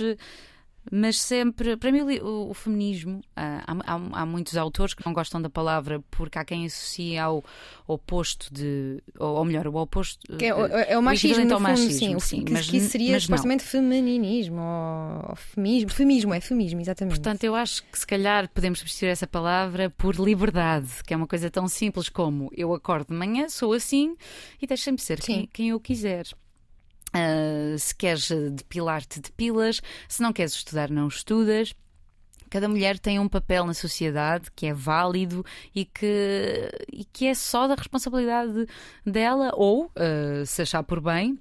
mas 0.90 1.20
sempre, 1.20 1.76
para 1.76 1.92
mim, 1.92 2.00
o, 2.20 2.50
o 2.50 2.54
feminismo, 2.54 3.20
há, 3.36 3.64
há, 3.66 4.20
há, 4.22 4.26
muitos 4.26 4.56
autores 4.56 4.94
que 4.94 5.04
não 5.04 5.12
gostam 5.12 5.40
da 5.40 5.50
palavra 5.50 6.02
porque 6.10 6.38
há 6.38 6.44
quem 6.44 6.66
associa 6.66 7.24
ao 7.24 7.44
oposto 7.86 8.52
de, 8.52 9.02
ou, 9.18 9.36
ou 9.36 9.44
melhor, 9.44 9.66
o 9.66 9.76
oposto. 9.76 10.36
Que 10.36 10.46
é, 10.46 10.54
o, 10.54 10.66
é 10.66 10.98
o 10.98 11.02
machismo, 11.02 11.44
no 11.44 11.50
fundo, 11.50 11.60
machismo, 11.60 12.20
sim, 12.20 12.38
sim, 12.38 12.44
que, 12.44 12.52
mas, 12.52 12.68
que 12.68 12.78
isso 12.78 12.90
seria 12.90 13.20
supostamente 13.20 13.62
femininismo 13.62 14.60
ou, 14.60 15.30
ou 15.30 15.36
feminismo. 15.36 15.90
Feminismo, 15.90 16.34
é 16.34 16.40
feminismo, 16.40 16.80
exatamente. 16.80 17.14
Portanto, 17.14 17.44
eu 17.44 17.54
acho 17.54 17.84
que 17.84 17.98
se 17.98 18.06
calhar 18.06 18.48
podemos 18.48 18.78
substituir 18.78 19.10
essa 19.10 19.26
palavra 19.26 19.90
por 19.90 20.16
liberdade, 20.16 20.88
que 21.06 21.12
é 21.12 21.16
uma 21.16 21.26
coisa 21.26 21.50
tão 21.50 21.68
simples 21.68 22.08
como 22.08 22.50
eu 22.56 22.72
acordo 22.72 23.08
de 23.08 23.14
manhã, 23.14 23.48
sou 23.48 23.72
assim 23.72 24.16
e 24.60 24.66
deixem-me 24.66 24.98
ser 24.98 25.20
quem, 25.20 25.48
quem 25.52 25.68
eu 25.68 25.80
quiser. 25.80 26.26
Uh, 27.14 27.78
se 27.78 27.94
queres 27.94 28.30
depilar-te, 28.52 29.20
depilas. 29.20 29.80
Se 30.08 30.22
não 30.22 30.32
queres 30.32 30.54
estudar, 30.54 30.90
não 30.90 31.08
estudas. 31.08 31.74
Cada 32.48 32.68
mulher 32.68 32.98
tem 32.98 33.20
um 33.20 33.28
papel 33.28 33.64
na 33.64 33.74
sociedade 33.74 34.50
que 34.56 34.66
é 34.66 34.74
válido 34.74 35.44
e 35.72 35.84
que, 35.84 36.68
e 36.92 37.04
que 37.04 37.26
é 37.26 37.34
só 37.34 37.68
da 37.68 37.76
responsabilidade 37.76 38.66
dela, 39.06 39.52
ou, 39.54 39.86
uh, 39.86 40.44
se 40.44 40.62
achar 40.62 40.82
por 40.82 41.00
bem, 41.00 41.38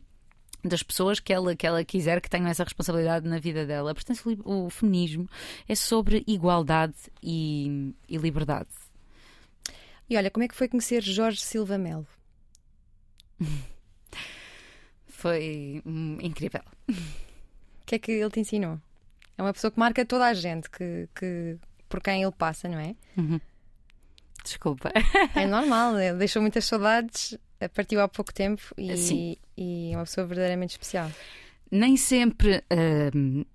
das 0.63 0.83
pessoas 0.83 1.19
que 1.19 1.33
ela, 1.33 1.55
que 1.55 1.65
ela 1.65 1.83
quiser 1.83 2.21
que 2.21 2.29
tenham 2.29 2.47
essa 2.47 2.63
responsabilidade 2.63 3.27
na 3.27 3.39
vida 3.39 3.65
dela. 3.65 3.93
Portanto, 3.93 4.21
o 4.45 4.69
feminismo 4.69 5.27
é 5.67 5.73
sobre 5.73 6.23
igualdade 6.27 6.95
e, 7.23 7.93
e 8.07 8.17
liberdade. 8.17 8.69
E 10.07 10.15
olha, 10.15 10.29
como 10.29 10.43
é 10.43 10.47
que 10.47 10.55
foi 10.55 10.67
conhecer 10.67 11.01
Jorge 11.01 11.41
Silva 11.41 11.77
Melo? 11.77 12.07
Foi 15.19 15.81
hum, 15.85 16.17
incrível. 16.21 16.61
O 16.87 17.85
que 17.85 17.95
é 17.95 17.99
que 17.99 18.09
ele 18.13 18.29
te 18.29 18.39
ensinou? 18.39 18.79
É 19.37 19.41
uma 19.41 19.51
pessoa 19.51 19.69
que 19.69 19.77
marca 19.77 20.05
toda 20.05 20.25
a 20.25 20.33
gente, 20.33 20.69
que, 20.69 21.09
que 21.13 21.57
por 21.89 22.01
quem 22.01 22.23
ele 22.23 22.31
passa, 22.31 22.69
não 22.69 22.79
é? 22.79 22.95
Uhum. 23.17 23.41
Desculpa. 24.41 24.93
É 25.35 25.45
normal, 25.45 25.99
ele 25.99 26.17
deixou 26.17 26.41
muitas 26.41 26.63
saudades, 26.63 27.37
partiu 27.73 27.99
há 27.99 28.07
pouco 28.07 28.33
tempo 28.33 28.61
e, 28.77 29.37
e 29.57 29.91
é 29.91 29.97
uma 29.97 30.05
pessoa 30.05 30.25
verdadeiramente 30.25 30.71
especial. 30.71 31.11
Nem 31.69 31.97
sempre 31.97 32.63
uh, 32.71 33.45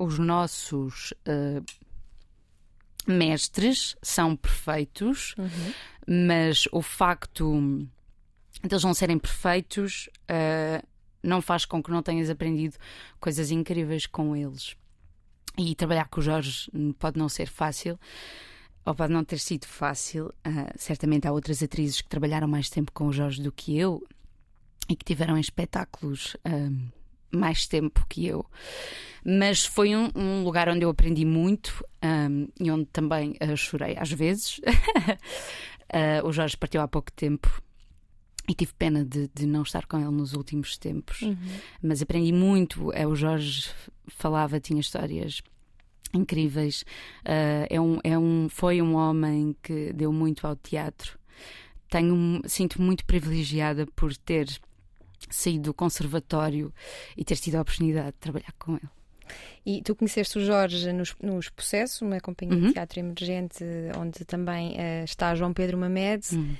os 0.00 0.18
nossos 0.18 1.12
uh, 1.28 1.64
mestres 3.06 3.94
são 4.02 4.34
perfeitos, 4.34 5.36
uhum. 5.38 5.72
mas 6.26 6.64
o 6.72 6.82
facto 6.82 7.86
deles 8.62 8.84
não 8.84 8.94
serem 8.94 9.18
perfeitos 9.18 10.08
uh, 10.30 10.86
não 11.22 11.42
faz 11.42 11.64
com 11.64 11.82
que 11.82 11.90
não 11.90 12.02
tenhas 12.02 12.30
aprendido 12.30 12.76
coisas 13.18 13.50
incríveis 13.50 14.06
com 14.06 14.36
eles. 14.36 14.76
E 15.58 15.74
trabalhar 15.74 16.08
com 16.08 16.20
o 16.20 16.22
Jorge 16.22 16.70
pode 16.98 17.18
não 17.18 17.28
ser 17.28 17.48
fácil, 17.48 17.98
ou 18.84 18.94
pode 18.94 19.12
não 19.12 19.24
ter 19.24 19.38
sido 19.38 19.66
fácil. 19.66 20.26
Uh, 20.46 20.72
certamente 20.76 21.26
há 21.26 21.32
outras 21.32 21.62
atrizes 21.62 22.00
que 22.00 22.08
trabalharam 22.08 22.46
mais 22.46 22.70
tempo 22.70 22.92
com 22.92 23.06
o 23.06 23.12
Jorge 23.12 23.42
do 23.42 23.50
que 23.50 23.76
eu 23.76 24.06
e 24.88 24.94
que 24.94 25.04
tiveram 25.04 25.36
espetáculos 25.38 26.34
uh, 26.46 26.92
mais 27.36 27.66
tempo 27.66 28.06
que 28.08 28.26
eu. 28.26 28.46
Mas 29.24 29.64
foi 29.64 29.96
um, 29.96 30.10
um 30.14 30.44
lugar 30.44 30.68
onde 30.68 30.84
eu 30.84 30.90
aprendi 30.90 31.24
muito 31.24 31.84
um, 32.02 32.48
e 32.60 32.70
onde 32.70 32.86
também 32.86 33.36
uh, 33.42 33.56
chorei 33.56 33.96
às 33.98 34.12
vezes. 34.12 34.58
uh, 34.58 36.22
o 36.24 36.32
Jorge 36.32 36.56
partiu 36.56 36.80
há 36.80 36.86
pouco 36.86 37.10
tempo 37.12 37.62
e 38.48 38.54
tive 38.54 38.72
pena 38.74 39.04
de, 39.04 39.28
de, 39.34 39.46
não 39.46 39.62
estar 39.62 39.86
com 39.86 39.98
ele 39.98 40.10
nos 40.10 40.32
últimos 40.32 40.78
tempos. 40.78 41.22
Uhum. 41.22 41.36
Mas 41.82 42.00
aprendi 42.00 42.32
muito. 42.32 42.92
É, 42.92 43.06
o 43.06 43.14
Jorge 43.14 43.70
falava, 44.06 44.60
tinha 44.60 44.80
histórias 44.80 45.42
incríveis. 46.14 46.82
Uh, 47.24 47.66
é 47.68 47.80
um, 47.80 47.98
é 48.04 48.18
um, 48.18 48.48
foi 48.48 48.80
um 48.80 48.94
homem 48.94 49.54
que 49.62 49.92
deu 49.92 50.12
muito 50.12 50.46
ao 50.46 50.56
teatro. 50.56 51.18
Tenho, 51.90 52.40
sinto 52.46 52.80
muito 52.80 53.04
privilegiada 53.04 53.86
por 53.94 54.16
ter 54.16 54.48
saído 55.30 55.64
do 55.64 55.74
conservatório 55.74 56.72
e 57.16 57.24
ter 57.24 57.36
tido 57.36 57.56
a 57.56 57.60
oportunidade 57.62 58.12
de 58.12 58.18
trabalhar 58.18 58.52
com 58.58 58.74
ele. 58.74 58.88
E 59.64 59.82
tu 59.82 59.96
conheceste 59.96 60.38
o 60.38 60.44
Jorge 60.44 60.92
nos, 60.92 61.16
nos 61.20 61.48
Processos, 61.48 62.00
uma 62.00 62.20
companhia 62.20 62.56
uhum. 62.56 62.66
de 62.68 62.72
teatro 62.72 63.00
emergente 63.00 63.64
onde 63.98 64.24
também 64.24 64.74
uh, 64.74 65.04
está 65.04 65.34
João 65.34 65.52
Pedro 65.52 65.76
Mamed. 65.78 66.24
Uhum. 66.32 66.56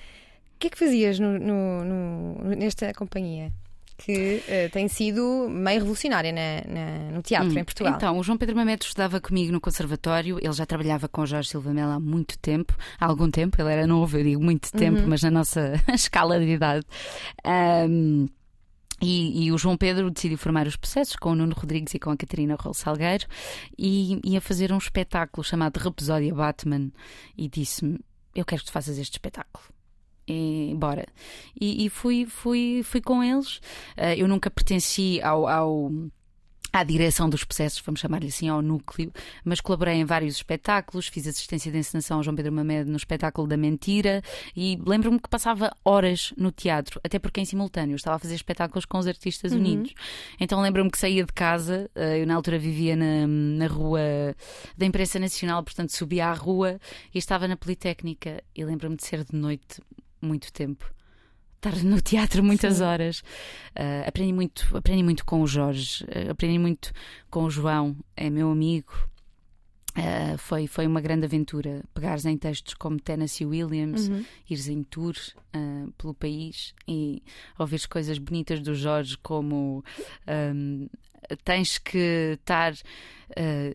O 0.56 0.58
que 0.58 0.68
é 0.68 0.70
que 0.70 0.78
fazias 0.78 1.18
no, 1.18 1.38
no, 1.38 1.84
no, 1.84 2.56
nesta 2.56 2.92
companhia? 2.94 3.52
que 3.98 4.42
uh, 4.46 4.70
tem 4.72 4.88
sido 4.88 5.48
meio 5.48 5.78
revolucionária 5.78 6.30
na, 6.30 6.70
na, 6.70 7.10
no 7.12 7.22
teatro 7.22 7.50
hum, 7.50 7.58
em 7.58 7.64
Portugal. 7.64 7.94
Então, 7.94 8.18
o 8.18 8.22
João 8.22 8.36
Pedro 8.36 8.54
Mamed 8.54 8.84
estudava 8.84 9.20
comigo 9.20 9.52
no 9.52 9.60
Conservatório, 9.60 10.38
ele 10.38 10.52
já 10.52 10.66
trabalhava 10.66 11.08
com 11.08 11.22
o 11.22 11.26
Jorge 11.26 11.48
Silva 11.48 11.72
Melo 11.72 11.92
há 11.92 12.00
muito 12.00 12.38
tempo, 12.38 12.76
há 13.00 13.06
algum 13.06 13.30
tempo, 13.30 13.60
ele 13.60 13.72
era 13.72 13.86
novo, 13.86 14.18
eu 14.18 14.24
digo 14.24 14.42
muito 14.42 14.70
tempo, 14.70 15.00
uhum. 15.00 15.08
mas 15.08 15.22
na 15.22 15.30
nossa 15.30 15.80
escala 15.94 16.38
de 16.38 16.46
idade. 16.46 16.84
Um, 17.88 18.28
e, 19.00 19.46
e, 19.46 19.52
o 19.52 19.58
João 19.58 19.76
Pedro 19.76 20.10
decidiu 20.10 20.38
formar 20.38 20.66
os 20.66 20.76
processos 20.76 21.16
com 21.16 21.32
o 21.32 21.34
Nuno 21.34 21.54
Rodrigues 21.54 21.92
e 21.94 21.98
com 21.98 22.10
a 22.10 22.16
Catarina 22.16 22.56
Rol 22.58 22.72
Salgueiro 22.72 23.26
e 23.78 24.18
ia 24.24 24.40
fazer 24.40 24.72
um 24.72 24.78
espetáculo 24.78 25.44
chamado 25.44 25.76
Rapsódia 25.76 26.34
Batman 26.34 26.90
e 27.36 27.46
disse-me: 27.46 27.98
Eu 28.34 28.44
quero 28.46 28.62
que 28.62 28.68
tu 28.68 28.72
faças 28.72 28.96
este 28.96 29.12
espetáculo. 29.12 29.75
E, 30.28 30.74
bora. 30.76 31.06
E, 31.60 31.86
e 31.86 31.88
fui, 31.88 32.26
fui, 32.26 32.82
fui 32.82 33.00
com 33.00 33.22
eles. 33.22 33.56
Uh, 33.96 34.14
eu 34.16 34.26
nunca 34.26 34.50
pertenci 34.50 35.20
ao, 35.22 35.46
ao 35.46 35.90
à 36.76 36.84
direção 36.84 37.28
dos 37.28 37.42
processos, 37.42 37.80
vamos 37.80 38.00
chamar-lhe 38.00 38.28
assim, 38.28 38.48
ao 38.48 38.60
núcleo, 38.60 39.10
mas 39.44 39.60
colaborei 39.60 39.94
em 39.94 40.04
vários 40.04 40.36
espetáculos, 40.36 41.08
fiz 41.08 41.26
assistência 41.26 41.72
de 41.72 41.78
encenação 41.78 42.18
ao 42.18 42.22
João 42.22 42.36
Pedro 42.36 42.52
Mamed 42.52 42.90
no 42.90 42.96
espetáculo 42.96 43.48
da 43.48 43.56
Mentira 43.56 44.22
e 44.54 44.78
lembro-me 44.86 45.18
que 45.18 45.28
passava 45.28 45.74
horas 45.84 46.34
no 46.36 46.52
teatro, 46.52 47.00
até 47.02 47.18
porque 47.18 47.40
em 47.40 47.44
simultâneo 47.44 47.96
estava 47.96 48.16
a 48.16 48.18
fazer 48.18 48.34
espetáculos 48.34 48.84
com 48.84 48.98
os 48.98 49.06
artistas 49.06 49.52
uhum. 49.52 49.58
unidos. 49.58 49.94
Então 50.38 50.60
lembro-me 50.60 50.90
que 50.90 50.98
saía 50.98 51.24
de 51.24 51.32
casa, 51.32 51.90
eh, 51.94 52.20
eu 52.20 52.26
na 52.26 52.34
altura 52.34 52.58
vivia 52.58 52.94
na, 52.94 53.26
na 53.26 53.66
rua 53.66 54.00
da 54.76 54.84
Imprensa 54.84 55.18
Nacional, 55.18 55.62
portanto 55.62 55.90
subia 55.90 56.26
à 56.26 56.34
rua 56.34 56.78
e 57.14 57.18
estava 57.18 57.48
na 57.48 57.56
Politécnica 57.56 58.42
e 58.54 58.64
lembro-me 58.64 58.96
de 58.96 59.04
ser 59.06 59.24
de 59.24 59.34
noite 59.34 59.80
muito 60.26 60.52
tempo 60.52 60.84
estar 61.56 61.82
no 61.84 62.00
teatro 62.00 62.42
muitas 62.42 62.76
Sim. 62.76 62.84
horas. 62.84 63.20
Uh, 63.76 64.06
aprendi 64.06 64.32
muito, 64.32 64.76
aprendi 64.76 65.02
muito 65.02 65.24
com 65.24 65.42
o 65.42 65.46
Jorge, 65.46 66.04
uh, 66.04 66.30
aprendi 66.30 66.58
muito 66.58 66.92
com 67.30 67.44
o 67.44 67.50
João, 67.50 67.96
é 68.16 68.30
meu 68.30 68.50
amigo. 68.50 68.92
Uh, 69.96 70.36
foi, 70.36 70.66
foi 70.66 70.86
uma 70.86 71.00
grande 71.00 71.24
aventura 71.24 71.82
pegares 71.94 72.26
em 72.26 72.36
textos 72.36 72.74
como 72.74 73.00
Tennessee 73.00 73.46
Williams, 73.46 74.08
uhum. 74.08 74.26
ires 74.48 74.68
em 74.68 74.82
tour 74.82 75.14
uh, 75.56 75.90
pelo 75.92 76.12
país 76.12 76.74
e 76.86 77.22
ouvires 77.58 77.86
coisas 77.86 78.18
bonitas 78.18 78.60
do 78.60 78.74
Jorge, 78.74 79.16
como 79.22 79.82
um, 80.54 80.86
tens 81.44 81.78
que 81.78 82.34
estar. 82.38 82.74
Uh, 83.30 83.74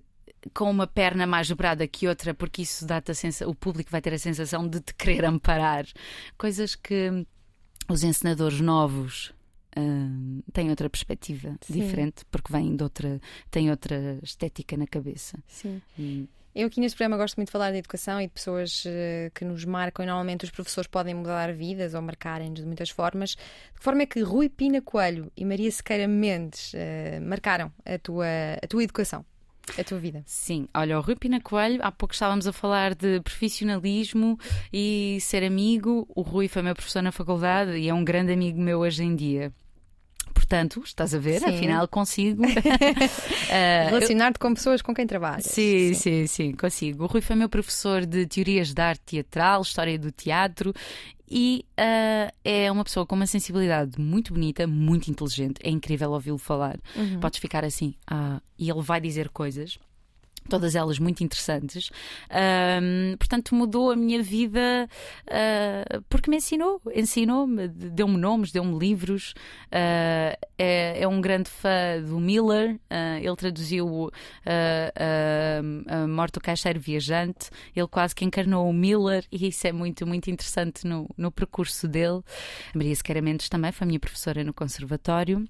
com 0.53 0.69
uma 0.69 0.87
perna 0.87 1.27
mais 1.27 1.47
dobrada 1.47 1.87
que 1.87 2.07
outra, 2.07 2.33
porque 2.33 2.63
isso 2.63 2.85
dá-te 2.85 3.11
a 3.11 3.15
sensação, 3.15 3.49
o 3.49 3.55
público 3.55 3.91
vai 3.91 4.01
ter 4.01 4.13
a 4.13 4.19
sensação 4.19 4.67
de 4.67 4.79
te 4.79 4.93
querer 4.95 5.25
amparar. 5.25 5.85
Coisas 6.37 6.75
que 6.75 7.25
os 7.87 8.03
encenadores 8.03 8.59
novos 8.59 9.33
uh, 9.77 10.51
têm 10.51 10.69
outra 10.69 10.89
perspectiva 10.89 11.55
Sim. 11.61 11.73
diferente, 11.73 12.25
porque 12.31 12.51
vêm 12.51 12.75
de 12.75 12.83
outra, 12.83 13.19
têm 13.49 13.69
outra 13.69 14.19
estética 14.23 14.75
na 14.77 14.87
cabeça. 14.87 15.37
Sim. 15.47 15.81
Eu 16.53 16.67
aqui 16.67 16.81
neste 16.81 16.97
programa 16.97 17.15
gosto 17.15 17.37
muito 17.37 17.47
de 17.47 17.51
falar 17.53 17.71
de 17.71 17.77
educação 17.77 18.19
e 18.19 18.27
de 18.27 18.33
pessoas 18.33 18.83
uh, 18.83 19.31
que 19.33 19.45
nos 19.45 19.63
marcam, 19.63 20.03
e 20.03 20.07
normalmente 20.07 20.43
os 20.43 20.51
professores 20.51 20.87
podem 20.87 21.13
mudar 21.13 21.53
vidas 21.53 21.93
ou 21.93 22.01
marcarem-nos 22.01 22.59
de 22.59 22.65
muitas 22.65 22.89
formas. 22.89 23.31
De 23.31 23.77
que 23.77 23.83
forma 23.83 24.01
é 24.01 24.05
que 24.05 24.21
Rui 24.21 24.49
Pina 24.49 24.81
Coelho 24.81 25.31
e 25.37 25.45
Maria 25.45 25.71
Sequeira 25.71 26.07
Mendes 26.07 26.73
uh, 26.73 27.21
marcaram 27.21 27.71
a 27.85 27.97
tua, 27.97 28.25
a 28.61 28.67
tua 28.67 28.83
educação? 28.83 29.25
A 29.77 29.83
tua 29.83 29.99
vida. 29.99 30.23
Sim, 30.25 30.67
olha, 30.73 30.97
o 30.97 31.01
Rui 31.01 31.15
Pina 31.15 31.39
Coelho, 31.39 31.79
há 31.81 31.91
pouco 31.91 32.13
estávamos 32.13 32.47
a 32.47 32.53
falar 32.53 32.95
de 32.95 33.21
profissionalismo 33.21 34.37
e 34.71 35.17
ser 35.21 35.43
amigo. 35.43 36.07
O 36.15 36.21
Rui 36.21 36.47
foi 36.47 36.61
meu 36.61 36.75
professor 36.75 37.01
na 37.01 37.11
faculdade 37.11 37.77
e 37.77 37.87
é 37.87 37.93
um 37.93 38.03
grande 38.03 38.33
amigo 38.33 38.59
meu 38.59 38.79
hoje 38.79 39.03
em 39.03 39.15
dia. 39.15 39.51
Portanto, 40.33 40.81
estás 40.85 41.13
a 41.13 41.19
ver, 41.19 41.39
sim. 41.39 41.49
afinal 41.49 41.87
consigo 41.87 42.43
uh, 42.45 42.49
relacionar-te 43.89 44.39
com 44.39 44.53
pessoas 44.53 44.81
com 44.81 44.93
quem 44.93 45.05
trabalhas. 45.05 45.45
Sim, 45.45 45.93
sim, 45.93 46.25
sim, 46.25 46.27
sim, 46.27 46.51
consigo. 46.53 47.03
O 47.03 47.07
Rui 47.07 47.21
foi 47.21 47.35
meu 47.35 47.49
professor 47.49 48.05
de 48.05 48.25
teorias 48.25 48.73
de 48.73 48.81
arte 48.81 49.01
teatral, 49.05 49.61
história 49.61 49.97
do 49.97 50.11
teatro 50.11 50.73
e 51.31 51.65
uh, 51.79 52.31
é 52.43 52.69
uma 52.69 52.83
pessoa 52.83 53.05
com 53.05 53.15
uma 53.15 53.25
sensibilidade 53.25 53.99
muito 53.99 54.33
bonita, 54.33 54.67
muito 54.67 55.09
inteligente. 55.09 55.61
É 55.63 55.69
incrível 55.69 56.11
ouvi-lo 56.11 56.37
falar. 56.37 56.77
Uhum. 56.93 57.21
Podes 57.21 57.39
ficar 57.39 57.63
assim, 57.63 57.95
ah, 58.05 58.41
e 58.59 58.69
ele 58.69 58.81
vai 58.81 58.99
dizer 58.99 59.29
coisas 59.29 59.79
todas 60.51 60.75
elas 60.75 60.99
muito 60.99 61.23
interessantes. 61.23 61.89
Um, 62.29 63.15
portanto, 63.15 63.55
mudou 63.55 63.89
a 63.89 63.95
minha 63.95 64.21
vida 64.21 64.89
uh, 65.27 66.01
porque 66.09 66.29
me 66.29 66.35
ensinou, 66.35 66.81
ensinou-me, 66.93 67.69
deu-me 67.69 68.17
nomes, 68.17 68.51
deu-me 68.51 68.77
livros. 68.77 69.33
Uh, 69.67 70.35
é, 70.57 71.01
é, 71.01 71.07
um 71.07 71.21
grande 71.21 71.49
fã 71.49 72.01
do 72.05 72.19
Miller, 72.19 72.75
uh, 72.75 73.17
ele 73.21 73.35
traduziu 73.37 74.11
a 74.45 76.07
Morte 76.07 76.33
do 76.33 76.41
Caixeiro 76.41 76.79
Viajante, 76.79 77.49
ele 77.73 77.87
quase 77.87 78.13
que 78.13 78.25
encarnou 78.25 78.69
o 78.69 78.73
Miller 78.73 79.25
e 79.31 79.47
isso 79.47 79.65
é 79.65 79.71
muito, 79.71 80.05
muito 80.05 80.29
interessante 80.29 80.85
no, 80.85 81.09
no 81.17 81.31
percurso 81.31 81.87
dele. 81.87 82.21
Maria 82.75 82.95
Sequeira 82.95 83.21
Mendes 83.21 83.47
também 83.47 83.71
foi 83.71 83.87
minha 83.87 83.99
professora 83.99 84.43
no 84.43 84.53
Conservatório. 84.53 85.47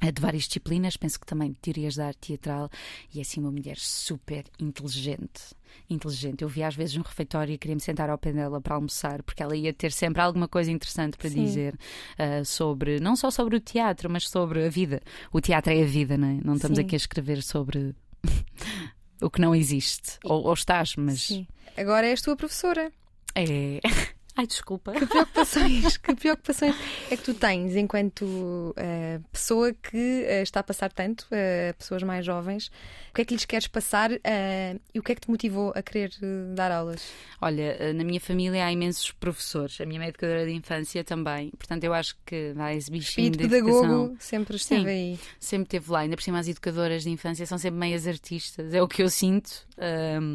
É 0.00 0.12
de 0.12 0.22
várias 0.22 0.44
disciplinas, 0.44 0.96
penso 0.96 1.18
que 1.18 1.26
também 1.26 1.52
teorias 1.54 1.96
da 1.96 2.06
arte 2.06 2.28
teatral, 2.28 2.70
e 3.12 3.18
é 3.18 3.22
assim 3.22 3.40
uma 3.40 3.50
mulher 3.50 3.76
super 3.76 4.44
inteligente. 4.58 5.56
Inteligente. 5.90 6.42
Eu 6.42 6.48
via 6.48 6.68
às 6.68 6.76
vezes 6.76 6.96
um 6.96 7.02
refeitório 7.02 7.52
e 7.52 7.58
queria 7.58 7.74
me 7.74 7.80
sentar 7.80 8.08
ao 8.08 8.16
pé 8.16 8.32
dela 8.32 8.60
para 8.60 8.76
almoçar, 8.76 9.22
porque 9.22 9.42
ela 9.42 9.56
ia 9.56 9.72
ter 9.72 9.90
sempre 9.92 10.22
alguma 10.22 10.46
coisa 10.46 10.70
interessante 10.70 11.16
para 11.16 11.28
Sim. 11.28 11.44
dizer 11.44 11.74
uh, 11.74 12.44
sobre, 12.44 13.00
não 13.00 13.16
só 13.16 13.30
sobre 13.30 13.56
o 13.56 13.60
teatro, 13.60 14.08
mas 14.08 14.28
sobre 14.28 14.64
a 14.64 14.68
vida. 14.68 15.00
O 15.32 15.40
teatro 15.40 15.72
é 15.72 15.82
a 15.82 15.86
vida, 15.86 16.16
não 16.16 16.28
é? 16.28 16.40
Não 16.44 16.54
estamos 16.54 16.78
Sim. 16.78 16.84
aqui 16.84 16.94
a 16.94 16.96
escrever 16.96 17.42
sobre 17.42 17.94
o 19.20 19.28
que 19.28 19.40
não 19.40 19.54
existe. 19.54 20.18
Ou, 20.24 20.44
ou 20.44 20.54
estás, 20.54 20.94
mas. 20.96 21.22
Sim. 21.22 21.46
Agora 21.76 22.06
és 22.06 22.22
tua 22.22 22.36
professora. 22.36 22.92
É. 23.34 23.80
Ai, 24.38 24.46
desculpa. 24.46 24.92
Que 24.92 25.04
preocupações, 25.04 25.96
que 25.98 26.14
preocupações 26.14 26.76
é 27.10 27.16
que 27.16 27.24
tu 27.24 27.34
tens 27.34 27.74
enquanto 27.74 28.22
uh, 28.22 29.24
pessoa 29.32 29.74
que 29.74 29.96
uh, 29.96 30.42
está 30.44 30.60
a 30.60 30.62
passar 30.62 30.92
tanto 30.92 31.26
a 31.32 31.72
uh, 31.72 31.76
pessoas 31.76 32.04
mais 32.04 32.24
jovens? 32.24 32.68
O 33.10 33.14
que 33.14 33.22
é 33.22 33.24
que 33.24 33.34
lhes 33.34 33.44
queres 33.44 33.66
passar 33.66 34.12
e 34.12 34.98
o 34.98 35.02
que 35.02 35.10
é 35.10 35.14
que 35.16 35.22
te 35.22 35.28
motivou 35.28 35.72
a 35.74 35.82
querer 35.82 36.12
dar 36.54 36.70
aulas? 36.70 37.10
Olha, 37.40 37.92
na 37.92 38.04
minha 38.04 38.20
família 38.20 38.64
há 38.64 38.70
imensos 38.70 39.10
professores, 39.10 39.80
a 39.80 39.84
minha 39.84 39.98
mãe 39.98 40.06
é 40.06 40.10
educadora 40.10 40.46
de 40.46 40.52
infância 40.52 41.02
também, 41.02 41.50
portanto 41.58 41.82
eu 41.82 41.92
acho 41.92 42.16
que 42.24 42.52
vai 42.54 42.76
esse 42.76 42.92
bichinho 42.92 43.26
Espírito 43.26 43.38
de 43.38 43.48
pedagogo 43.48 44.16
sempre 44.20 44.54
esteve 44.54 44.82
Sim, 44.82 44.88
aí. 44.88 45.18
Sempre 45.40 45.64
esteve 45.64 45.90
lá, 45.90 46.00
ainda 46.00 46.14
por 46.14 46.22
cima 46.22 46.38
as 46.38 46.46
educadoras 46.46 47.02
de 47.02 47.10
infância 47.10 47.44
são 47.44 47.58
sempre 47.58 47.80
meias 47.80 48.06
artistas, 48.06 48.72
é 48.72 48.80
o 48.80 48.86
que 48.86 49.02
eu 49.02 49.10
sinto. 49.10 49.66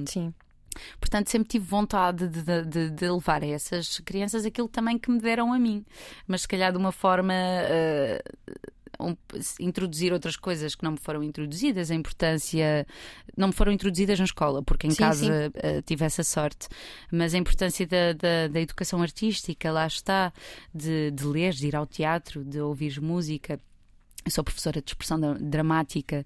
Sim. 0.08 0.34
Portanto, 1.00 1.30
sempre 1.30 1.50
tive 1.50 1.66
vontade 1.66 2.28
de, 2.28 2.64
de, 2.64 2.90
de, 2.90 3.10
levar 3.10 3.44
a 3.44 3.48
essas 3.48 4.00
crianças 4.00 4.46
aquilo 4.46 4.68
também 4.68 4.98
que 4.98 5.12
me 5.12 5.20
deram 5.20 5.54
a 5.54 5.60
mim, 5.60 5.86
mas 6.28 6.42
se 6.42 6.48
calhar 6.48 6.72
de 6.72 6.78
uma 6.78 6.92
forma. 6.92 7.34
Uh, 7.34 8.74
um, 9.00 9.16
introduzir 9.60 10.14
outras 10.14 10.36
coisas 10.36 10.76
que 10.76 10.84
não 10.84 10.92
me 10.92 10.98
foram 10.98 11.24
introduzidas, 11.24 11.92
a 11.92 11.96
importância. 11.96 12.86
não 13.36 13.48
me 13.48 13.54
foram 13.54 13.72
introduzidas 13.72 14.20
na 14.20 14.26
escola, 14.26 14.64
porque 14.64 14.88
em 14.88 14.92
sim, 14.92 14.98
casa 14.98 15.26
sim. 15.26 15.78
Uh, 15.78 15.82
tive 15.82 16.06
essa 16.06 16.24
sorte, 16.24 16.68
mas 17.12 17.34
a 17.34 17.38
importância 17.38 17.86
da, 17.86 18.14
da, 18.14 18.48
da 18.48 18.62
educação 18.62 19.02
artística, 19.02 19.72
lá 19.72 19.88
está, 19.88 20.32
de, 20.74 21.12
de 21.12 21.26
ler, 21.26 21.54
de 21.54 21.68
ir 21.68 21.76
ao 21.76 21.86
teatro, 21.86 22.44
de 22.44 22.60
ouvir 22.60 23.02
música 23.02 23.60
eu 24.26 24.32
sou 24.32 24.44
professora 24.44 24.82
de 24.82 24.90
expressão 24.90 25.20
dramática, 25.40 26.26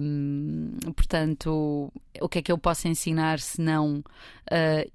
um, 0.00 0.70
portanto, 0.94 1.92
o 2.20 2.28
que 2.28 2.38
é 2.38 2.42
que 2.42 2.52
eu 2.52 2.58
posso 2.58 2.88
ensinar 2.88 3.40
se 3.40 3.60
não 3.60 3.98
uh, 3.98 4.92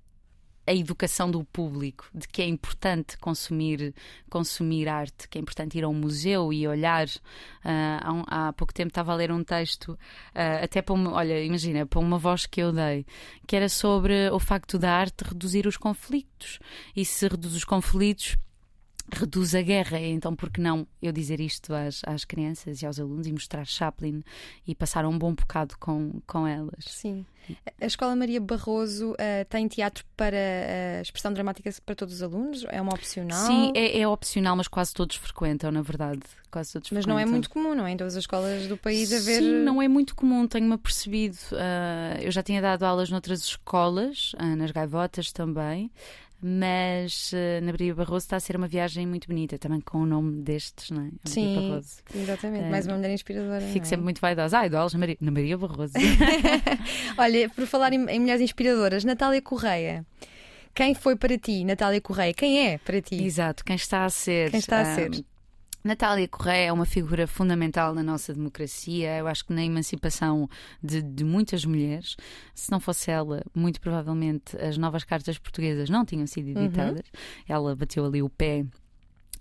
a 0.66 0.74
educação 0.74 1.30
do 1.30 1.44
público, 1.44 2.10
de 2.14 2.28
que 2.28 2.42
é 2.42 2.48
importante 2.48 3.18
consumir, 3.18 3.94
consumir 4.30 4.88
arte, 4.88 5.28
que 5.28 5.38
é 5.38 5.42
importante 5.42 5.78
ir 5.78 5.84
a 5.84 5.90
um 5.90 5.94
museu 5.94 6.54
e 6.54 6.68
olhar. 6.68 7.08
Uh, 7.08 8.00
há, 8.02 8.14
um, 8.14 8.24
há, 8.28 8.54
pouco 8.54 8.74
tempo 8.74 8.88
estava 8.88 9.12
a 9.12 9.16
ler 9.16 9.32
um 9.32 9.44
texto, 9.44 9.90
uh, 9.90 10.64
até 10.64 10.82
para 10.82 10.94
uma, 10.94 11.12
olha, 11.12 11.44
imagina, 11.44 11.86
para 11.86 12.00
uma 12.00 12.18
voz 12.18 12.46
que 12.46 12.62
eu 12.62 12.72
dei, 12.72 13.06
que 13.46 13.56
era 13.56 13.68
sobre 13.68 14.30
o 14.30 14.40
facto 14.40 14.80
da 14.80 14.94
arte 14.94 15.24
reduzir 15.24 15.68
os 15.68 15.76
conflitos. 15.76 16.60
E 16.96 17.04
se 17.04 17.28
reduz 17.28 17.54
os 17.54 17.66
conflitos 17.66 18.38
reduz 19.14 19.56
a 19.56 19.62
guerra. 19.62 20.00
Então, 20.00 20.36
por 20.36 20.50
que 20.50 20.60
não 20.62 20.88
eu 21.02 21.12
dizer 21.12 21.40
isto 21.40 21.74
às, 21.74 22.02
às 22.06 22.26
crianças 22.26 22.82
e 22.82 22.86
aos 22.86 23.00
alunos 23.00 23.28
e 23.28 23.32
mostrar 23.32 23.66
Chaplin 23.66 24.24
e 24.68 24.76
passar 24.76 25.06
um 25.06 25.18
bom 25.18 25.34
bocado 25.34 25.76
com, 25.80 26.22
com 26.26 26.48
elas? 26.48 26.86
Sim. 26.88 27.26
A 27.82 27.86
Escola 27.86 28.16
Maria 28.16 28.40
Barroso 28.40 29.12
uh, 29.12 29.46
tem 29.50 29.68
teatro 29.68 30.06
para 30.16 30.38
uh, 30.38 31.02
expressão 31.02 31.34
dramática 31.34 31.70
para 31.86 31.96
todos 31.96 32.16
os 32.16 32.24
alunos? 32.24 32.66
É 32.70 32.82
uma 32.82 32.94
opcional? 32.94 33.46
Sim, 33.46 33.74
é, 33.76 34.00
é 34.00 34.08
opcional, 34.08 34.56
mas 34.56 34.68
quase 34.68 34.94
todos 34.94 35.18
frequentam, 35.18 35.72
na 35.72 35.82
verdade. 35.82 36.22
Quase 36.50 36.74
todos 36.74 36.90
mas 36.92 37.04
frequentam. 37.04 37.14
não 37.14 37.20
é 37.20 37.26
muito 37.26 37.50
comum, 37.50 37.76
não 37.76 37.86
é? 37.86 37.92
Em 37.92 37.98
todas 37.98 38.16
as 38.16 38.24
escolas 38.24 38.68
do 38.68 38.78
país 38.78 39.12
haver. 39.12 39.42
Sim, 39.42 39.64
não 39.64 39.82
é 39.82 39.88
muito 39.88 40.16
comum, 40.16 40.48
tenho-me 40.48 40.74
apercebido. 40.74 41.38
Uh, 41.52 42.22
eu 42.22 42.32
já 42.32 42.42
tinha 42.42 42.62
dado 42.62 42.84
aulas 42.84 43.10
noutras 43.10 43.44
escolas, 43.44 44.32
nas 44.58 44.72
gaivotas 44.72 45.32
também 45.32 45.92
mas 46.46 47.32
uh, 47.32 47.64
na 47.64 47.72
Maria 47.72 47.96
Barroso 47.96 48.26
está 48.26 48.36
a 48.36 48.40
ser 48.40 48.58
uma 48.58 48.68
viagem 48.68 49.08
muito 49.08 49.30
bonita, 49.30 49.58
também 49.58 49.80
com 49.80 50.00
o 50.00 50.06
nome 50.06 50.42
destes, 50.42 50.92
não 50.92 51.04
é? 51.04 51.10
Sim, 51.24 51.70
Barroso. 51.70 51.96
exatamente, 52.14 52.66
uh, 52.66 52.70
mais 52.70 52.86
uma 52.86 52.98
mulher 52.98 53.14
inspiradora. 53.14 53.62
Fico 53.62 53.86
é? 53.86 53.90
sempre 53.90 54.04
muito 54.04 54.20
vaidosa. 54.20 54.60
Ah, 54.60 54.66
idols 54.66 54.94
na 54.94 55.00
Maria, 55.00 55.18
na 55.22 55.32
Maria 55.32 55.58
Barroso. 55.58 55.94
Olha, 57.18 57.50
por 57.50 57.66
falar 57.66 57.94
em, 57.94 58.06
em 58.10 58.20
mulheres 58.20 58.42
inspiradoras, 58.42 59.06
Natália 59.06 59.42
Correia. 59.42 60.06
Quem 60.76 60.94
foi 60.94 61.16
para 61.16 61.38
ti, 61.38 61.64
Natália 61.64 62.02
Correia? 62.02 62.34
Quem 62.34 62.68
é 62.68 62.78
para 62.78 63.02
ti? 63.02 63.24
Exato, 63.24 63.64
quem 63.64 63.76
está 63.76 64.04
a 64.04 64.10
ser. 64.10 64.52
Quem 64.52 64.60
está 64.60 64.82
a 64.82 64.96
ser. 64.96 65.24
Natália 65.84 66.28
Correia 66.28 66.68
é 66.68 66.74
uma 66.74 66.86
figura 66.86 67.28
fundamental 67.28 67.94
na 67.94 68.02
nossa 68.02 68.34
democracia. 68.34 69.18
Eu 69.18 69.28
acho 69.28 69.46
que 69.46 69.54
na 69.54 69.64
emancipação 69.64 70.50
de, 70.82 71.02
de, 71.02 71.24
muitas 71.26 71.66
mulheres, 71.66 72.16
se 72.56 72.72
não 72.72 72.80
fosse 72.80 73.12
ela, 73.12 73.44
muito 73.54 73.82
provavelmente 73.82 74.56
as 74.58 74.78
novas 74.78 75.04
cartas 75.04 75.38
portuguesas 75.38 75.90
não 75.90 76.06
tinham 76.06 76.26
sido 76.26 76.58
uhum. 76.58 76.66
editadas. 76.66 77.00
Uhum. 77.00 77.44
Ela 77.48 77.76
bateu 77.76 78.06
ali 78.06 78.22
o 78.22 78.30
pé 78.30 78.66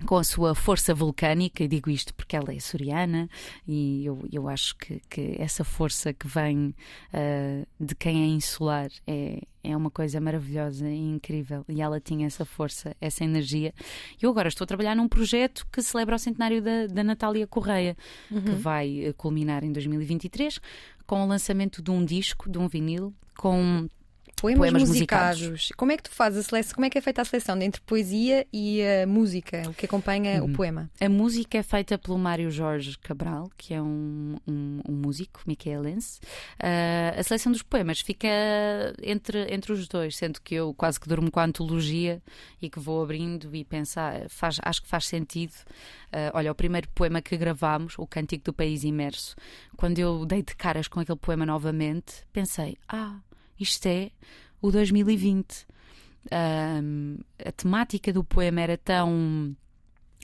com 0.06 0.16
a 0.16 0.24
sua 0.24 0.54
força 0.54 0.94
vulcânica, 0.94 1.62
e 1.62 1.68
digo 1.68 1.90
isto 1.90 2.12
porque 2.14 2.36
ela 2.36 2.52
é 2.52 2.58
soriana, 2.58 3.28
e 3.66 4.04
eu, 4.04 4.18
eu 4.32 4.48
acho 4.48 4.76
que, 4.76 5.00
que 5.08 5.36
essa 5.38 5.64
força 5.64 6.12
que 6.12 6.26
vem 6.26 6.74
uh, 7.12 7.66
de 7.78 7.94
quem 7.94 8.22
é 8.22 8.26
insular 8.26 8.90
é, 9.06 9.40
é 9.62 9.76
uma 9.76 9.90
coisa 9.90 10.20
maravilhosa 10.20 10.88
e 10.88 10.98
incrível. 10.98 11.64
E 11.68 11.80
ela 11.80 12.00
tinha 12.00 12.26
essa 12.26 12.44
força, 12.44 12.96
essa 13.00 13.24
energia. 13.24 13.72
Eu 14.20 14.30
agora 14.30 14.48
estou 14.48 14.64
a 14.64 14.66
trabalhar 14.66 14.96
num 14.96 15.08
projeto 15.08 15.66
que 15.72 15.80
celebra 15.82 16.16
o 16.16 16.18
centenário 16.18 16.60
da, 16.60 16.86
da 16.86 17.04
Natália 17.04 17.46
Correia, 17.46 17.96
uhum. 18.30 18.42
que 18.42 18.50
vai 18.50 19.04
eh, 19.06 19.12
culminar 19.12 19.62
em 19.62 19.72
2023 19.72 20.60
com 21.06 21.22
o 21.22 21.26
lançamento 21.26 21.82
de 21.82 21.90
um 21.90 22.04
disco, 22.04 22.50
de 22.50 22.58
um 22.58 22.68
vinil, 22.68 23.12
com 23.36 23.88
Poemas, 24.42 24.58
poemas 24.58 24.88
musicados. 24.88 25.40
musicados. 25.40 25.72
Como 25.76 25.92
é 25.92 25.96
que 25.96 26.02
tu 26.02 26.10
fazes 26.10 26.40
a 26.40 26.42
seleção? 26.42 26.74
Como 26.74 26.84
é 26.84 26.90
que 26.90 26.98
é 26.98 27.00
feita 27.00 27.22
a 27.22 27.24
seleção 27.24 27.62
entre 27.62 27.80
poesia 27.82 28.44
e 28.52 28.82
a 28.82 29.06
música, 29.06 29.62
o 29.68 29.72
que 29.72 29.86
acompanha 29.86 30.42
uhum. 30.42 30.50
o 30.50 30.52
poema? 30.52 30.90
A 31.00 31.08
música 31.08 31.58
é 31.58 31.62
feita 31.62 31.96
pelo 31.96 32.18
Mário 32.18 32.50
Jorge 32.50 32.98
Cabral, 32.98 33.48
que 33.56 33.72
é 33.72 33.80
um, 33.80 34.36
um, 34.44 34.80
um 34.88 34.92
músico 34.92 35.42
micaelense. 35.46 36.18
Uh, 36.58 37.20
a 37.20 37.22
seleção 37.22 37.52
dos 37.52 37.62
poemas 37.62 38.00
fica 38.00 38.26
entre, 39.00 39.46
entre 39.54 39.72
os 39.72 39.86
dois, 39.86 40.16
sendo 40.16 40.40
que 40.40 40.56
eu 40.56 40.74
quase 40.74 40.98
que 40.98 41.08
durmo 41.08 41.30
com 41.30 41.38
a 41.38 41.44
antologia 41.44 42.20
e 42.60 42.68
que 42.68 42.80
vou 42.80 43.00
abrindo 43.00 43.54
e 43.54 43.64
pensar, 43.64 44.28
faz, 44.28 44.58
acho 44.60 44.82
que 44.82 44.88
faz 44.88 45.06
sentido. 45.06 45.54
Uh, 46.08 46.34
olha, 46.34 46.50
o 46.50 46.54
primeiro 46.54 46.88
poema 46.88 47.22
que 47.22 47.36
gravámos, 47.36 47.94
O 47.96 48.08
Cântico 48.08 48.46
do 48.46 48.52
País 48.52 48.82
Imerso, 48.82 49.36
quando 49.76 50.00
eu 50.00 50.26
dei 50.26 50.42
de 50.42 50.56
caras 50.56 50.88
com 50.88 50.98
aquele 50.98 51.18
poema 51.18 51.46
novamente, 51.46 52.24
pensei, 52.32 52.76
ah 52.88 53.20
isto 53.58 53.86
é 53.86 54.10
o 54.60 54.70
2020. 54.70 55.66
Um, 56.30 57.18
a 57.44 57.50
temática 57.50 58.12
do 58.12 58.22
poema 58.22 58.60
era 58.60 58.78
tão 58.78 59.56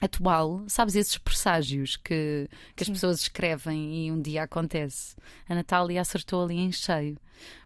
atual, 0.00 0.62
sabes, 0.68 0.94
esses 0.94 1.18
presságios 1.18 1.96
que, 1.96 2.48
que 2.76 2.82
as 2.84 2.88
pessoas 2.88 3.20
escrevem 3.20 4.06
e 4.06 4.12
um 4.12 4.20
dia 4.20 4.44
acontece. 4.44 5.16
A 5.48 5.54
Natália 5.54 6.00
acertou 6.00 6.44
ali 6.44 6.56
em 6.56 6.70
cheio. 6.70 7.18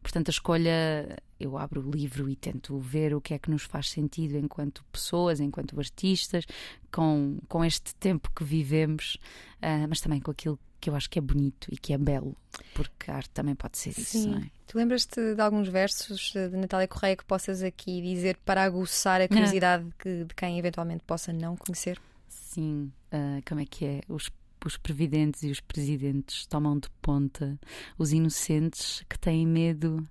Portanto, 0.02 0.28
a 0.28 0.30
escolha, 0.30 1.18
eu 1.38 1.58
abro 1.58 1.86
o 1.86 1.90
livro 1.90 2.28
e 2.28 2.36
tento 2.36 2.78
ver 2.78 3.14
o 3.14 3.20
que 3.20 3.34
é 3.34 3.38
que 3.38 3.50
nos 3.50 3.62
faz 3.62 3.90
sentido 3.90 4.36
enquanto 4.36 4.84
pessoas, 4.90 5.40
enquanto 5.40 5.78
artistas, 5.78 6.46
com, 6.90 7.38
com 7.48 7.64
este 7.64 7.94
tempo 7.96 8.30
que 8.34 8.44
vivemos, 8.44 9.18
uh, 9.62 9.86
mas 9.88 10.00
também 10.00 10.20
com 10.20 10.30
aquilo 10.30 10.58
que 10.82 10.90
eu 10.90 10.96
acho 10.96 11.08
que 11.08 11.20
é 11.20 11.22
bonito 11.22 11.68
e 11.70 11.76
que 11.76 11.92
é 11.92 11.98
belo, 11.98 12.36
porque 12.74 13.08
a 13.08 13.14
arte 13.14 13.30
também 13.30 13.54
pode 13.54 13.78
ser 13.78 13.90
isso, 13.90 14.18
Sim. 14.18 14.30
não 14.30 14.38
é? 14.38 14.50
Tu 14.66 14.76
lembras-te 14.76 15.36
de 15.36 15.40
alguns 15.40 15.68
versos 15.68 16.32
de 16.32 16.56
Natália 16.56 16.88
Correia 16.88 17.16
que 17.16 17.24
possas 17.24 17.62
aqui 17.62 18.02
dizer 18.02 18.36
para 18.44 18.64
aguçar 18.64 19.20
a 19.20 19.28
curiosidade 19.28 19.88
que, 19.96 20.24
de 20.24 20.34
quem 20.34 20.58
eventualmente 20.58 21.04
possa 21.04 21.32
não 21.32 21.56
conhecer? 21.56 22.00
Sim, 22.28 22.90
uh, 23.12 23.40
como 23.46 23.60
é 23.60 23.64
que 23.64 23.84
é? 23.84 24.00
Os, 24.08 24.28
os 24.66 24.76
previdentes 24.76 25.44
e 25.44 25.52
os 25.52 25.60
presidentes 25.60 26.46
tomam 26.46 26.76
de 26.76 26.90
ponta 27.00 27.56
os 27.96 28.12
inocentes 28.12 29.04
que 29.08 29.16
têm 29.16 29.46
medo 29.46 30.04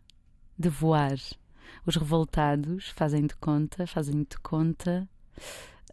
de 0.57 0.69
voar. 0.69 1.17
Os 1.85 1.97
revoltados 1.97 2.87
fazem 2.95 3.27
de 3.27 3.35
conta, 3.35 3.85
fazem 3.85 4.19
de 4.23 4.37
conta 4.41 5.05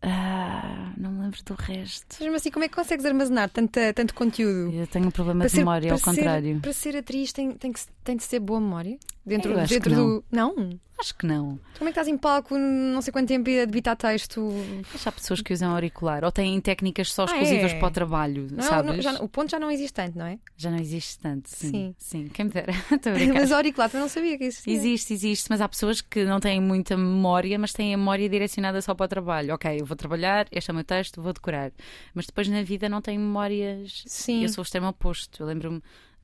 ah, 0.02 0.92
não 0.96 1.10
me 1.10 1.22
lembro 1.22 1.42
do 1.44 1.54
resto. 1.54 2.16
Mas 2.20 2.34
assim, 2.34 2.50
como 2.50 2.64
é 2.64 2.68
que 2.68 2.74
consegues 2.74 3.04
armazenar 3.04 3.50
tanta, 3.50 3.92
tanto 3.92 4.14
conteúdo? 4.14 4.72
Eu 4.74 4.86
tenho 4.86 5.06
um 5.06 5.10
problema 5.10 5.40
para 5.40 5.48
de 5.48 5.52
ser, 5.52 5.58
memória, 5.58 5.92
ao 5.92 5.98
ser, 5.98 6.04
contrário. 6.04 6.60
Para 6.60 6.72
ser 6.72 6.96
atriz 6.96 7.32
tem, 7.32 7.52
tem, 7.52 7.72
que, 7.72 7.80
tem 8.04 8.16
de 8.16 8.22
ser 8.22 8.40
boa 8.40 8.60
memória? 8.60 8.98
Dentro, 9.28 9.52
Eu 9.52 9.66
dentro 9.66 9.94
do. 9.94 10.24
Não? 10.30 10.78
Acho 10.98 11.14
que 11.14 11.26
não. 11.26 11.60
Como 11.78 11.88
é 11.88 11.92
que 11.92 12.00
estás 12.00 12.08
em 12.08 12.18
palco 12.18 12.58
não 12.58 13.00
sei 13.00 13.12
quanto 13.12 13.28
tempo 13.28 13.48
e 13.48 13.60
a 13.60 13.64
debitar 13.64 13.96
texto? 13.96 14.50
Mas 14.92 15.06
há 15.06 15.12
pessoas 15.12 15.40
que 15.40 15.52
usam 15.52 15.70
auricular 15.70 16.24
ou 16.24 16.32
têm 16.32 16.60
técnicas 16.60 17.12
só 17.12 17.24
exclusivas 17.24 17.72
ah, 17.72 17.76
é? 17.76 17.78
para 17.78 17.88
o 17.88 17.90
trabalho, 17.92 18.48
não, 18.50 18.64
sabes? 18.64 18.96
Não, 18.96 19.02
já, 19.02 19.22
o 19.22 19.28
ponto 19.28 19.48
já 19.48 19.60
não 19.60 19.70
existe 19.70 19.94
tanto, 19.94 20.18
não 20.18 20.26
é? 20.26 20.40
Já 20.56 20.72
não 20.72 20.78
existe 20.78 21.20
tanto, 21.20 21.48
sim. 21.48 21.70
Sim, 21.70 21.94
sim. 21.98 22.28
quem 22.28 22.46
me 22.46 22.50
dera. 22.50 22.72
mas 23.32 23.52
auricular, 23.52 23.88
eu 23.94 24.00
não 24.00 24.08
sabia 24.08 24.36
que 24.36 24.44
existia. 24.44 24.74
Existe, 24.74 25.12
existe, 25.12 25.46
mas 25.48 25.60
há 25.60 25.68
pessoas 25.68 26.00
que 26.00 26.24
não 26.24 26.40
têm 26.40 26.60
muita 26.60 26.96
memória, 26.96 27.56
mas 27.60 27.72
têm 27.72 27.94
a 27.94 27.96
memória 27.96 28.28
direcionada 28.28 28.82
só 28.82 28.92
para 28.92 29.04
o 29.04 29.08
trabalho. 29.08 29.54
Ok, 29.54 29.80
eu 29.80 29.86
vou 29.86 29.96
trabalhar, 29.96 30.48
este 30.50 30.68
é 30.68 30.72
o 30.72 30.74
meu 30.74 30.84
texto, 30.84 31.22
vou 31.22 31.32
decorar. 31.32 31.70
Mas 32.12 32.26
depois 32.26 32.48
na 32.48 32.62
vida 32.62 32.88
não 32.88 33.00
tenho 33.00 33.20
memórias. 33.20 34.02
Sim. 34.04 34.42
Eu 34.42 34.48
sou 34.48 34.62
o 34.62 34.64
extremo 34.64 34.88
oposto. 34.88 35.44
Eu 35.44 35.46
lembro-me 35.46 35.80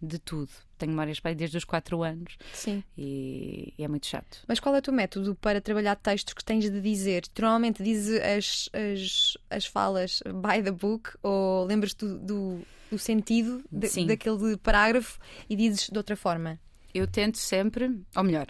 de 0.06 0.18
tudo. 0.18 0.50
Tenho 0.78 0.92
memórias 0.92 1.20
para 1.20 1.34
desde 1.34 1.56
os 1.56 1.64
4 1.64 2.02
anos. 2.02 2.36
Sim. 2.52 2.82
E, 2.96 3.72
e, 3.78 3.84
é 3.84 3.88
muito 3.88 4.06
chato. 4.06 4.42
Mas 4.46 4.60
qual 4.60 4.74
é 4.74 4.78
o 4.78 4.82
teu 4.82 4.92
método 4.92 5.34
para 5.34 5.60
trabalhar 5.60 5.96
textos 5.96 6.34
que 6.34 6.44
tens 6.44 6.70
de 6.70 6.80
dizer? 6.80 7.26
Tu 7.28 7.42
normalmente 7.42 7.82
dizes 7.82 8.20
as, 8.20 8.70
as, 8.72 9.38
as 9.50 9.66
falas 9.66 10.22
by 10.26 10.62
the 10.62 10.70
book 10.70 11.10
ou 11.22 11.64
lembras-te 11.64 12.04
do, 12.04 12.18
do, 12.18 12.62
do, 12.90 12.98
sentido 12.98 13.64
de, 13.70 14.06
daquele 14.06 14.56
parágrafo 14.56 15.18
e 15.48 15.56
dizes 15.56 15.88
de 15.88 15.96
outra 15.96 16.16
forma? 16.16 16.58
Eu 16.92 17.06
tento 17.06 17.38
sempre, 17.38 18.00
ou 18.14 18.22
melhor, 18.22 18.46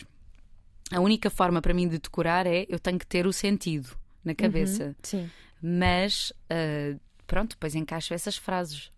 a 0.90 1.00
única 1.00 1.30
forma 1.30 1.62
para 1.62 1.72
mim 1.72 1.88
de 1.88 1.98
decorar 1.98 2.46
é 2.46 2.66
eu 2.68 2.78
tenho 2.78 2.98
que 2.98 3.06
ter 3.06 3.26
o 3.26 3.32
sentido 3.32 3.96
na 4.24 4.32
uhum. 4.32 4.36
cabeça. 4.36 4.84
Uhum, 4.84 4.94
sim. 5.02 5.30
Mas 5.62 6.32
uh, 6.50 6.98
pronto, 7.26 7.50
depois 7.50 7.74
encaixo 7.74 8.12
essas 8.12 8.36
frases 8.36 8.90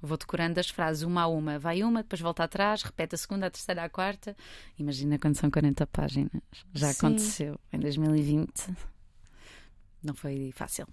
vou 0.00 0.16
decorando 0.16 0.60
as 0.60 0.68
frases 0.68 1.02
uma 1.02 1.22
a 1.22 1.26
uma. 1.26 1.58
Vai 1.58 1.82
uma, 1.82 2.02
depois 2.02 2.20
volta 2.20 2.44
atrás, 2.44 2.82
repete 2.82 3.14
a 3.14 3.18
segunda, 3.18 3.46
a 3.46 3.50
terceira, 3.50 3.84
a 3.84 3.88
quarta. 3.88 4.36
Imagina 4.78 5.18
quando 5.18 5.36
são 5.36 5.50
40 5.50 5.86
páginas. 5.86 6.42
Já 6.72 6.92
Sim. 6.92 7.06
aconteceu 7.06 7.60
em 7.72 7.78
2020 7.78 8.74
não 10.02 10.14
foi 10.14 10.52
fácil. 10.54 10.86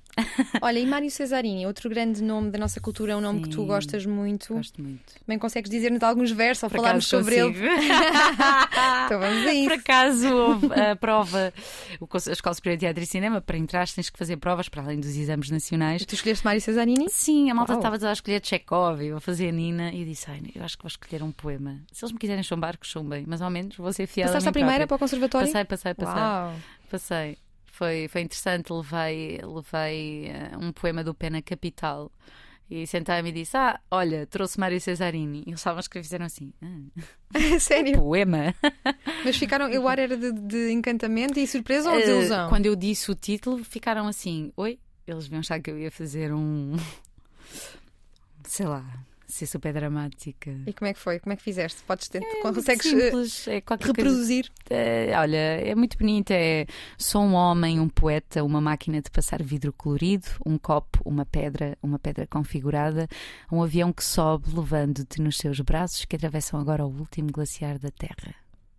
Olha, 0.62 0.80
e 0.80 0.86
Mário 0.86 1.10
Cesarini, 1.12 1.66
outro 1.68 1.90
grande 1.90 2.24
nome 2.24 2.50
da 2.50 2.58
nossa 2.58 2.82
cultura, 2.82 3.14
é 3.14 3.16
um 3.16 3.22
nome 3.22 3.40
Sim, 3.40 3.44
que 3.46 3.50
tu 3.56 3.66
gostas 3.66 4.06
muito. 4.06 4.54
Gosto 4.54 4.82
muito. 4.82 5.14
Bem, 5.28 5.38
consegues 5.38 5.70
dizer-nos 5.70 6.02
alguns 6.02 6.32
versos 6.32 6.64
ou 6.64 6.70
falarmos 6.70 7.06
sobre 7.06 7.42
consigo. 7.42 7.66
ele? 7.66 7.76
então 9.06 9.20
vamos 9.20 9.46
a 9.46 9.54
isso. 9.54 9.70
Por 9.70 9.80
acaso 9.80 10.34
houve 10.34 10.74
a 10.74 10.96
prova, 10.96 11.54
a 12.02 12.32
Escola 12.32 12.56
Superior 12.56 12.78
de 12.78 12.86
Teatro 12.86 13.04
e 13.04 13.06
Cinema, 13.06 13.42
para 13.42 13.58
entrar 13.58 13.88
tens 13.88 14.10
que 14.10 14.18
fazer 14.18 14.38
provas 14.38 14.68
para 14.68 14.82
além 14.82 15.00
dos 15.00 15.16
exames 15.16 15.52
nacionais. 15.52 16.02
E 16.02 16.06
tu 16.06 16.16
escolheste 16.16 16.44
Mário 16.44 16.60
Cesarini? 16.60 17.06
Sim, 17.10 17.52
a 17.52 17.54
malta 17.54 17.74
Uau. 17.74 17.80
estava 17.80 18.10
a 18.10 18.12
escolher 18.12 18.42
Chekhov 18.44 19.02
e 19.02 19.08
eu 19.08 19.18
a 19.18 19.22
fazer 19.22 19.50
a 19.50 19.52
Nina 19.52 19.92
e 19.92 20.02
eu 20.02 20.06
disse, 20.06 20.30
ai, 20.32 20.42
eu 20.56 20.64
acho 20.64 20.78
que 20.78 20.84
vou 20.84 20.90
escolher 20.90 21.22
um 21.22 21.32
poema. 21.32 21.80
Se 21.92 22.04
eles 22.04 22.12
me 22.12 22.20
quiserem 22.20 22.42
chumbar, 22.42 22.78
que 22.78 22.88
chumbem, 22.88 23.24
mas 23.28 23.42
ao 23.42 23.52
menos 23.52 23.78
vou 23.78 23.94
ser 23.94 24.08
fiel 24.08 24.28
Passaste 24.28 24.48
a, 24.48 24.50
a 24.50 24.54
primeira 24.54 24.88
para 24.88 24.96
o 24.96 25.00
conservatório? 25.00 25.48
Passei, 25.48 25.66
passei, 25.66 25.94
passei. 25.94 26.22
Uau. 26.22 26.54
Passei 26.90 27.45
foi, 27.76 28.08
foi 28.08 28.22
interessante. 28.22 28.72
Levei, 28.72 29.40
levei 29.44 30.32
uh, 30.32 30.66
um 30.66 30.72
poema 30.72 31.04
do 31.04 31.14
Pena 31.14 31.42
Capital 31.42 32.12
E 32.70 32.88
sentei-me 32.88 33.30
e 33.30 33.32
disse: 33.32 33.56
Ah, 33.58 33.80
olha, 33.92 34.26
trouxe 34.26 34.60
Mário 34.60 34.80
Cesarini. 34.82 35.40
E 35.46 35.50
eles 35.50 35.60
estavam 35.60 35.78
a 35.78 35.82
escrever 35.82 36.04
fizeram 36.04 36.26
assim: 36.26 36.52
ah, 36.62 37.60
Sério? 37.60 38.00
poema. 38.00 38.56
Mas 39.24 39.38
ficaram. 39.38 39.70
O 39.80 39.88
ar 39.88 40.00
era 40.00 40.18
de, 40.18 40.32
de 40.32 40.72
encantamento 40.72 41.38
e 41.40 41.46
surpresa 41.46 41.90
ou 41.92 41.96
Eh, 41.98 42.00
desilusão? 42.02 42.50
quando 42.50 42.66
eu 42.66 42.76
disse 42.76 43.12
o 43.12 43.16
título, 43.16 43.64
ficaram 43.64 44.08
assim: 44.08 44.52
Oi, 44.58 44.80
eles 45.06 45.26
deviam 45.26 45.42
achar 45.42 45.60
que 45.62 45.70
eu 45.70 45.78
ia 45.78 45.92
fazer 45.92 46.34
um. 46.34 46.76
Sei 48.44 48.66
lá, 48.66 48.84
ser 49.36 49.46
super 49.48 49.74
dramática. 49.74 50.52
E 50.66 50.74
como 50.74 50.90
é 50.90 50.94
que 50.94 51.00
foi? 51.00 51.20
Como 51.20 51.34
é 51.34 51.36
que 51.36 51.44
fizeste? 51.44 51.82
Podes 51.88 52.08
tentar. 52.10 52.26
É 52.28 52.42
consegues 52.42 52.86
eh, 52.86 52.90
simples, 52.90 53.48
é 53.48 53.62
qualquer 53.62 53.86
coisa 53.88 53.98
reproduzir? 54.02 54.52
É, 54.70 55.14
olha, 55.18 55.38
é 55.38 55.76
muito 55.76 55.98
bonito. 55.98 56.32
É 56.32 56.66
sou 56.98 57.22
um 57.24 57.34
homem, 57.34 57.80
um 57.80 57.90
poeta, 57.90 58.44
uma 58.44 58.60
máquina 58.62 59.02
de 59.02 59.10
passar 59.12 59.42
vidro 59.44 59.72
colorido, 59.74 60.28
um 60.46 60.58
copo, 60.58 61.00
uma 61.06 61.26
pedra, 61.26 61.78
uma 61.84 62.00
pedra 62.00 62.26
configurada, 62.28 63.08
um 63.52 63.62
avião 63.62 63.92
que 63.92 64.04
sobe, 64.04 64.46
levando-te 64.54 65.22
nos 65.22 65.38
seus 65.38 65.60
braços, 65.60 66.06
que 66.06 66.16
atravessam 66.16 66.60
agora 66.60 66.86
o 66.86 66.90
último 66.90 67.32
glaciar 67.32 67.78
da 67.78 67.90
Terra. 67.92 68.34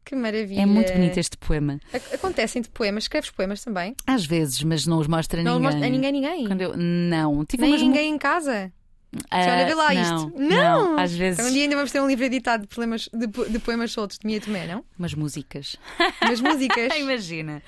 Que 0.05 0.15
maravilha. 0.15 0.61
É 0.61 0.67
muito 0.67 0.93
bonito 0.93 1.19
este 1.19 1.37
poema. 1.37 1.81
Ac- 1.93 2.15
Acontecem-te 2.15 2.69
poemas, 2.71 3.03
escreves 3.05 3.29
poemas 3.29 3.65
também? 3.65 3.93
Às 4.07 4.25
vezes, 4.25 4.63
mas 4.63 4.87
não 4.87 4.99
os 5.01 5.09
mostra 5.09 5.41
a 5.41 5.43
Não 5.43 5.55
ninguém. 5.55 5.65
mostra 5.67 5.87
a 5.87 5.91
ninguém, 5.91 6.13
ninguém. 6.13 6.47
Quando 6.47 6.61
eu- 6.61 6.77
Não, 6.77 7.45
tive 7.45 7.63
Nem 7.65 7.73
mu- 7.73 7.79
ninguém 7.79 8.15
em 8.15 8.17
casa. 8.19 8.73
Ah, 9.31 9.41
olha, 9.41 9.77
lá 9.77 9.95
não, 9.95 10.03
isto. 10.03 10.33
Não, 10.39 10.49
Não! 10.95 10.99
às 10.99 11.13
vezes 11.13 11.39
Então, 11.39 11.51
um 11.51 11.55
dia 11.55 11.63
ainda 11.65 11.77
vamos 11.77 11.93
ter 11.93 12.01
um 12.01 12.07
livro 12.07 12.25
editado 12.25 12.67
de, 12.67 12.75
poemas, 12.75 13.09
de, 13.13 13.27
de 13.27 13.59
poemas 13.59 13.93
soltos 13.93 14.19
de 14.19 14.27
Mia 14.27 14.41
Tomé, 14.41 14.67
não? 14.67 14.85
umas 14.99 15.15
músicas. 15.15 15.77
Mas 16.21 16.41
músicas. 16.41 16.95
Imagina. 16.97 17.63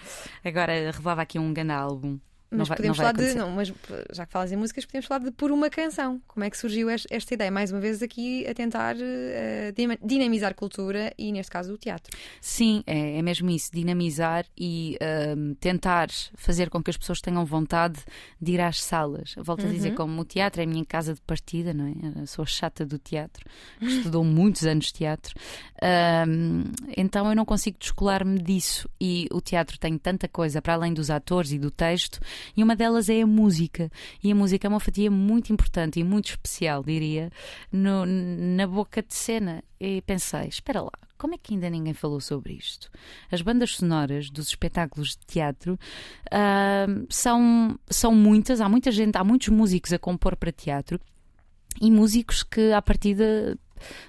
Agora 0.44 0.72
revelava 0.90 1.22
aqui 1.22 1.38
um 1.38 1.52
grande 1.52 1.72
álbum. 1.72 2.18
Mas 2.50 2.68
vai- 2.68 2.76
podemos 2.76 2.96
falar 2.96 3.12
de. 3.12 3.20
acontecer. 3.22 3.38
Não, 3.38 3.50
mas 3.50 3.72
já 4.12 4.24
que 4.26 4.32
falas 4.32 4.50
em 4.52 4.56
músicas, 4.56 4.84
podemos 4.86 5.06
falar 5.06 5.24
de 5.24 5.30
por 5.32 5.50
uma 5.50 5.68
canção. 5.68 6.20
Como 6.26 6.44
é 6.44 6.50
que 6.50 6.56
surgiu 6.56 6.90
es- 6.90 7.06
esta 7.10 7.34
ideia? 7.34 7.50
Mais 7.50 7.70
uma 7.70 7.80
vez 7.80 8.02
aqui 8.02 8.46
a 8.46 8.54
tentar 8.54 8.96
eh, 8.98 9.72
dima- 9.76 9.98
dinamizar 10.02 10.54
cultura 10.54 11.12
e, 11.18 11.30
neste 11.30 11.50
caso, 11.52 11.74
o 11.74 11.78
teatro. 11.78 12.16
Sim, 12.40 12.82
é, 12.86 13.18
é 13.18 13.22
mesmo 13.22 13.50
isso, 13.50 13.70
dinamizar 13.72 14.46
e 14.56 14.96
ahm, 15.00 15.54
tentar 15.60 16.08
fazer 16.36 16.70
com 16.70 16.82
que 16.82 16.90
as 16.90 16.96
pessoas 16.96 17.20
tenham 17.20 17.44
vontade 17.44 18.00
de 18.40 18.52
ir 18.52 18.60
às 18.60 18.82
salas. 18.82 19.34
Volto 19.36 19.66
a 19.66 19.68
dizer, 19.68 19.94
como 19.94 20.20
o 20.20 20.24
teatro 20.24 20.60
é 20.62 20.64
a 20.64 20.66
minha 20.66 20.84
casa 20.84 21.12
de 21.14 21.20
partida, 21.20 21.74
não 21.74 21.86
é? 21.86 22.20
Eu 22.20 22.26
sou 22.26 22.46
chata 22.46 22.86
do 22.86 22.98
teatro, 22.98 23.44
estudou 23.80 24.24
muitos 24.24 24.64
anos 24.64 24.86
de 24.86 24.94
teatro, 24.94 25.34
Ahm, 25.82 26.64
então 26.96 27.28
eu 27.28 27.36
não 27.36 27.44
consigo 27.44 27.76
descolar-me 27.78 28.40
disso. 28.40 28.88
E 29.00 29.28
o 29.32 29.40
teatro 29.40 29.78
tem 29.78 29.96
tanta 29.96 30.26
coisa 30.28 30.60
para 30.60 30.74
além 30.74 30.92
dos 30.92 31.10
atores 31.10 31.52
e 31.52 31.58
do 31.58 31.70
texto, 31.70 32.18
e 32.56 32.62
uma 32.62 32.74
delas 32.76 33.08
é 33.08 33.22
a 33.22 33.26
música. 33.26 33.90
E 34.22 34.30
a 34.30 34.34
música 34.34 34.66
é 34.66 34.70
uma 34.70 34.80
fatia 34.80 35.10
muito 35.10 35.52
importante 35.52 35.98
e 36.00 36.04
muito 36.04 36.30
especial, 36.30 36.82
diria, 36.82 37.30
no- 37.72 38.04
na 38.06 38.66
boca 38.66 39.02
de 39.02 39.14
cena. 39.14 39.62
E 39.80 40.02
pensei, 40.02 40.48
espera 40.48 40.82
lá, 40.82 40.90
como 41.16 41.34
é 41.34 41.38
que 41.38 41.54
ainda 41.54 41.68
ninguém 41.70 41.94
falou 41.94 42.20
sobre 42.20 42.54
isto? 42.54 42.90
As 43.30 43.42
bandas 43.42 43.76
sonoras 43.76 44.28
dos 44.30 44.48
espetáculos 44.48 45.10
de 45.10 45.26
teatro 45.26 45.78
ahm, 46.32 47.04
são, 47.08 47.78
são 47.88 48.14
muitas, 48.14 48.60
há 48.60 48.68
muita 48.68 48.90
gente, 48.90 49.16
há 49.16 49.24
muitos 49.24 49.48
músicos 49.48 49.92
a 49.92 49.98
compor 49.98 50.36
para 50.36 50.50
teatro 50.52 51.00
e 51.80 51.90
músicos 51.90 52.42
que 52.42 52.72
à 52.72 52.82
partida. 52.82 53.56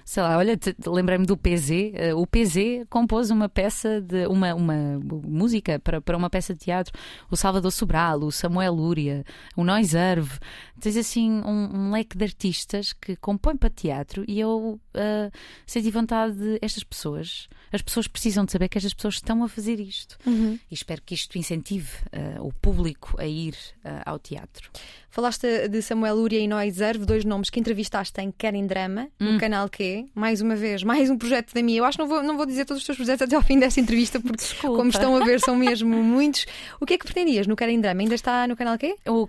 Sei 0.04 0.22
lá, 0.22 0.36
olha, 0.36 0.58
lembrei-me 0.86 1.26
do 1.26 1.36
PZ. 1.36 1.70
eh, 1.94 2.14
O 2.14 2.26
PZ 2.26 2.86
compôs 2.88 3.30
uma 3.30 3.48
peça 3.48 4.00
de 4.00 4.26
uma, 4.26 4.54
uma 4.54 5.00
música 5.24 5.78
para, 5.78 6.00
para 6.00 6.16
uma 6.16 6.28
peça 6.30 6.52
de 6.54 6.60
teatro. 6.60 6.92
O 7.30 7.36
Salvador 7.36 7.70
Sobral, 7.72 8.20
o 8.20 8.32
Samuel 8.32 8.72
Lúria, 8.74 9.24
o 9.56 9.64
Noiserve. 9.64 10.38
Tens 10.80 10.96
assim 10.96 11.30
um, 11.30 11.76
um 11.88 11.90
leque 11.92 12.16
de 12.16 12.24
artistas 12.24 12.92
que 12.92 13.14
compõem 13.16 13.56
para 13.56 13.68
teatro 13.70 14.24
e 14.26 14.40
eu 14.40 14.80
ah, 14.94 15.30
senti 15.66 15.90
vontade 15.90 16.34
de 16.36 16.58
estas 16.62 16.82
pessoas. 16.84 17.48
As 17.72 17.82
pessoas 17.82 18.08
precisam 18.08 18.44
de 18.44 18.50
saber 18.52 18.68
que 18.68 18.78
estas 18.78 18.94
pessoas 18.94 19.14
estão 19.16 19.44
a 19.44 19.48
fazer 19.48 19.78
isto. 19.78 20.16
E 20.26 20.74
espero 20.74 21.02
que 21.02 21.14
isto 21.14 21.36
incentive 21.38 21.88
ah, 22.12 22.40
o 22.42 22.52
público 22.52 23.14
a 23.18 23.26
ir 23.26 23.54
ah, 23.84 24.02
ao 24.06 24.18
teatro. 24.18 24.70
Falaste 25.10 25.68
de 25.68 25.82
Samuel 25.82 26.14
Lúria 26.16 26.38
e 26.38 26.46
Noiserve, 26.48 27.04
dois 27.04 27.24
nomes 27.24 27.50
que 27.50 27.58
entrevistaste 27.60 28.20
em 28.20 28.30
Querem 28.30 28.66
Drama, 28.66 29.08
Hum. 29.20 29.32
no 29.34 29.38
canal 29.60 29.68
Q. 29.68 30.08
Mais 30.14 30.40
uma 30.40 30.56
vez, 30.56 30.82
mais 30.82 31.10
um 31.10 31.18
projeto 31.18 31.52
da 31.52 31.62
minha. 31.62 31.78
Eu 31.78 31.84
acho 31.84 31.98
que 31.98 32.02
não 32.02 32.08
vou, 32.08 32.22
não 32.22 32.36
vou 32.36 32.46
dizer 32.46 32.64
todos 32.64 32.80
os 32.80 32.86
teus 32.86 32.96
projetos 32.96 33.22
até 33.22 33.36
ao 33.36 33.42
fim 33.42 33.58
desta 33.58 33.80
entrevista, 33.80 34.18
porque, 34.20 34.36
Desculpa. 34.36 34.76
como 34.76 34.90
estão 34.90 35.16
a 35.16 35.24
ver, 35.24 35.40
são 35.40 35.54
mesmo 35.56 35.96
muitos. 36.02 36.46
O 36.80 36.86
que 36.86 36.94
é 36.94 36.98
que 36.98 37.04
pretendias 37.04 37.46
no 37.46 37.56
Querem 37.56 37.80
Drama? 37.80 38.00
Ainda 38.00 38.14
está 38.14 38.46
no 38.46 38.56
canal 38.56 38.78
Q? 38.78 38.96
O, 39.06 39.28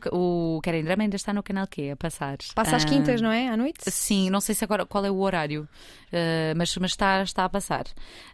o 0.57 0.61
Querem 0.61 0.84
Drama 0.84 1.03
ainda 1.03 1.15
está 1.15 1.34
no 1.34 1.43
canal 1.43 1.67
Q 1.67 1.91
a 1.91 1.95
passar. 1.95 2.38
Passa 2.55 2.75
às 2.77 2.86
Ah, 2.86 2.88
quintas, 2.88 3.21
não 3.21 3.32
é? 3.32 3.49
À 3.49 3.57
noite? 3.57 3.79
Sim, 3.91 4.29
não 4.29 4.39
sei 4.39 4.55
se 4.55 4.63
agora 4.63 4.86
qual 4.86 5.03
é 5.05 5.11
o 5.11 5.17
horário, 5.19 5.67
ah, 6.13 6.53
mas, 6.55 6.75
mas 6.77 6.91
está, 6.91 7.21
está 7.23 7.43
a 7.45 7.49
passar. 7.49 7.84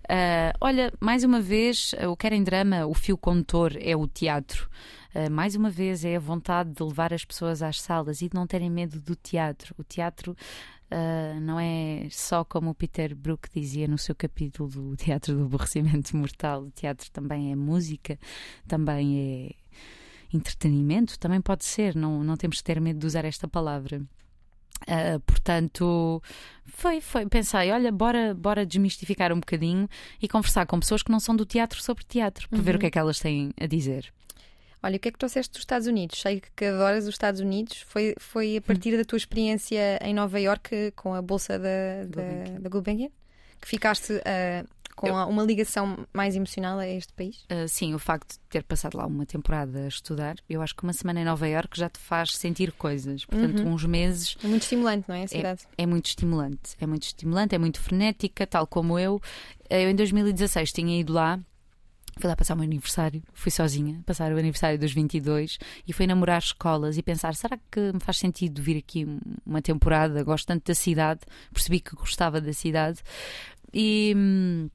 Ah, 0.07 0.53
olha, 0.61 0.93
mais 0.99 1.23
uma 1.23 1.39
vez, 1.41 1.95
o 2.07 2.15
Querem 2.15 2.43
Drama, 2.43 2.85
o 2.85 2.93
fio 2.93 3.17
condutor 3.17 3.75
é 3.79 3.95
o 3.95 4.07
teatro. 4.07 4.69
Mais 5.31 5.55
uma 5.55 5.71
vez, 5.71 6.05
é 6.05 6.15
a 6.17 6.19
vontade 6.19 6.69
de 6.73 6.83
levar 6.83 7.11
as 7.11 7.25
pessoas 7.25 7.63
às 7.63 7.81
salas 7.81 8.21
e 8.21 8.29
de 8.29 8.35
não 8.35 8.45
terem 8.45 8.69
medo 8.69 8.99
do 8.99 9.15
teatro. 9.15 9.73
O 9.75 9.83
teatro 9.83 10.37
ah, 10.89 11.39
não 11.41 11.59
é 11.59 12.07
só 12.09 12.43
como 12.43 12.69
o 12.69 12.75
Peter 12.75 13.15
Brook 13.15 13.49
dizia 13.53 13.87
no 13.87 13.97
seu 13.97 14.15
capítulo 14.15 14.69
do 14.69 14.95
Teatro 14.95 15.35
do 15.35 15.45
Aborrecimento 15.45 16.15
Mortal. 16.15 16.63
O 16.63 16.71
teatro 16.71 17.09
também 17.11 17.51
é 17.51 17.55
música, 17.55 18.17
também 18.67 19.19
é 19.19 20.35
entretenimento, 20.35 21.19
também 21.19 21.41
pode 21.41 21.65
ser, 21.65 21.95
não, 21.95 22.23
não 22.23 22.37
temos 22.37 22.57
que 22.57 22.63
ter 22.63 22.79
medo 22.79 22.99
de 22.99 23.05
usar 23.05 23.25
esta 23.25 23.47
palavra. 23.47 24.01
Ah, 24.87 25.19
portanto, 25.25 26.21
foi, 26.65 27.01
foi, 27.01 27.25
pensei, 27.27 27.71
olha, 27.71 27.91
bora, 27.91 28.33
bora 28.33 28.65
desmistificar 28.65 29.33
um 29.33 29.39
bocadinho 29.39 29.89
e 30.21 30.27
conversar 30.27 30.65
com 30.65 30.79
pessoas 30.79 31.01
que 31.01 31.11
não 31.11 31.19
são 31.19 31.35
do 31.35 31.45
teatro 31.45 31.81
sobre 31.81 32.03
teatro, 32.05 32.47
para 32.49 32.61
ver 32.61 32.75
o 32.75 32.79
que 32.79 32.85
é 32.85 32.91
que 32.91 32.99
elas 32.99 33.19
têm 33.19 33.51
a 33.59 33.65
dizer. 33.65 34.13
Olha, 34.87 34.95
o 34.95 34.99
que 34.99 35.09
é 35.09 35.11
que 35.11 35.17
trouxeste 35.19 35.51
dos 35.51 35.59
Estados 35.61 35.85
Unidos? 35.87 36.21
Sei 36.21 36.41
que 36.55 36.65
adoras 36.65 37.03
os 37.03 37.09
Estados 37.13 37.41
Unidos. 37.41 37.81
Foi, 37.87 38.15
foi 38.17 38.55
a 38.57 38.61
partir 38.61 38.95
da 38.97 39.03
tua 39.03 39.17
experiência 39.17 39.99
em 40.01 40.13
Nova 40.13 40.39
Iorque 40.39 40.93
com 40.95 41.13
a 41.13 41.21
bolsa 41.21 41.59
da, 41.59 42.05
da, 42.07 42.59
da 42.59 42.69
Gulbenkian 42.69 43.09
que 43.59 43.67
ficaste 43.67 44.13
ah, 44.23 44.63
com 44.95 45.15
a- 45.17 45.25
uma 45.25 45.43
ligação 45.43 46.07
mais 46.13 46.35
emocional 46.35 46.79
a 46.79 46.87
este 46.87 47.11
país? 47.13 47.43
Ah, 47.49 47.67
sim, 47.67 47.93
o 47.95 47.99
facto 47.99 48.33
de 48.33 48.39
ter 48.49 48.63
passado 48.63 48.95
lá 48.97 49.05
uma 49.05 49.25
temporada 49.25 49.79
a 49.85 49.87
estudar, 49.87 50.35
eu 50.49 50.61
acho 50.61 50.75
que 50.75 50.83
uma 50.83 50.93
semana 50.93 51.19
em 51.21 51.25
Nova 51.25 51.47
Iorque 51.49 51.77
já 51.77 51.89
te 51.89 51.99
faz 51.99 52.37
sentir 52.37 52.71
coisas. 52.71 53.25
Portanto, 53.25 53.63
uns 53.67 53.83
meses 53.83 54.37
É 54.43 54.47
muito 54.47 54.61
estimulante, 54.63 55.05
não 55.07 55.15
é? 55.15 55.23
A 55.23 55.27
cidade. 55.27 55.61
é 55.77 55.85
muito 55.85 56.05
estimulante. 56.05 56.75
É 56.79 56.85
muito 56.87 57.03
estimulante, 57.03 57.53
é 57.55 57.57
muito 57.57 57.81
frenética, 57.81 58.47
tal 58.47 58.65
como 58.65 58.97
eu. 58.97 59.19
Eu 59.69 59.89
em 59.89 59.95
2016 59.95 60.71
tinha 60.71 60.99
ido 60.99 61.11
lá. 61.13 61.39
Fui 62.17 62.27
lá 62.27 62.35
passar 62.35 62.53
o 62.55 62.57
meu 62.57 62.65
aniversário, 62.65 63.21
fui 63.33 63.51
sozinha, 63.51 64.01
passar 64.05 64.31
o 64.31 64.37
aniversário 64.37 64.79
dos 64.79 64.91
22 64.91 65.57
e 65.87 65.93
fui 65.93 66.07
namorar 66.07 66.39
escolas 66.39 66.97
e 66.97 67.03
pensar: 67.03 67.35
será 67.35 67.57
que 67.71 67.91
me 67.93 67.99
faz 67.99 68.17
sentido 68.17 68.61
vir 68.61 68.77
aqui 68.77 69.05
uma 69.45 69.61
temporada? 69.61 70.23
Gosto 70.23 70.47
tanto 70.47 70.65
da 70.65 70.75
cidade, 70.75 71.21
percebi 71.53 71.79
que 71.79 71.95
gostava 71.95 72.41
da 72.41 72.53
cidade 72.53 73.01
e. 73.73 74.69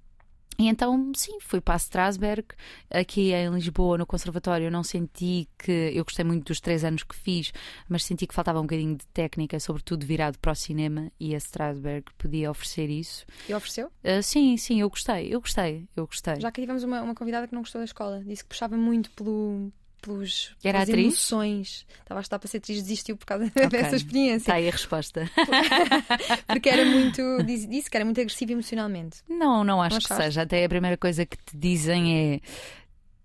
e 0.59 0.69
então, 0.69 1.13
sim, 1.15 1.39
fui 1.41 1.61
para 1.61 1.75
a 1.75 1.77
Strasberg. 1.77 2.47
Aqui 2.91 3.33
em 3.33 3.51
Lisboa, 3.51 3.99
no 3.99 4.07
Conservatório, 4.07 4.67
eu 4.67 4.71
não 4.71 4.83
senti 4.83 5.49
que. 5.59 5.91
Eu 5.95 6.05
gostei 6.05 6.25
muito 6.25 6.47
dos 6.47 6.61
três 6.61 6.85
anos 6.85 7.03
que 7.03 7.15
fiz, 7.15 7.53
mas 7.89 8.05
senti 8.05 8.27
que 8.27 8.35
faltava 8.35 8.59
um 8.59 8.63
bocadinho 8.63 8.97
de 8.97 9.07
técnica, 9.09 9.59
sobretudo 9.59 10.07
virado 10.07 10.39
para 10.39 10.53
o 10.53 10.55
cinema, 10.55 11.11
e 11.19 11.35
a 11.35 11.39
Strasberg 11.39 12.05
podia 12.19 12.51
oferecer 12.51 12.91
isso. 12.91 13.25
E 13.49 13.55
ofereceu? 13.55 13.91
Ah, 14.05 14.23
sim, 14.23 14.57
sim, 14.57 14.81
eu 14.81 14.91
gostei, 14.91 15.35
eu 15.35 15.41
gostei, 15.41 15.89
eu 15.97 16.07
gostei. 16.07 16.41
Já 16.41 16.51
que 16.51 16.61
tivemos 16.61 16.83
uma, 16.83 17.03
uma 17.03 17.15
convidada 17.15 17.47
que 17.49 17.55
não 17.55 17.63
gostou 17.63 17.81
da 17.81 17.85
escola, 17.85 18.23
disse 18.25 18.43
que 18.43 18.51
puxava 18.51 18.77
muito 18.77 19.11
pelo, 19.13 19.73
pelos, 20.03 20.55
Era 20.63 20.73
pelas 20.81 20.89
atriz? 20.91 21.05
emoções. 21.07 21.87
Estava 22.01 22.21
a 22.21 22.23
estudar 22.23 22.39
para 22.41 22.49
ser 22.49 22.57
atriz, 22.59 22.83
desistiu 22.83 23.17
por 23.17 23.25
causa 23.25 23.47
Ok. 23.57 23.69
dessa 23.69 23.97
experiência. 23.97 24.37
Está 24.43 24.55
aí 24.57 24.69
a 24.69 24.73
resposta. 24.73 25.31
Porque 26.47 26.69
era 26.69 26.85
muito. 26.85 27.23
Disse, 27.45 27.67
disse 27.67 27.91
que 27.91 27.97
era 27.97 28.05
muito 28.05 28.21
agressivo 28.21 28.53
emocionalmente. 28.53 29.19
Não, 29.29 29.65
não 29.65 29.81
acho 29.81 29.95
Não 29.97 30.01
que 30.01 30.23
seja. 30.23 30.43
Até 30.43 30.65
a 30.65 30.69
primeira 30.69 30.97
coisa 30.97 31.25
que 31.25 31.37
te 31.37 31.57
dizem 31.57 32.35
é. 32.35 32.41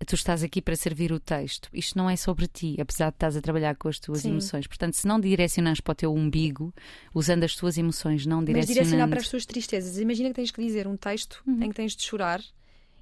Tu 0.06 0.14
estás 0.14 0.44
aqui 0.44 0.62
para 0.62 0.76
servir 0.76 1.10
o 1.10 1.18
texto. 1.18 1.68
Isto 1.74 1.98
não 1.98 2.08
é 2.08 2.14
sobre 2.14 2.46
ti, 2.46 2.76
apesar 2.80 3.10
de 3.10 3.16
estás 3.16 3.36
a 3.36 3.40
trabalhar 3.40 3.74
com 3.74 3.88
as 3.88 3.98
tuas 3.98 4.20
Sim. 4.20 4.30
emoções. 4.30 4.64
Portanto, 4.68 4.94
se 4.94 5.04
não 5.08 5.18
direcionares 5.18 5.80
para 5.80 5.90
o 5.90 5.94
teu 5.96 6.14
umbigo, 6.14 6.72
usando 7.12 7.42
as 7.42 7.56
tuas 7.56 7.76
emoções, 7.76 8.24
não 8.24 8.36
Mas 8.36 8.46
direcionando. 8.46 8.74
direcionar 8.84 9.08
para 9.08 9.18
as 9.18 9.28
tuas 9.28 9.44
tristezas. 9.44 9.98
Imagina 9.98 10.28
que 10.28 10.36
tens 10.36 10.52
que 10.52 10.62
dizer 10.64 10.86
um 10.86 10.96
texto 10.96 11.42
Uhum. 11.44 11.64
em 11.64 11.68
que 11.70 11.74
tens 11.74 11.96
de 11.96 12.04
chorar 12.04 12.40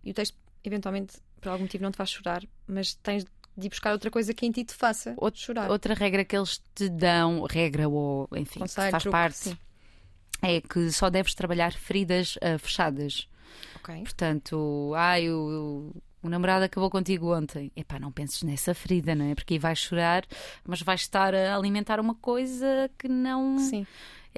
e 0.03 0.11
o 0.11 0.15
texto, 0.15 0.35
eventualmente, 0.65 1.19
por 1.39 1.51
algum 1.51 1.65
motivo, 1.65 1.85
não 1.85 1.91
te 1.91 1.99
faz 1.99 2.09
chorar, 2.11 2.43
mas 2.67 2.95
tens 2.95 3.25
de 3.25 3.31
ir 3.59 3.69
buscar 3.69 3.93
outra 3.93 4.11
coisa 4.11 4.33
que 4.35 4.45
em 4.47 4.51
ti 4.53 4.65
te 4.65 4.75
faça 4.75 5.15
Outro- 5.17 5.41
chorar. 5.41 5.71
Outra 5.71 5.95
regra 5.95 6.25
que 6.25 6.37
eles 6.37 6.61
te 6.75 6.89
dão, 6.89 7.43
regra 7.49 7.89
ou 7.89 8.29
enfim, 8.37 8.61
Conselho, 8.61 8.87
que 8.87 8.91
faz 8.93 9.03
truque, 9.03 9.13
parte, 9.13 9.37
sim. 9.39 9.59
é 10.43 10.61
que 10.61 10.91
só 10.91 11.09
deves 11.11 11.35
trabalhar 11.35 11.73
feridas 11.73 12.39
ah, 12.43 12.59
fechadas. 12.59 13.29
Ok. 13.77 14.03
Portanto, 14.03 14.93
ai, 14.97 15.31
o, 15.31 15.93
o 15.95 16.03
o 16.23 16.29
namorado 16.29 16.65
acabou 16.65 16.91
contigo 16.91 17.33
ontem. 17.33 17.71
Epá, 17.77 18.01
não 18.01 18.11
penses 18.11 18.43
nessa 18.43 18.75
ferida, 18.75 19.15
não 19.15 19.27
é? 19.27 19.35
Porque 19.37 19.55
aí 19.55 19.59
vais 19.61 19.79
chorar, 19.79 20.25
mas 20.65 20.83
vais 20.83 21.03
estar 21.03 21.33
a 21.33 21.55
alimentar 21.57 22.01
uma 22.01 22.17
coisa 22.17 22.91
que 22.99 23.07
não. 23.07 23.59
Sim. 23.61 23.87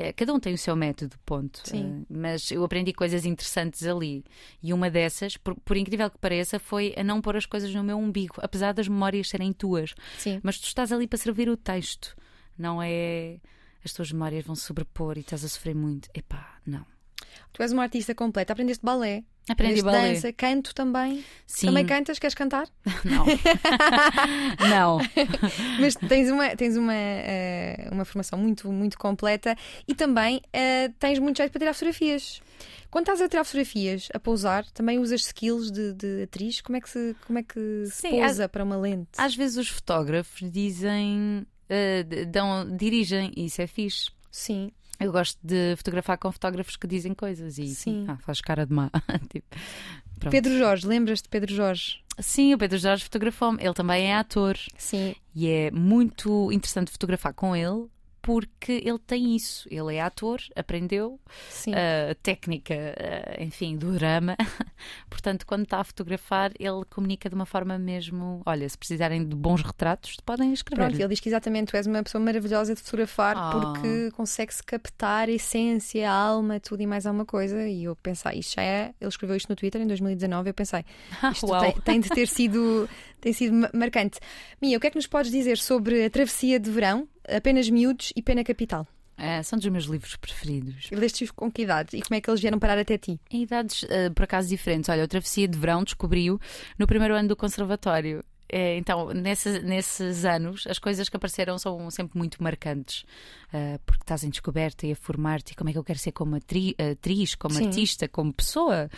É, 0.00 0.12
cada 0.12 0.32
um 0.32 0.38
tem 0.38 0.54
o 0.54 0.58
seu 0.58 0.76
método, 0.76 1.16
ponto. 1.26 1.60
Sim. 1.64 2.02
Uh, 2.02 2.06
mas 2.08 2.52
eu 2.52 2.62
aprendi 2.62 2.92
coisas 2.92 3.26
interessantes 3.26 3.84
ali. 3.84 4.24
E 4.62 4.72
uma 4.72 4.88
dessas, 4.88 5.36
por, 5.36 5.56
por, 5.56 5.76
incrível 5.76 6.08
que 6.08 6.16
pareça, 6.18 6.60
foi 6.60 6.94
a 6.96 7.02
não 7.02 7.20
pôr 7.20 7.36
as 7.36 7.44
coisas 7.44 7.74
no 7.74 7.82
meu 7.82 7.98
umbigo, 7.98 8.36
apesar 8.38 8.72
das 8.72 8.86
memórias 8.86 9.28
serem 9.28 9.52
tuas. 9.52 9.96
Sim. 10.16 10.38
Mas 10.40 10.60
tu 10.60 10.66
estás 10.66 10.92
ali 10.92 11.08
para 11.08 11.18
servir 11.18 11.48
o 11.48 11.56
texto, 11.56 12.14
não 12.56 12.80
é. 12.80 13.40
As 13.84 13.92
tuas 13.92 14.12
memórias 14.12 14.44
vão 14.44 14.54
sobrepor 14.54 15.16
e 15.16 15.20
estás 15.20 15.44
a 15.44 15.48
sofrer 15.48 15.74
muito. 15.74 16.08
Epá, 16.14 16.60
não. 16.64 16.86
Tu 17.52 17.62
és 17.62 17.72
uma 17.72 17.82
artista 17.82 18.14
completa, 18.14 18.52
aprendeste 18.52 18.84
balé. 18.84 19.24
Aprendi 19.48 19.82
balé. 19.82 20.12
dança, 20.14 20.32
canto 20.32 20.74
também. 20.74 21.24
Sim. 21.46 21.66
Também 21.68 21.86
cantas? 21.86 22.18
Queres 22.18 22.34
cantar? 22.34 22.66
Não. 23.04 23.24
não. 24.68 24.98
Mas 25.80 25.94
tens 25.94 26.30
uma, 26.30 26.54
tens 26.56 26.76
uma, 26.76 26.94
eh, 26.94 27.88
uma 27.92 28.04
formação 28.04 28.38
muito, 28.38 28.70
muito 28.70 28.98
completa 28.98 29.56
e 29.86 29.94
também 29.94 30.40
eh, 30.52 30.90
tens 30.98 31.18
muito 31.18 31.36
jeito 31.38 31.50
para 31.52 31.58
tirar 31.60 31.72
fotografias. 31.74 32.40
Quando 32.90 33.04
estás 33.04 33.20
a 33.20 33.28
tirar 33.28 33.44
fotografias, 33.44 34.08
a 34.14 34.18
pousar, 34.18 34.64
também 34.72 34.98
usas 34.98 35.20
skills 35.22 35.70
de, 35.70 35.92
de 35.92 36.22
atriz? 36.22 36.60
Como 36.60 36.76
é 36.76 36.80
que 36.80 36.88
se, 36.88 37.14
como 37.26 37.38
é 37.38 37.42
que 37.42 37.84
se 37.86 37.92
Sim, 37.92 38.10
pousa 38.10 38.48
para 38.48 38.64
uma 38.64 38.76
lente? 38.76 39.10
Às 39.18 39.34
vezes 39.34 39.56
os 39.58 39.68
fotógrafos 39.68 40.50
dizem. 40.50 41.46
d- 41.68 42.24
dão, 42.26 42.76
dirigem, 42.76 43.30
e 43.36 43.44
isso 43.46 43.60
é 43.60 43.66
fixe. 43.66 44.10
Sim. 44.30 44.70
Eu 45.00 45.12
gosto 45.12 45.38
de 45.42 45.76
fotografar 45.76 46.18
com 46.18 46.30
fotógrafos 46.32 46.76
que 46.76 46.86
dizem 46.86 47.14
coisas 47.14 47.58
e 47.58 47.68
Sim. 47.68 48.04
ah, 48.08 48.16
faz 48.18 48.40
cara 48.40 48.66
de 48.66 48.72
má. 48.72 48.90
Tipo. 49.30 49.56
Pedro 50.30 50.58
Jorge, 50.58 50.86
lembras-te 50.86 51.24
de 51.24 51.28
Pedro 51.28 51.54
Jorge? 51.54 52.00
Sim, 52.18 52.54
o 52.54 52.58
Pedro 52.58 52.78
Jorge 52.78 53.04
fotografou-me. 53.04 53.62
Ele 53.62 53.74
também 53.74 54.06
é 54.06 54.16
ator 54.16 54.58
Sim. 54.76 55.14
e 55.34 55.48
é 55.48 55.70
muito 55.70 56.50
interessante 56.50 56.90
fotografar 56.90 57.32
com 57.32 57.54
ele 57.54 57.86
porque 58.28 58.82
ele 58.84 58.98
tem 58.98 59.34
isso. 59.34 59.66
Ele 59.70 59.94
é 59.96 60.02
ator, 60.02 60.38
aprendeu 60.54 61.18
a 61.72 62.14
técnica, 62.16 62.74
eh, 62.74 63.38
enfim, 63.40 63.74
do 63.78 63.92
drama. 63.92 64.36
Portanto, 65.08 65.46
quando 65.46 65.62
está 65.62 65.78
a 65.80 65.84
fotografar, 65.84 66.52
ele 66.60 66.84
comunica 66.90 67.30
de 67.30 67.34
uma 67.34 67.46
forma 67.46 67.78
mesmo. 67.78 68.42
Olha, 68.44 68.68
se 68.68 68.76
precisarem 68.76 69.24
de 69.26 69.34
bons 69.34 69.62
retratos, 69.62 70.14
podem 70.26 70.52
escrever. 70.52 70.82
Pronto, 70.88 71.00
ele 71.00 71.08
diz 71.08 71.20
que 71.20 71.30
exatamente 71.30 71.68
tu 71.70 71.76
és 71.78 71.86
uma 71.86 72.02
pessoa 72.02 72.22
maravilhosa 72.22 72.74
de 72.74 72.82
fotografar 72.82 73.34
Ah. 73.34 73.50
porque 73.50 74.10
consegue-se 74.10 74.62
captar 74.62 75.26
a 75.30 75.32
essência, 75.32 76.10
a 76.10 76.12
alma, 76.12 76.60
tudo 76.60 76.82
e 76.82 76.86
mais 76.86 77.06
alguma 77.06 77.24
coisa. 77.24 77.66
E 77.66 77.84
eu 77.84 77.96
pensei, 77.96 78.40
isto 78.40 78.56
já 78.56 78.62
é. 78.62 78.92
Ele 79.00 79.08
escreveu 79.08 79.36
isto 79.36 79.48
no 79.48 79.56
Twitter 79.56 79.80
em 79.80 79.86
2019. 79.86 80.50
Eu 80.50 80.54
pensei, 80.54 80.84
isto 81.32 81.46
Uau. 81.46 81.62
tem, 81.62 81.72
tem 81.80 82.00
de 82.00 82.10
ter 82.10 82.28
sido, 82.28 82.86
tem 83.22 83.32
sido 83.32 83.54
ma- 83.54 83.70
marcante. 83.72 84.20
Mia, 84.60 84.76
o 84.76 84.80
que 84.80 84.86
é 84.86 84.90
que 84.90 84.96
nos 84.96 85.06
podes 85.06 85.30
dizer 85.32 85.56
sobre 85.56 86.04
a 86.04 86.10
travessia 86.10 86.60
de 86.60 86.70
verão, 86.70 87.08
apenas 87.36 87.68
miúdos 87.68 88.12
e 88.16 88.22
pena 88.22 88.44
capital? 88.44 88.86
É, 89.18 89.42
são 89.42 89.58
dos 89.58 89.66
meus 89.68 89.84
livros 89.86 90.14
preferidos. 90.14 90.88
Leste-os 90.92 91.32
com 91.32 91.50
que 91.50 91.62
idade 91.62 91.96
e 91.96 92.02
como 92.02 92.14
é 92.14 92.20
que 92.20 92.30
eles 92.30 92.40
vieram 92.40 92.58
parar 92.58 92.78
até 92.78 92.96
ti? 92.96 93.20
Em 93.28 93.42
idades, 93.42 93.84
eh, 93.88 94.10
por 94.10 94.22
acaso, 94.22 94.48
diferentes. 94.48 94.88
Olha, 94.88 95.02
a 95.02 95.08
travessia 95.08 95.48
de 95.48 95.58
verão 95.58 95.82
descobriu 95.82 96.40
no 96.78 96.86
primeiro 96.86 97.16
ano 97.16 97.28
do 97.28 97.34
conservatório. 97.34 98.22
Eh, 98.50 98.76
então, 98.78 99.08
nesses, 99.12 99.62
nesses 99.62 100.24
anos, 100.24 100.66
as 100.66 100.78
coisas 100.78 101.08
que 101.08 101.16
apareceram 101.16 101.58
são 101.58 101.90
sempre 101.90 102.16
muito 102.18 102.42
marcantes. 102.42 103.04
Eh, 103.52 103.78
porque 103.84 104.02
estás 104.02 104.24
em 104.24 104.30
descoberta 104.30 104.86
e 104.86 104.92
a 104.92 104.96
formar-te. 104.96 105.54
Como 105.54 105.68
é 105.70 105.72
que 105.72 105.78
eu 105.78 105.84
quero 105.84 105.98
ser 105.98 106.12
como 106.12 106.36
atri- 106.36 106.74
atriz, 106.92 107.34
como 107.34 107.54
Sim. 107.54 107.66
artista, 107.66 108.08
como 108.08 108.32
pessoa? 108.32 108.90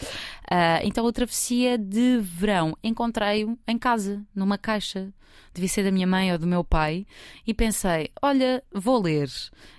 Ah, 0.51 0.81
então, 0.85 1.07
a 1.07 1.13
travessia 1.13 1.77
de 1.79 2.19
verão 2.21 2.77
encontrei-o 2.83 3.59
em 3.67 3.79
casa, 3.79 4.25
numa 4.35 4.57
caixa. 4.59 5.13
Devia 5.55 5.69
ser 5.69 5.85
da 5.85 5.91
minha 5.93 6.07
mãe 6.07 6.31
ou 6.33 6.39
do 6.39 6.47
meu 6.47 6.63
pai. 6.65 7.07
E 7.47 7.53
pensei: 7.55 8.11
olha, 8.23 8.63
vou 8.73 9.01
ler. 9.03 9.29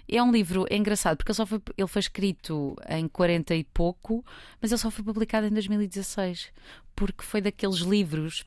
É 0.08 0.22
um 0.22 0.32
livro 0.32 0.66
engraçado, 0.70 1.16
porque 1.18 1.32
ele, 1.32 1.36
só 1.38 1.46
foi, 1.46 1.62
ele 1.78 1.88
foi 1.88 2.00
escrito 2.02 2.76
em 2.90 3.08
40 3.08 3.56
e 3.56 3.64
pouco, 3.64 4.26
mas 4.62 4.72
ele 4.72 4.80
só 4.80 4.92
foi 4.92 5.04
publicado 5.06 5.48
em 5.48 5.52
2016. 5.52 6.52
Porque 6.96 7.24
foi 7.24 7.40
daqueles 7.42 7.78
livros 7.80 8.44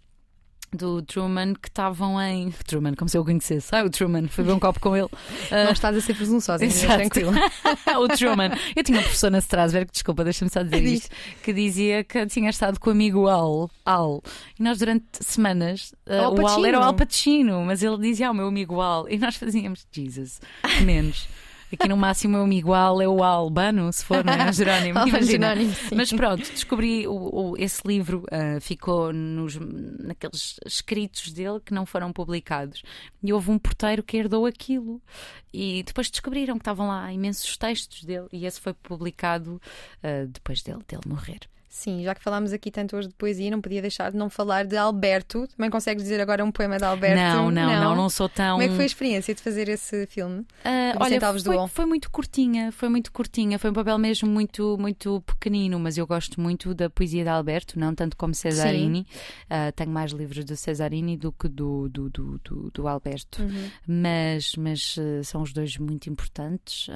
do 0.72 1.02
Truman 1.02 1.54
que 1.54 1.68
estavam 1.68 2.20
em. 2.20 2.50
Truman, 2.66 2.94
como 2.94 3.08
se 3.08 3.16
eu 3.16 3.22
o 3.22 3.24
conhecesse. 3.24 3.74
Ah, 3.74 3.84
o 3.84 3.90
Truman, 3.90 4.28
fui 4.28 4.44
beber 4.44 4.56
um 4.56 4.60
copo 4.60 4.80
com 4.80 4.96
ele. 4.96 5.08
Não 5.50 5.72
estás 5.72 5.96
a 5.96 6.00
ser 6.00 6.14
presunçosa, 6.14 6.64
Exato. 6.64 6.94
tranquila. 6.94 7.32
o 7.98 8.08
Truman. 8.08 8.50
Eu 8.74 8.82
tinha 8.82 8.98
uma 8.98 9.02
professora 9.02 9.32
na 9.32 9.38
Strasberg, 9.38 9.90
desculpa, 9.90 10.24
deixa-me 10.24 10.50
só 10.50 10.62
dizer 10.62 10.80
Diz. 10.80 11.02
isto, 11.02 11.16
que 11.42 11.52
dizia 11.52 12.04
que 12.04 12.26
tinha 12.26 12.50
estado 12.50 12.78
com 12.80 12.90
o 12.90 12.92
amigo 12.92 13.28
Al. 13.28 13.70
Al. 13.84 14.22
E 14.58 14.62
nós, 14.62 14.78
durante 14.78 15.04
semanas, 15.20 15.92
uh, 16.06 16.40
o 16.40 16.46
Al 16.46 16.66
era 16.66 16.80
o 16.80 16.82
Al 16.82 16.94
Pacino, 16.94 17.64
mas 17.64 17.82
ele 17.82 17.98
dizia, 17.98 18.28
ah, 18.28 18.30
o 18.30 18.34
meu 18.34 18.48
amigo 18.48 18.80
Al. 18.80 19.08
E 19.08 19.18
nós 19.18 19.36
fazíamos, 19.36 19.86
Jesus, 19.92 20.40
menos. 20.82 21.28
Aqui 21.74 21.88
no 21.88 21.96
máximo 21.96 22.34
o 22.34 22.36
meu 22.38 22.44
amigo 22.44 22.72
Al 22.72 23.00
é 23.02 23.08
o 23.08 23.22
Albano, 23.22 23.92
se 23.92 24.04
for, 24.04 24.24
não 24.24 24.32
é? 24.32 24.50
Jerónimo. 24.52 24.98
Imagina. 25.06 25.54
Jerónimo. 25.54 25.74
Mas 25.94 26.12
pronto, 26.12 26.50
descobri 26.50 27.06
o, 27.06 27.12
o- 27.52 27.56
esse 27.58 27.80
livro, 27.86 28.24
ah, 28.30 28.60
ficou 28.60 29.12
nos, 29.12 29.56
naqueles 29.58 30.58
escritos 30.66 31.32
dele 31.32 31.60
que 31.64 31.74
não 31.74 31.84
foram 31.86 32.12
publicados. 32.12 32.82
E 33.22 33.32
houve 33.32 33.50
um 33.50 33.58
porteiro 33.58 34.02
que 34.02 34.16
herdou 34.16 34.46
aquilo. 34.46 35.00
E 35.52 35.82
depois 35.82 36.10
descobriram 36.10 36.54
que 36.54 36.62
estavam 36.62 36.88
lá 36.88 37.12
imensos 37.12 37.56
textos 37.56 38.04
dele. 38.04 38.26
E 38.32 38.46
esse 38.46 38.60
foi 38.60 38.72
publicado 38.74 39.60
ah, 40.02 40.26
depois 40.28 40.62
dele, 40.62 40.80
dele 40.88 41.02
morrer. 41.06 41.40
Sim, 41.74 42.04
já 42.04 42.14
que 42.14 42.22
falámos 42.22 42.52
aqui 42.52 42.70
tanto 42.70 42.96
hoje 42.96 43.08
de 43.08 43.14
poesia, 43.14 43.50
não 43.50 43.60
podia 43.60 43.82
deixar 43.82 44.12
de 44.12 44.16
não 44.16 44.30
falar 44.30 44.64
de 44.64 44.76
Alberto. 44.76 45.48
Também 45.56 45.68
consegues 45.68 46.04
dizer 46.04 46.20
agora 46.20 46.44
um 46.44 46.52
poema 46.52 46.78
de 46.78 46.84
Alberto? 46.84 47.16
Não, 47.16 47.50
não, 47.50 47.66
não, 47.66 47.96
não, 47.96 48.08
sou 48.08 48.28
tão. 48.28 48.52
Como 48.52 48.62
é 48.62 48.68
que 48.68 48.76
foi 48.76 48.84
a 48.84 48.86
experiência 48.86 49.34
de 49.34 49.42
fazer 49.42 49.68
esse 49.68 50.06
filme? 50.06 50.46
Vicente 50.62 51.24
olha, 51.24 51.40
foi, 51.40 51.68
foi 51.68 51.84
muito 51.84 52.12
curtinha, 52.12 52.70
foi 52.70 52.88
muito 52.88 53.10
curtinha, 53.10 53.58
foi 53.58 53.70
um 53.70 53.72
papel 53.72 53.98
mesmo 53.98 54.30
muito, 54.30 54.78
muito 54.78 55.20
pequenino, 55.22 55.76
mas 55.80 55.98
eu 55.98 56.06
gosto 56.06 56.40
muito 56.40 56.72
da 56.74 56.88
poesia 56.88 57.24
de 57.24 57.28
Alberto, 57.28 57.76
não 57.76 57.92
tanto 57.92 58.16
como 58.16 58.32
Cesarini. 58.34 59.04
Ah, 59.50 59.72
tenho 59.72 59.90
mais 59.90 60.12
livros 60.12 60.44
do 60.44 60.54
Cesarini 60.54 61.16
do 61.16 61.32
que 61.32 61.48
do, 61.48 61.88
do, 61.88 62.08
do, 62.08 62.38
do, 62.38 62.70
do 62.70 62.86
Alberto. 62.86 63.42
Uhum. 63.42 63.70
Mas, 63.84 64.54
mas 64.54 64.94
ah, 64.96 65.24
são 65.24 65.42
os 65.42 65.52
dois 65.52 65.76
muito 65.76 66.08
importantes 66.08 66.86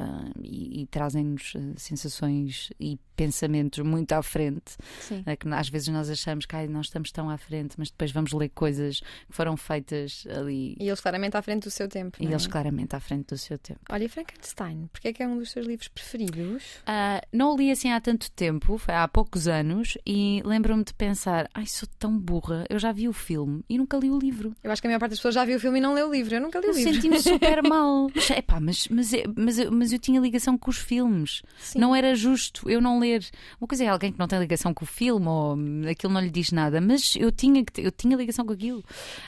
e, 0.41 0.83
e 0.83 0.87
trazem-nos 0.87 1.55
sensações 1.77 2.71
e 2.79 2.97
pensamentos 3.23 3.81
muito 3.85 4.13
à 4.13 4.23
frente. 4.23 4.77
Sim. 5.01 5.25
É 5.27 5.35
que 5.35 5.49
às 5.49 5.69
vezes 5.69 5.89
nós 5.89 6.09
achamos 6.09 6.47
que 6.47 6.55
ai, 6.55 6.69
nós 6.69 6.87
estamos 6.87 7.11
tão 7.11 7.29
à 7.29 7.37
frente, 7.37 7.75
mas 7.77 7.91
depois 7.91 8.13
vamos 8.13 8.33
ler 8.33 8.49
coisas 8.51 9.01
que 9.01 9.07
foram 9.31 9.57
feitas 9.57 10.25
ali 10.31 10.77
E 10.79 10.87
eles 10.89 11.01
claramente 11.01 11.37
à 11.37 11.43
frente 11.43 11.65
do 11.65 11.71
seu 11.71 11.89
tempo. 11.89 12.17
e 12.21 12.25
não 12.25 12.31
é? 12.31 12.35
eles 12.35 12.47
claramente 12.47 12.95
à 12.95 13.01
frente 13.01 13.27
do 13.27 13.37
seu 13.37 13.59
tempo. 13.59 13.81
Olha, 13.91 14.09
Frankenstein, 14.09 14.89
porque 14.93 15.09
é 15.09 15.13
que 15.13 15.21
é 15.23 15.27
um 15.27 15.37
dos 15.37 15.51
seus 15.51 15.67
livros 15.67 15.89
preferidos? 15.89 16.63
Ah, 16.87 17.21
não 17.33 17.55
o 17.55 17.57
li 17.57 17.71
assim 17.73 17.91
há 17.91 18.01
tanto 18.01 18.31
tempo, 18.31 18.79
foi 18.79 18.95
há 18.95 19.09
poucos 19.09 19.49
anos, 19.49 19.99
e 20.07 20.41
lembro-me 20.45 20.85
de 20.85 20.95
pensar: 20.95 21.49
ai, 21.53 21.67
sou 21.67 21.89
tão 21.99 22.17
burra, 22.17 22.65
eu 22.71 22.79
já 22.79 22.93
vi 22.93 23.09
o 23.09 23.13
filme 23.13 23.65
e 23.69 23.77
nunca 23.77 23.97
li 23.99 24.11
o 24.11 24.19
livro. 24.19 24.55
Eu 24.63 24.71
acho 24.71 24.81
que 24.81 24.87
a 24.87 24.91
maior 24.91 25.01
parte 25.01 25.11
das 25.11 25.19
pessoas 25.19 25.35
já 25.35 25.45
viu 25.45 25.57
o 25.57 25.61
filme 25.61 25.79
e 25.79 25.81
não 25.81 25.93
leu 25.95 26.09
o 26.09 26.13
livro. 26.13 26.35
Eu 26.35 26.41
nunca 26.41 26.61
li 26.61 26.67
o 26.67 26.71
Eu 26.71 26.75
livro. 26.77 26.95
senti-me 26.95 27.19
super 27.21 27.63
mal. 27.63 28.09
Mas, 28.15 28.31
epá, 28.31 28.61
mas, 28.61 28.87
mas, 28.89 29.11
mas, 29.37 29.59
eu- 29.59 29.73
mas 29.73 29.93
eu 29.93 29.99
tinha 29.99 30.21
ligação 30.21 30.57
com 30.57 30.71
os 30.71 30.77
filmes. 30.79 31.43
Sim. 31.59 31.79
Não 31.81 31.95
era 31.95 32.15
justo 32.15 32.69
eu 32.71 32.81
não 32.81 33.01
ler. 33.09 33.29
Uma 33.61 33.67
coisa 33.67 33.85
é 33.85 33.89
alguém 33.89 34.13
que 34.13 34.19
não 34.19 34.29
tem 34.29 34.39
ligação 34.39 34.75
com 34.75 34.85
o 34.85 34.87
filme 34.87 35.27
ou 35.27 35.57
aquilo 35.91 36.13
não 36.13 36.21
lhe 36.21 36.31
diz 36.31 36.53
nada, 36.53 36.81
mas 36.81 37.15
eu 37.17 37.31
tinha, 37.33 37.65
eu 37.77 37.91
tinha 37.91 38.17
ligação 38.17 38.45
com 38.45 38.53
aquilo. 38.53 38.85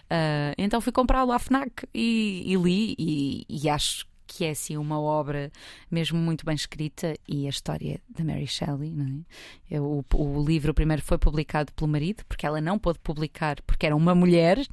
Ah, 0.09 0.55
então 0.59 0.81
fui 0.81 0.93
comprá-lo 0.93 1.33
à 1.33 1.39
Fnac 1.39 1.87
e, 1.95 2.43
e 2.47 2.57
li, 2.57 2.95
e, 2.99 3.47
e 3.49 3.69
acho 3.69 4.09
que 4.33 4.45
é 4.45 4.51
assim 4.51 4.77
uma 4.77 5.01
obra 5.01 5.51
mesmo 5.91 6.17
muito 6.17 6.47
bem 6.47 6.55
escrita 6.55 7.17
e 7.27 7.47
a 7.47 7.51
história 7.51 8.01
da 8.09 8.23
Mary 8.25 8.47
Shelley, 8.47 8.93
não 8.95 9.25
é? 9.69 9.75
É, 9.75 9.81
O, 9.81 10.05
o 10.15 10.45
livro 10.45 10.73
primeiro 10.73 11.03
foi 11.03 11.19
publicado 11.19 11.73
pelo 11.73 11.91
marido, 11.91 12.25
porque 12.29 12.47
ela 12.47 12.61
não 12.61 12.79
pôde 12.79 13.01
publicar 13.01 13.61
porque 13.63 13.87
era 13.87 13.97
uma 13.97 14.15
mulher, 14.15 14.65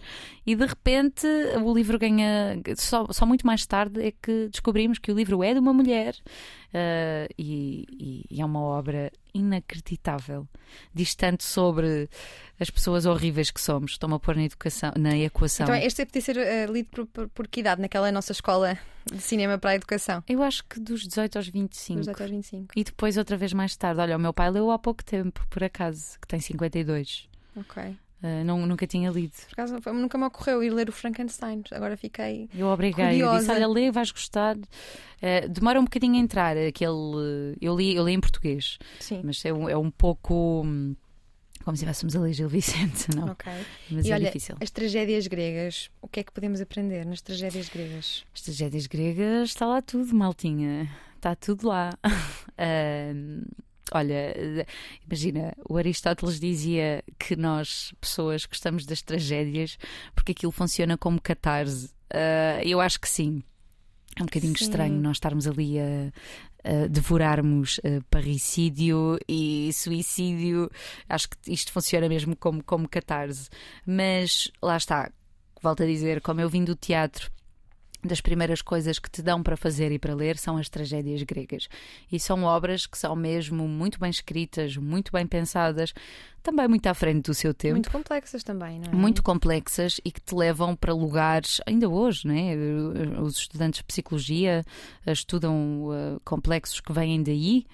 e 0.46 0.56
de 0.56 0.64
repente 0.64 1.26
o 1.64 1.74
livro 1.74 1.98
ganha. 1.98 2.62
Só, 2.76 3.08
só 3.10 3.26
muito 3.26 3.48
mais 3.48 3.66
tarde 3.66 4.00
é 4.00 4.12
que 4.12 4.48
descobrimos 4.52 5.00
que 5.00 5.12
o 5.12 5.16
livro 5.16 5.44
é 5.44 5.54
de 5.54 5.60
uma 5.60 5.74
mulher 5.74 6.16
ah, 6.74 7.28
e, 7.38 8.26
e- 8.30 8.42
é 8.42 8.46
uma 8.46 8.62
obra 8.62 9.12
inacreditável. 9.34 10.48
Diz 10.94 11.16
tanto 11.16 11.44
sobre 11.44 12.10
as 12.60 12.70
pessoas 12.70 13.06
horríveis 13.06 13.52
que 13.52 13.62
somos. 13.62 13.92
Estão-me 13.92 14.16
a 14.16 14.20
pôr 14.20 14.36
na 14.36 14.44
educação, 14.44 14.92
na 14.98 15.18
equação. 15.18 15.66
Então, 15.66 15.76
este 15.76 16.06
podia 16.06 16.22
ser 16.22 16.38
eh, 16.38 16.66
lido 16.66 16.90
por, 16.90 17.06
por, 17.08 17.30
por 17.30 17.48
que 17.48 17.60
idade 17.62 17.82
naquela 17.82 18.12
nossa 18.12 18.32
escola 18.32 18.78
de 19.06 19.22
cinema 19.22 19.58
para 19.58 19.72
a 19.72 19.76
educação? 19.76 20.24
Eu 20.28 20.42
acho 20.44 20.64
que 20.66 20.80
dos 20.80 21.08
18 21.08 21.38
aos 21.38 21.48
25. 21.48 21.98
Dos 22.00 22.08
18 22.08 22.22
aos 22.22 22.32
25. 22.32 22.68
E 22.76 22.84
depois 22.84 23.18
outra 23.18 23.38
vez 23.38 23.54
mais 23.54 23.76
tarde. 23.76 24.02
Olha, 24.02 24.18
o 24.18 24.20
meu 24.20 24.34
pai 24.34 24.50
leu 24.52 24.72
há 24.72 24.80
pouco 24.80 25.04
tempo, 25.04 25.46
por 25.50 25.64
acaso, 25.64 26.20
que 26.20 26.28
tem 26.28 26.40
52. 26.40 27.28
Ok. 27.56 27.96
Ah, 28.22 28.44
não, 28.44 28.66
nunca 28.66 28.88
tinha 28.88 29.12
lido. 29.12 29.34
Por 29.50 29.54
acaso 29.54 29.76
nunca 29.94 30.18
me 30.18 30.26
ocorreu 30.26 30.64
ir 30.64 30.72
ler 30.72 30.90
o 30.90 30.92
Frankenstein. 30.92 31.62
Agora 31.72 31.96
fiquei. 31.96 32.50
Eu 32.54 32.68
obriguei, 32.68 33.06
eu 33.06 33.10
disse: 33.10 33.22
Curiosa. 33.46 33.54
Olha, 33.54 33.68
lê, 33.68 33.92
vais 33.92 34.12
gostar. 34.12 34.58
Ah, 35.22 35.48
demora 35.48 35.80
um 35.80 35.84
bocadinho 35.84 36.16
a 36.16 36.20
entrar. 36.20 36.58
Aquele, 36.58 37.56
eu, 37.62 37.76
li, 37.76 37.96
eu 37.96 38.06
li 38.06 38.14
em 38.14 38.20
português, 38.20 38.78
Sim. 39.00 39.22
mas 39.24 39.44
é 39.46 39.54
um, 39.54 39.70
é 39.70 39.78
um 39.78 39.92
pouco. 39.92 40.64
como 41.64 41.76
se 41.78 41.84
estivéssemos 41.84 42.16
a 42.16 42.20
ler 42.22 42.34
Gil 42.34 42.50
Vicente, 42.50 43.10
não. 43.16 43.28
Ok. 43.30 43.52
Mas 43.92 44.06
e 44.06 44.12
é 44.12 44.16
olha, 44.16 44.26
difícil. 44.26 44.56
as 44.60 44.72
tragédias 44.72 45.28
gregas, 45.28 45.92
o 46.02 46.08
que 46.08 46.20
é 46.22 46.24
que 46.24 46.32
podemos 46.32 46.60
aprender 46.60 47.06
nas 47.06 47.22
tragédias 47.22 47.70
gregas? 47.70 48.24
As 48.34 48.42
tragédias 48.42 48.88
gregas 48.88 49.50
está 49.50 49.68
lá 49.68 49.82
tudo, 49.82 50.16
maltinha. 50.16 50.90
Está 51.18 51.36
tudo 51.36 51.68
lá. 51.68 51.98
Ahm, 52.58 53.44
olha, 53.94 54.66
imagina, 55.06 55.54
o 55.68 55.78
Aristóteles 55.78 56.40
dizia 56.40 57.04
que 57.20 57.36
nós, 57.36 57.94
pessoas, 58.00 58.46
gostamos 58.46 58.86
das 58.86 59.02
tragédias 59.02 59.78
porque 60.16 60.32
aquilo 60.32 60.52
funciona 60.52 60.98
como 60.98 61.22
catarse. 61.22 61.90
Ah, 62.10 62.62
eu 62.64 62.80
acho 62.80 63.00
que 63.00 63.10
sim. 63.10 63.44
É 64.16 64.24
um 64.24 64.26
bocadinho 64.26 64.58
Sim. 64.58 64.64
estranho 64.66 65.00
nós 65.00 65.18
estarmos 65.18 65.46
ali 65.46 65.80
a, 65.80 66.12
devorarmos 66.90 67.80
ah, 67.84 68.04
parricídio 68.10 69.18
e 69.28 69.72
suicídio. 69.74 70.70
Acho 71.08 71.30
que 71.30 71.38
isto 71.54 71.72
funciona 71.72 72.10
mesmo 72.10 72.36
como, 72.36 72.64
como 72.64 72.90
catarse. 72.90 73.50
Mas 73.86 74.52
lá 74.62 74.76
está, 74.78 75.12
volto 75.62 75.84
a 75.84 75.86
dizer, 75.86 76.22
como 76.22 76.42
eu 76.42 76.50
vim 76.50 76.64
do 76.64 76.76
teatro, 76.76 77.32
das 78.08 78.22
primeiras 78.22 78.62
coisas 78.62 78.98
que 78.98 79.10
te 79.10 79.22
dão 79.22 79.44
para 79.44 79.56
fazer 79.56 79.92
e 79.92 80.00
para 80.00 80.16
ler 80.16 80.38
são 80.38 80.58
as 80.58 80.70
tragédias 80.70 81.22
gregas. 81.24 81.68
E 82.12 82.20
são 82.20 82.44
obras 82.44 82.86
que 82.86 82.98
são 82.98 83.16
mesmo 83.16 83.68
muito 83.68 84.00
bem 84.00 84.10
escritas, 84.10 84.78
muito 84.78 85.12
bem 85.12 85.28
pensadas, 85.28 85.94
também 86.42 86.68
muito 86.68 86.88
à 86.88 86.94
frente 86.94 87.26
do 87.26 87.34
seu 87.34 87.54
tempo. 87.54 87.74
Muito 87.74 87.92
complexas 87.92 88.42
também, 88.42 88.80
não 88.80 88.92
é? 88.92 88.96
Muito 88.96 89.22
complexas 89.22 90.00
e 90.06 90.12
que 90.12 90.22
te 90.22 90.34
levam 90.34 90.76
para 90.76 90.94
lugares, 90.94 91.60
ainda 91.66 91.90
hoje, 91.90 92.26
né? 92.26 92.56
os 93.22 93.40
estudantes 93.40 93.80
de 93.80 93.84
psicologia 93.84 94.64
eh, 95.06 95.12
estudam 95.12 95.90
eh, 95.92 96.20
complexos 96.24 96.80
que 96.80 96.94
vêm 96.94 97.22
daí, 97.22 97.66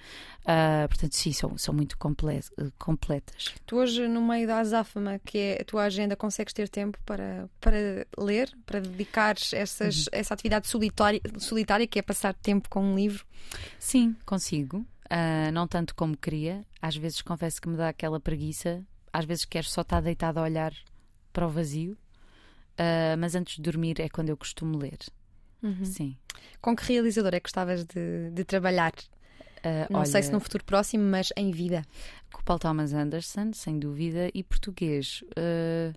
Ah, 0.46 0.84
portanto, 0.88 1.14
sim, 1.14 1.32
são, 1.32 1.56
são 1.56 1.72
muito 1.74 1.96
comple- 1.96 2.40
completas. 2.78 3.54
Tu 3.64 3.76
hoje, 3.76 4.06
no 4.06 4.20
meio 4.22 4.46
da 4.46 4.58
azáfama, 4.58 5.18
que 5.24 5.38
é 5.38 5.62
a 5.62 5.64
tua 5.64 5.84
agenda, 5.84 6.14
consegues 6.14 6.52
ter 6.52 6.68
tempo 6.68 6.98
para, 7.06 7.48
para 7.60 8.06
ler, 8.18 8.52
para 8.66 8.80
dedicares 8.80 9.52
essas, 9.54 10.04
essa 10.12 10.34
atividade 10.34 10.68
solitária, 10.68 11.20
solitária, 11.38 11.86
que 11.86 11.98
é 11.98 12.02
passar 12.02 12.34
tempo 12.34 12.68
com 12.68 12.82
um 12.84 12.94
livro? 12.94 13.24
Sim, 13.78 14.14
consigo. 14.26 14.86
Ah, 15.08 15.50
não 15.52 15.66
tanto 15.66 15.94
como 15.94 16.16
queria. 16.16 16.62
Às 16.80 16.94
vezes 16.96 17.22
confesso 17.22 17.60
que 17.60 17.68
me 17.68 17.76
dá 17.76 17.88
aquela 17.88 18.20
preguiça. 18.20 18.84
Às 19.12 19.24
vezes 19.24 19.44
quero 19.46 19.66
só 19.66 19.80
estar 19.80 20.00
deitada 20.02 20.40
a 20.40 20.42
olhar 20.42 20.74
para 21.32 21.46
o 21.46 21.50
vazio. 21.50 21.96
Ah, 22.76 23.16
mas 23.18 23.34
antes 23.34 23.56
de 23.56 23.62
dormir 23.62 23.98
é 23.98 24.08
quando 24.10 24.28
eu 24.28 24.36
costumo 24.36 24.76
ler. 24.76 24.98
Sim. 25.84 26.14
Com 26.60 26.76
que 26.76 26.84
realizador 26.84 27.34
é 27.34 27.40
que 27.40 27.44
gostavas 27.44 27.86
de, 27.86 28.30
de 28.30 28.44
trabalhar? 28.44 28.92
Ah, 29.64 29.86
Não 29.90 30.04
sei 30.04 30.16
olha, 30.16 30.22
se 30.24 30.32
num 30.32 30.40
futuro 30.40 30.62
próximo, 30.64 31.04
mas 31.04 31.30
em 31.36 31.50
vida. 31.50 31.82
com 32.32 32.40
o 32.40 32.44
Paul 32.44 32.58
Thomas 32.58 32.92
Anderson, 32.92 33.52
sem 33.54 33.78
dúvida, 33.78 34.30
e 34.34 34.42
português. 34.42 35.24
Ah, 35.36 35.92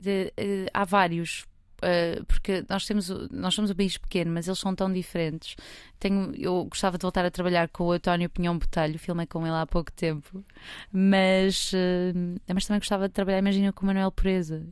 de- 0.00 0.32
eh, 0.36 0.66
há 0.72 0.84
vários. 0.84 1.46
Ah, 1.82 2.22
porque 2.26 2.64
nós 2.68 2.84
temos 2.84 3.08
nós 3.30 3.54
somos 3.54 3.70
um 3.70 3.74
país 3.74 3.96
pequeno, 3.96 4.32
mas 4.32 4.46
eles 4.46 4.58
são 4.58 4.74
tão 4.74 4.92
diferentes. 4.92 5.56
Tenho, 5.98 6.32
eu 6.36 6.64
gostava 6.64 6.96
de 6.96 7.02
voltar 7.02 7.24
a 7.24 7.30
trabalhar 7.30 7.68
com 7.68 7.84
o 7.84 7.92
António 7.92 8.30
Pinhão 8.30 8.56
Botelho, 8.56 8.98
filmei 8.98 9.26
com 9.26 9.44
ele 9.46 9.56
há 9.56 9.66
pouco 9.66 9.90
tempo, 9.92 10.44
mas, 10.92 11.72
ah, 11.74 12.52
mas 12.54 12.66
também 12.66 12.80
gostava 12.80 13.08
de 13.08 13.14
trabalhar, 13.14 13.38
imagina, 13.38 13.72
com 13.72 13.84
o 13.84 13.86
Manuel 13.86 14.12
Pereza. 14.12 14.62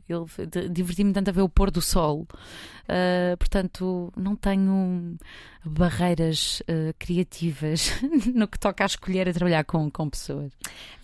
Diverti-me 0.71 1.13
tanto 1.13 1.29
a 1.29 1.33
ver 1.33 1.41
o 1.41 1.49
pôr 1.49 1.71
do 1.71 1.81
sol. 1.81 2.27
Ah, 2.87 3.35
portanto, 3.37 4.11
não 4.15 4.35
tenho 4.35 5.17
barreiras 5.65 6.63
criativas 6.97 7.91
no 8.33 8.47
que 8.47 8.57
toca 8.57 8.83
a 8.83 8.87
escolher 8.87 9.27
a 9.27 9.33
trabalhar 9.33 9.65
com, 9.65 9.91
com 9.91 10.09
pessoas. 10.09 10.53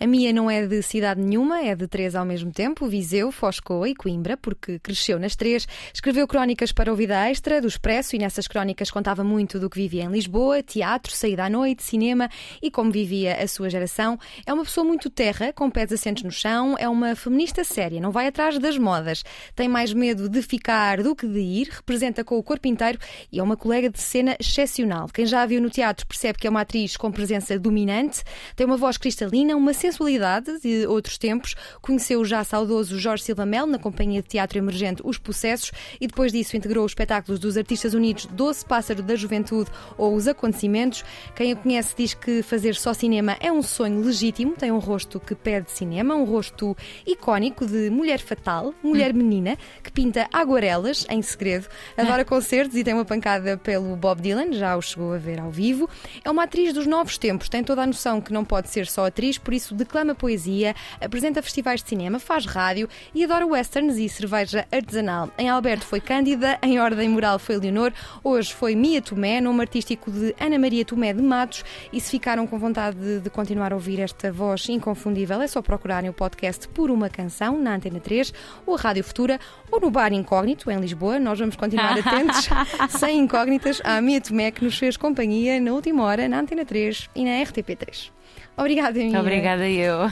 A 0.00 0.06
Mia 0.06 0.32
não 0.32 0.50
é 0.50 0.66
de 0.66 0.80
cidade 0.82 1.20
nenhuma, 1.20 1.60
é 1.60 1.74
de 1.74 1.86
três 1.86 2.14
ao 2.14 2.24
mesmo 2.24 2.50
tempo: 2.50 2.88
Viseu, 2.88 3.30
Foscoa 3.30 3.88
e 3.88 3.94
Coimbra, 3.94 4.36
porque 4.36 4.78
cresceu 4.78 5.18
nas 5.18 5.36
três. 5.36 5.66
Escreveu 5.94 6.26
crónicas 6.26 6.72
para 6.72 6.92
o 6.92 6.96
Vida 6.96 7.30
Extra, 7.30 7.60
do 7.60 7.68
Expresso, 7.68 8.16
e 8.16 8.18
nessas 8.18 8.48
crónicas 8.48 8.90
contava 8.90 9.22
muito 9.22 9.60
do 9.60 9.70
que 9.70 9.78
vivia 9.78 10.02
em 10.02 10.10
Lisboa: 10.10 10.60
teatro, 10.60 11.12
saída 11.14 11.44
à 11.44 11.48
noite, 11.48 11.84
cinema 11.84 12.28
e 12.60 12.68
como 12.68 12.90
vivia 12.90 13.40
a 13.40 13.46
sua 13.46 13.70
geração. 13.70 14.18
É 14.44 14.52
uma 14.52 14.64
pessoa 14.64 14.84
muito 14.84 15.08
terra, 15.08 15.52
com 15.52 15.70
pés 15.70 15.92
assentes 15.92 16.24
no 16.24 16.32
chão, 16.32 16.74
é 16.80 16.88
uma 16.88 17.14
feminista 17.14 17.62
séria, 17.62 18.00
não 18.00 18.10
vai 18.10 18.26
atrás 18.26 18.58
das 18.58 18.76
modas, 18.76 19.22
tem 19.54 19.68
mais 19.68 19.92
medo 19.92 20.28
de 20.28 20.42
ficar 20.42 21.00
do 21.00 21.14
que 21.14 21.28
de 21.28 21.38
ir, 21.38 21.68
representa 21.68 22.24
com 22.24 22.36
o 22.36 22.42
corpo 22.42 22.66
inteiro 22.66 22.98
e 23.30 23.38
é 23.38 23.42
uma 23.42 23.56
colega 23.56 23.88
de 23.88 24.00
cena 24.00 24.36
excepcional. 24.40 25.08
Quem 25.14 25.24
já 25.24 25.42
a 25.42 25.46
viu 25.46 25.62
no 25.62 25.70
teatro 25.70 26.04
percebe 26.08 26.40
que 26.40 26.48
é 26.48 26.50
uma 26.50 26.62
atriz 26.62 26.96
com 26.96 27.12
presença 27.12 27.56
dominante, 27.56 28.24
tem 28.56 28.66
uma 28.66 28.76
voz 28.76 28.98
cristalina, 28.98 29.54
uma 29.54 29.72
sensualidade 29.72 30.58
de 30.60 30.88
outros 30.88 31.16
tempos. 31.18 31.54
Conheceu 31.80 32.20
o 32.20 32.24
já 32.24 32.42
saudoso 32.42 32.98
Jorge 32.98 33.22
Silva 33.22 33.46
Mel 33.46 33.68
na 33.68 33.78
companhia 33.78 34.20
de 34.20 34.26
teatro 34.26 34.58
emergente 34.58 35.00
Os 35.04 35.18
Processos 35.18 35.70
e 36.00 36.06
depois 36.06 36.32
disso 36.32 36.56
integrou 36.56 36.84
os 36.84 36.92
espetáculos 36.92 37.38
dos 37.38 37.56
Artistas 37.56 37.94
Unidos 37.94 38.26
Doce 38.26 38.64
Pássaro 38.64 39.02
da 39.02 39.16
Juventude 39.16 39.70
ou 39.96 40.14
Os 40.14 40.26
Acontecimentos. 40.26 41.04
Quem 41.34 41.52
a 41.52 41.56
conhece 41.56 41.94
diz 41.96 42.14
que 42.14 42.42
fazer 42.42 42.74
só 42.74 42.92
cinema 42.92 43.36
é 43.40 43.50
um 43.50 43.62
sonho 43.62 44.00
legítimo, 44.02 44.54
tem 44.54 44.70
um 44.70 44.78
rosto 44.78 45.20
que 45.20 45.34
pede 45.34 45.70
cinema, 45.70 46.14
um 46.14 46.24
rosto 46.24 46.76
icónico 47.06 47.66
de 47.66 47.90
mulher 47.90 48.20
fatal, 48.20 48.74
mulher 48.82 49.12
menina, 49.12 49.56
que 49.82 49.90
pinta 49.90 50.28
aguarelas 50.32 51.06
em 51.08 51.20
segredo, 51.22 51.68
adora 51.96 52.24
concertos 52.24 52.76
e 52.76 52.84
tem 52.84 52.94
uma 52.94 53.04
pancada 53.04 53.56
pelo 53.56 53.96
Bob 53.96 54.20
Dylan, 54.20 54.52
já 54.52 54.76
o 54.76 54.82
chegou 54.82 55.12
a 55.12 55.18
ver 55.18 55.40
ao 55.40 55.50
vivo. 55.50 55.88
É 56.24 56.30
uma 56.30 56.44
atriz 56.44 56.72
dos 56.72 56.86
novos 56.86 57.18
tempos, 57.18 57.48
tem 57.48 57.62
toda 57.62 57.82
a 57.82 57.86
noção 57.86 58.20
que 58.20 58.32
não 58.32 58.44
pode 58.44 58.68
ser 58.68 58.86
só 58.86 59.06
atriz, 59.06 59.38
por 59.38 59.54
isso 59.54 59.74
declama 59.74 60.14
poesia, 60.14 60.74
apresenta 61.00 61.42
festivais 61.42 61.82
de 61.82 61.88
cinema, 61.88 62.18
faz 62.18 62.46
rádio 62.46 62.88
e 63.14 63.24
adora 63.24 63.46
westerns 63.46 63.96
e 63.96 64.08
cerveja 64.08 64.66
artesanal. 64.70 65.30
Em 65.38 65.50
Alberto 65.74 65.86
foi 65.86 66.00
Cândida, 66.00 66.56
em 66.62 66.78
Ordem 66.78 67.08
Moral 67.08 67.36
foi 67.36 67.56
Leonor, 67.56 67.92
hoje 68.22 68.54
foi 68.54 68.76
Mia 68.76 69.02
Tomé, 69.02 69.40
nome 69.40 69.60
artístico 69.60 70.08
de 70.08 70.32
Ana 70.38 70.56
Maria 70.56 70.84
Tomé 70.84 71.12
de 71.12 71.20
Matos. 71.20 71.64
E 71.92 72.00
se 72.00 72.12
ficaram 72.12 72.46
com 72.46 72.56
vontade 72.60 72.96
de, 72.96 73.20
de 73.20 73.28
continuar 73.28 73.72
a 73.72 73.74
ouvir 73.74 73.98
esta 73.98 74.30
voz 74.30 74.68
inconfundível, 74.68 75.42
é 75.42 75.48
só 75.48 75.60
procurarem 75.60 76.08
o 76.08 76.12
podcast 76.12 76.68
Por 76.68 76.92
uma 76.92 77.08
Canção 77.08 77.58
na 77.58 77.74
Antena 77.74 77.98
3 77.98 78.32
ou 78.64 78.76
a 78.76 78.78
Rádio 78.78 79.02
Futura 79.02 79.40
ou 79.68 79.80
no 79.80 79.90
Bar 79.90 80.12
Incógnito 80.12 80.70
em 80.70 80.78
Lisboa. 80.78 81.18
Nós 81.18 81.40
vamos 81.40 81.56
continuar 81.56 81.98
atentos, 81.98 82.48
sem 82.96 83.18
incógnitas, 83.18 83.80
à 83.82 84.00
Mia 84.00 84.20
Tomé 84.20 84.52
que 84.52 84.64
nos 84.64 84.78
fez 84.78 84.96
companhia 84.96 85.60
na 85.60 85.72
última 85.72 86.04
hora 86.04 86.28
na 86.28 86.38
Antena 86.38 86.64
3 86.64 87.10
e 87.16 87.24
na 87.24 87.30
RTP3. 87.44 88.10
Obrigada, 88.56 88.96
Mia. 88.96 89.18
Obrigada 89.18 89.68
eu. 89.68 90.04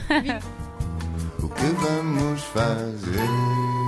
O 1.41 1.47
que 1.47 1.65
vamos 1.79 2.41
fazer? 2.43 3.82